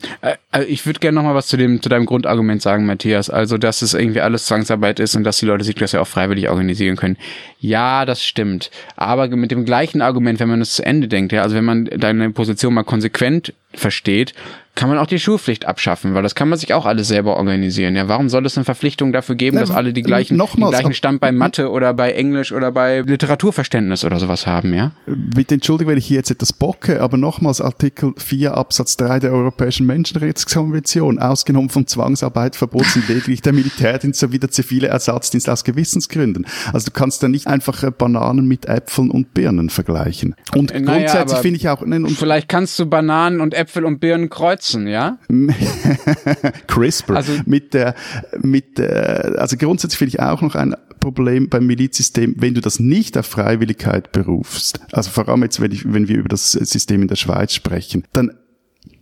Also 0.51 0.69
ich 0.69 0.87
würde 0.87 1.01
gerne 1.01 1.17
noch 1.17 1.25
mal 1.25 1.35
was 1.35 1.49
zu 1.49 1.57
dem 1.57 1.83
zu 1.83 1.89
deinem 1.89 2.07
Grundargument 2.07 2.63
sagen, 2.63 2.87
Matthias. 2.87 3.31
Also 3.31 3.59
dass 3.59 3.83
es 3.83 3.95
irgendwie 3.95 4.21
alles 4.21 4.47
Zwangsarbeit 4.47 5.01
ist 5.01 5.17
und 5.17 5.25
dass 5.25 5.39
die 5.39 5.47
Leute 5.47 5.65
sich 5.65 5.75
das 5.75 5.93
ja 5.93 6.01
auch 6.01 6.07
freiwillig 6.07 6.49
organisieren 6.49 6.97
können. 6.97 7.17
Ja, 7.59 8.05
das 8.05 8.25
stimmt. 8.25 8.71
Aber 8.97 9.29
mit 9.29 9.51
dem 9.51 9.65
gleichen 9.65 10.03
Argument, 10.03 10.39
wenn 10.39 10.49
man 10.49 10.61
es 10.61 10.75
zu 10.75 10.85
Ende 10.85 11.09
denkt, 11.09 11.33
ja, 11.33 11.43
also 11.43 11.57
wenn 11.57 11.65
man 11.65 11.87
deine 11.87 12.31
Position 12.31 12.75
mal 12.75 12.85
konsequent 12.85 13.55
versteht, 13.75 14.35
kann 14.79 14.89
man 14.89 14.99
auch 14.99 15.07
die 15.07 15.19
Schulpflicht 15.19 15.67
abschaffen, 15.67 16.15
weil 16.15 16.23
das 16.23 16.37
kann 16.37 16.49
man 16.49 16.57
sich 16.57 16.73
auch 16.73 16.87
alles 16.87 17.09
selber 17.09 17.37
organisieren. 17.37 17.97
Ja, 17.97 18.07
warum 18.07 18.29
soll 18.29 18.47
es 18.47 18.57
eine 18.57 18.65
Verpflichtung 18.65 19.13
dafür 19.13 19.35
geben, 19.35 19.57
dass 19.57 19.73
alle 19.73 19.93
die 19.93 20.03
gleichen, 20.03 20.37
nochmals, 20.37 20.71
den 20.71 20.79
gleichen 20.79 20.95
Stand 20.95 21.21
bei 21.21 21.33
Mathe 21.33 21.73
oder 21.73 21.93
bei 21.95 22.13
Englisch 22.13 22.53
oder 22.53 22.71
bei 22.71 23.01
Literaturverständnis 23.01 24.05
oder 24.05 24.21
sowas 24.21 24.47
haben, 24.47 24.73
ja? 24.73 24.93
Mit 25.07 25.51
Entschuldigung, 25.51 25.91
wenn 25.91 25.99
ich 25.99 26.07
hier 26.07 26.19
jetzt 26.19 26.31
etwas 26.31 26.53
bocke, 26.53 27.03
aber 27.03 27.17
nochmals 27.17 27.61
Artikel 27.61 28.15
4 28.17 28.57
Absatz 28.57 28.97
3 28.99 29.19
der 29.19 29.33
Europäischen 29.33 29.85
Menschenrechtskonvention, 29.87 31.19
ausgenommen 31.19 31.71
von 31.71 31.89
Zwangsarbeit 31.89 32.55
verboten 32.55 32.89
sind 32.89 33.09
lediglich 33.09 33.43
der 33.43 33.55
Militärdienst 33.55 34.21
sowie 34.21 34.39
der 34.39 34.53
zivile 34.53 34.87
Ersatzdienst 34.87 35.51
aus 35.51 35.65
Gewissensgründen. 35.65 36.47
Also 36.73 36.87
du 36.87 36.93
kannst 36.93 37.21
da 37.25 37.27
nicht 37.27 37.49
einfach 37.49 37.83
äh, 37.83 37.91
Bananen 37.91 38.47
mit 38.47 38.67
Äpfeln 38.67 39.11
und 39.11 39.35
Birnen 39.35 39.71
vergleichen. 39.71 40.37
Und 40.55 40.73
naja, 40.73 40.85
grundsätzlich 40.85 41.41
finde 41.41 41.57
ich 41.57 41.69
auch... 41.69 41.85
Ne, 41.85 42.07
vielleicht 42.11 42.49
kannst 42.49 42.79
du 42.79 42.87
Bananen 42.87 43.41
und 43.41 43.55
Äpfel 43.55 43.85
und 43.85 43.99
Birnen 43.99 44.31
kreuzen 44.31 44.68
nutzen, 44.69 44.87
ja? 44.87 45.19
CRISPR. 46.67 47.17
Also, 47.17 47.33
mit 47.47 47.75
der, 47.75 47.95
mit 48.41 48.79
der, 48.79 49.37
also 49.39 49.57
grundsätzlich 49.57 49.99
finde 49.99 50.15
ich 50.15 50.21
auch 50.21 50.43
noch 50.43 50.55
ein 50.55 50.75
Problem 51.01 51.49
beim 51.49 51.67
Milizsystem, 51.67 52.35
wenn 52.39 52.55
du 52.55 52.61
das 52.61 52.81
nicht 52.81 53.17
auf 53.17 53.27
Freiwilligkeit 53.27 54.13
berufst, 54.13 54.81
also 54.93 55.11
vor 55.11 55.29
allem 55.29 55.43
jetzt, 55.43 55.61
wenn, 55.61 55.73
ich, 55.73 55.91
wenn 55.93 56.09
wir 56.09 56.17
über 56.17 56.29
das 56.29 56.53
System 56.53 57.03
in 57.03 57.09
der 57.09 57.17
Schweiz 57.17 57.53
sprechen, 57.53 58.05
dann 58.13 58.33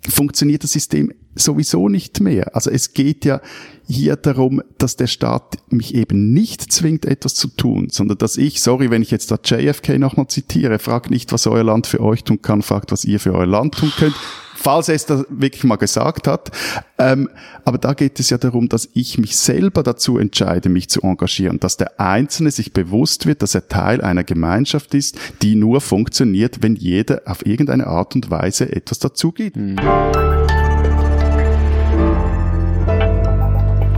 funktioniert 0.08 0.62
das 0.62 0.72
System 0.72 1.12
sowieso 1.34 1.88
nicht 1.88 2.20
mehr. 2.20 2.54
Also 2.54 2.70
es 2.70 2.94
geht 2.94 3.24
ja 3.24 3.40
hier 3.86 4.16
darum, 4.16 4.62
dass 4.78 4.96
der 4.96 5.06
Staat 5.06 5.56
mich 5.68 5.94
eben 5.94 6.32
nicht 6.32 6.72
zwingt, 6.72 7.04
etwas 7.04 7.34
zu 7.34 7.48
tun, 7.48 7.88
sondern 7.90 8.18
dass 8.18 8.36
ich, 8.36 8.60
sorry, 8.60 8.90
wenn 8.90 9.02
ich 9.02 9.10
jetzt 9.10 9.30
da 9.30 9.38
JFK 9.42 9.98
nochmal 9.98 10.28
zitiere, 10.28 10.78
fragt 10.78 11.10
nicht, 11.10 11.32
was 11.32 11.46
euer 11.46 11.64
Land 11.64 11.86
für 11.86 12.00
euch 12.00 12.24
tun 12.24 12.40
kann, 12.40 12.62
fragt, 12.62 12.92
was 12.92 13.04
ihr 13.04 13.20
für 13.20 13.34
euer 13.34 13.46
Land 13.46 13.74
tun 13.74 13.92
könnt 13.98 14.14
falls 14.56 14.88
er 14.88 14.94
es 14.94 15.06
da 15.06 15.24
wirklich 15.28 15.64
mal 15.64 15.76
gesagt 15.76 16.26
hat. 16.26 16.50
Ähm, 16.98 17.28
aber 17.64 17.78
da 17.78 17.92
geht 17.94 18.18
es 18.18 18.30
ja 18.30 18.38
darum, 18.38 18.68
dass 18.68 18.88
ich 18.94 19.18
mich 19.18 19.36
selber 19.36 19.82
dazu 19.82 20.18
entscheide, 20.18 20.68
mich 20.68 20.88
zu 20.88 21.02
engagieren, 21.02 21.60
dass 21.60 21.76
der 21.76 22.00
Einzelne 22.00 22.50
sich 22.50 22.72
bewusst 22.72 23.26
wird, 23.26 23.42
dass 23.42 23.54
er 23.54 23.68
Teil 23.68 24.00
einer 24.00 24.24
Gemeinschaft 24.24 24.94
ist, 24.94 25.18
die 25.42 25.54
nur 25.54 25.80
funktioniert, 25.80 26.62
wenn 26.62 26.74
jeder 26.74 27.22
auf 27.26 27.44
irgendeine 27.44 27.86
Art 27.86 28.14
und 28.14 28.30
Weise 28.30 28.72
etwas 28.72 28.98
dazu 28.98 29.32
gibt. 29.32 29.56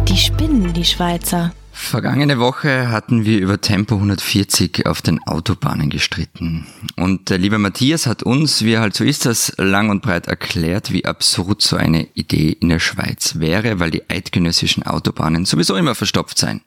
Die 0.09 0.17
spinnen, 0.17 0.73
die 0.73 0.85
Schweizer. 0.85 1.53
Vergangene 1.81 2.39
Woche 2.39 2.91
hatten 2.91 3.25
wir 3.25 3.39
über 3.39 3.63
Tempo 3.63 3.95
140 3.95 4.85
auf 4.87 5.01
den 5.01 5.23
Autobahnen 5.27 5.89
gestritten. 5.89 6.67
Und 6.97 7.31
der 7.31 7.39
liebe 7.39 7.57
Matthias 7.57 8.07
hat 8.07 8.23
uns, 8.23 8.63
wie 8.63 8.73
er 8.73 8.83
halt 8.83 8.95
so 8.95 9.05
ist, 9.05 9.25
das 9.25 9.55
lang 9.57 9.89
und 9.89 10.03
breit 10.03 10.27
erklärt, 10.27 10.93
wie 10.93 11.07
absurd 11.07 11.63
so 11.63 11.77
eine 11.77 12.09
Idee 12.13 12.51
in 12.61 12.69
der 12.69 12.81
Schweiz 12.81 13.39
wäre, 13.39 13.81
weil 13.81 13.91
die 13.91 14.11
eidgenössischen 14.11 14.83
Autobahnen 14.83 15.47
sowieso 15.47 15.77
immer 15.77 15.95
verstopft 15.95 16.37
seien. 16.37 16.61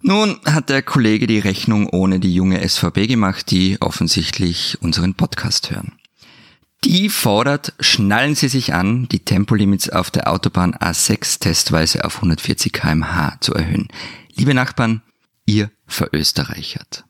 Nun 0.00 0.40
hat 0.46 0.68
der 0.70 0.82
Kollege 0.82 1.28
die 1.28 1.38
Rechnung 1.38 1.88
ohne 1.88 2.18
die 2.18 2.34
junge 2.34 2.66
SVB 2.66 3.06
gemacht, 3.06 3.50
die 3.52 3.76
offensichtlich 3.80 4.78
unseren 4.80 5.14
Podcast 5.14 5.70
hören. 5.70 5.97
Die 6.90 7.10
fordert, 7.10 7.74
schnallen 7.80 8.34
Sie 8.34 8.48
sich 8.48 8.72
an, 8.72 9.08
die 9.12 9.18
Tempolimits 9.18 9.90
auf 9.90 10.10
der 10.10 10.26
Autobahn 10.32 10.74
A6 10.74 11.38
testweise 11.38 12.02
auf 12.02 12.16
140 12.16 12.72
kmh 12.72 13.36
zu 13.40 13.52
erhöhen. 13.52 13.88
Liebe 14.34 14.54
Nachbarn, 14.54 15.02
ihr 15.44 15.70
verösterreichert. 15.86 17.04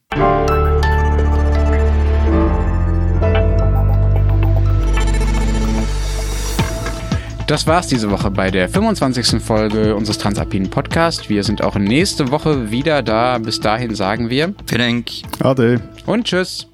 Das 7.46 7.68
war's 7.68 7.86
diese 7.86 8.10
Woche 8.10 8.32
bei 8.32 8.50
der 8.50 8.68
25. 8.68 9.40
Folge 9.40 9.94
unseres 9.94 10.18
Transalpinen 10.18 10.70
Podcast. 10.70 11.30
Wir 11.30 11.44
sind 11.44 11.62
auch 11.62 11.76
nächste 11.76 12.32
Woche 12.32 12.72
wieder 12.72 13.04
da. 13.04 13.38
Bis 13.38 13.60
dahin 13.60 13.94
sagen 13.94 14.28
wir. 14.28 14.56
Vielen 14.66 14.80
Dank. 14.80 15.10
Ade. 15.38 15.80
Und 16.04 16.24
tschüss. 16.24 16.66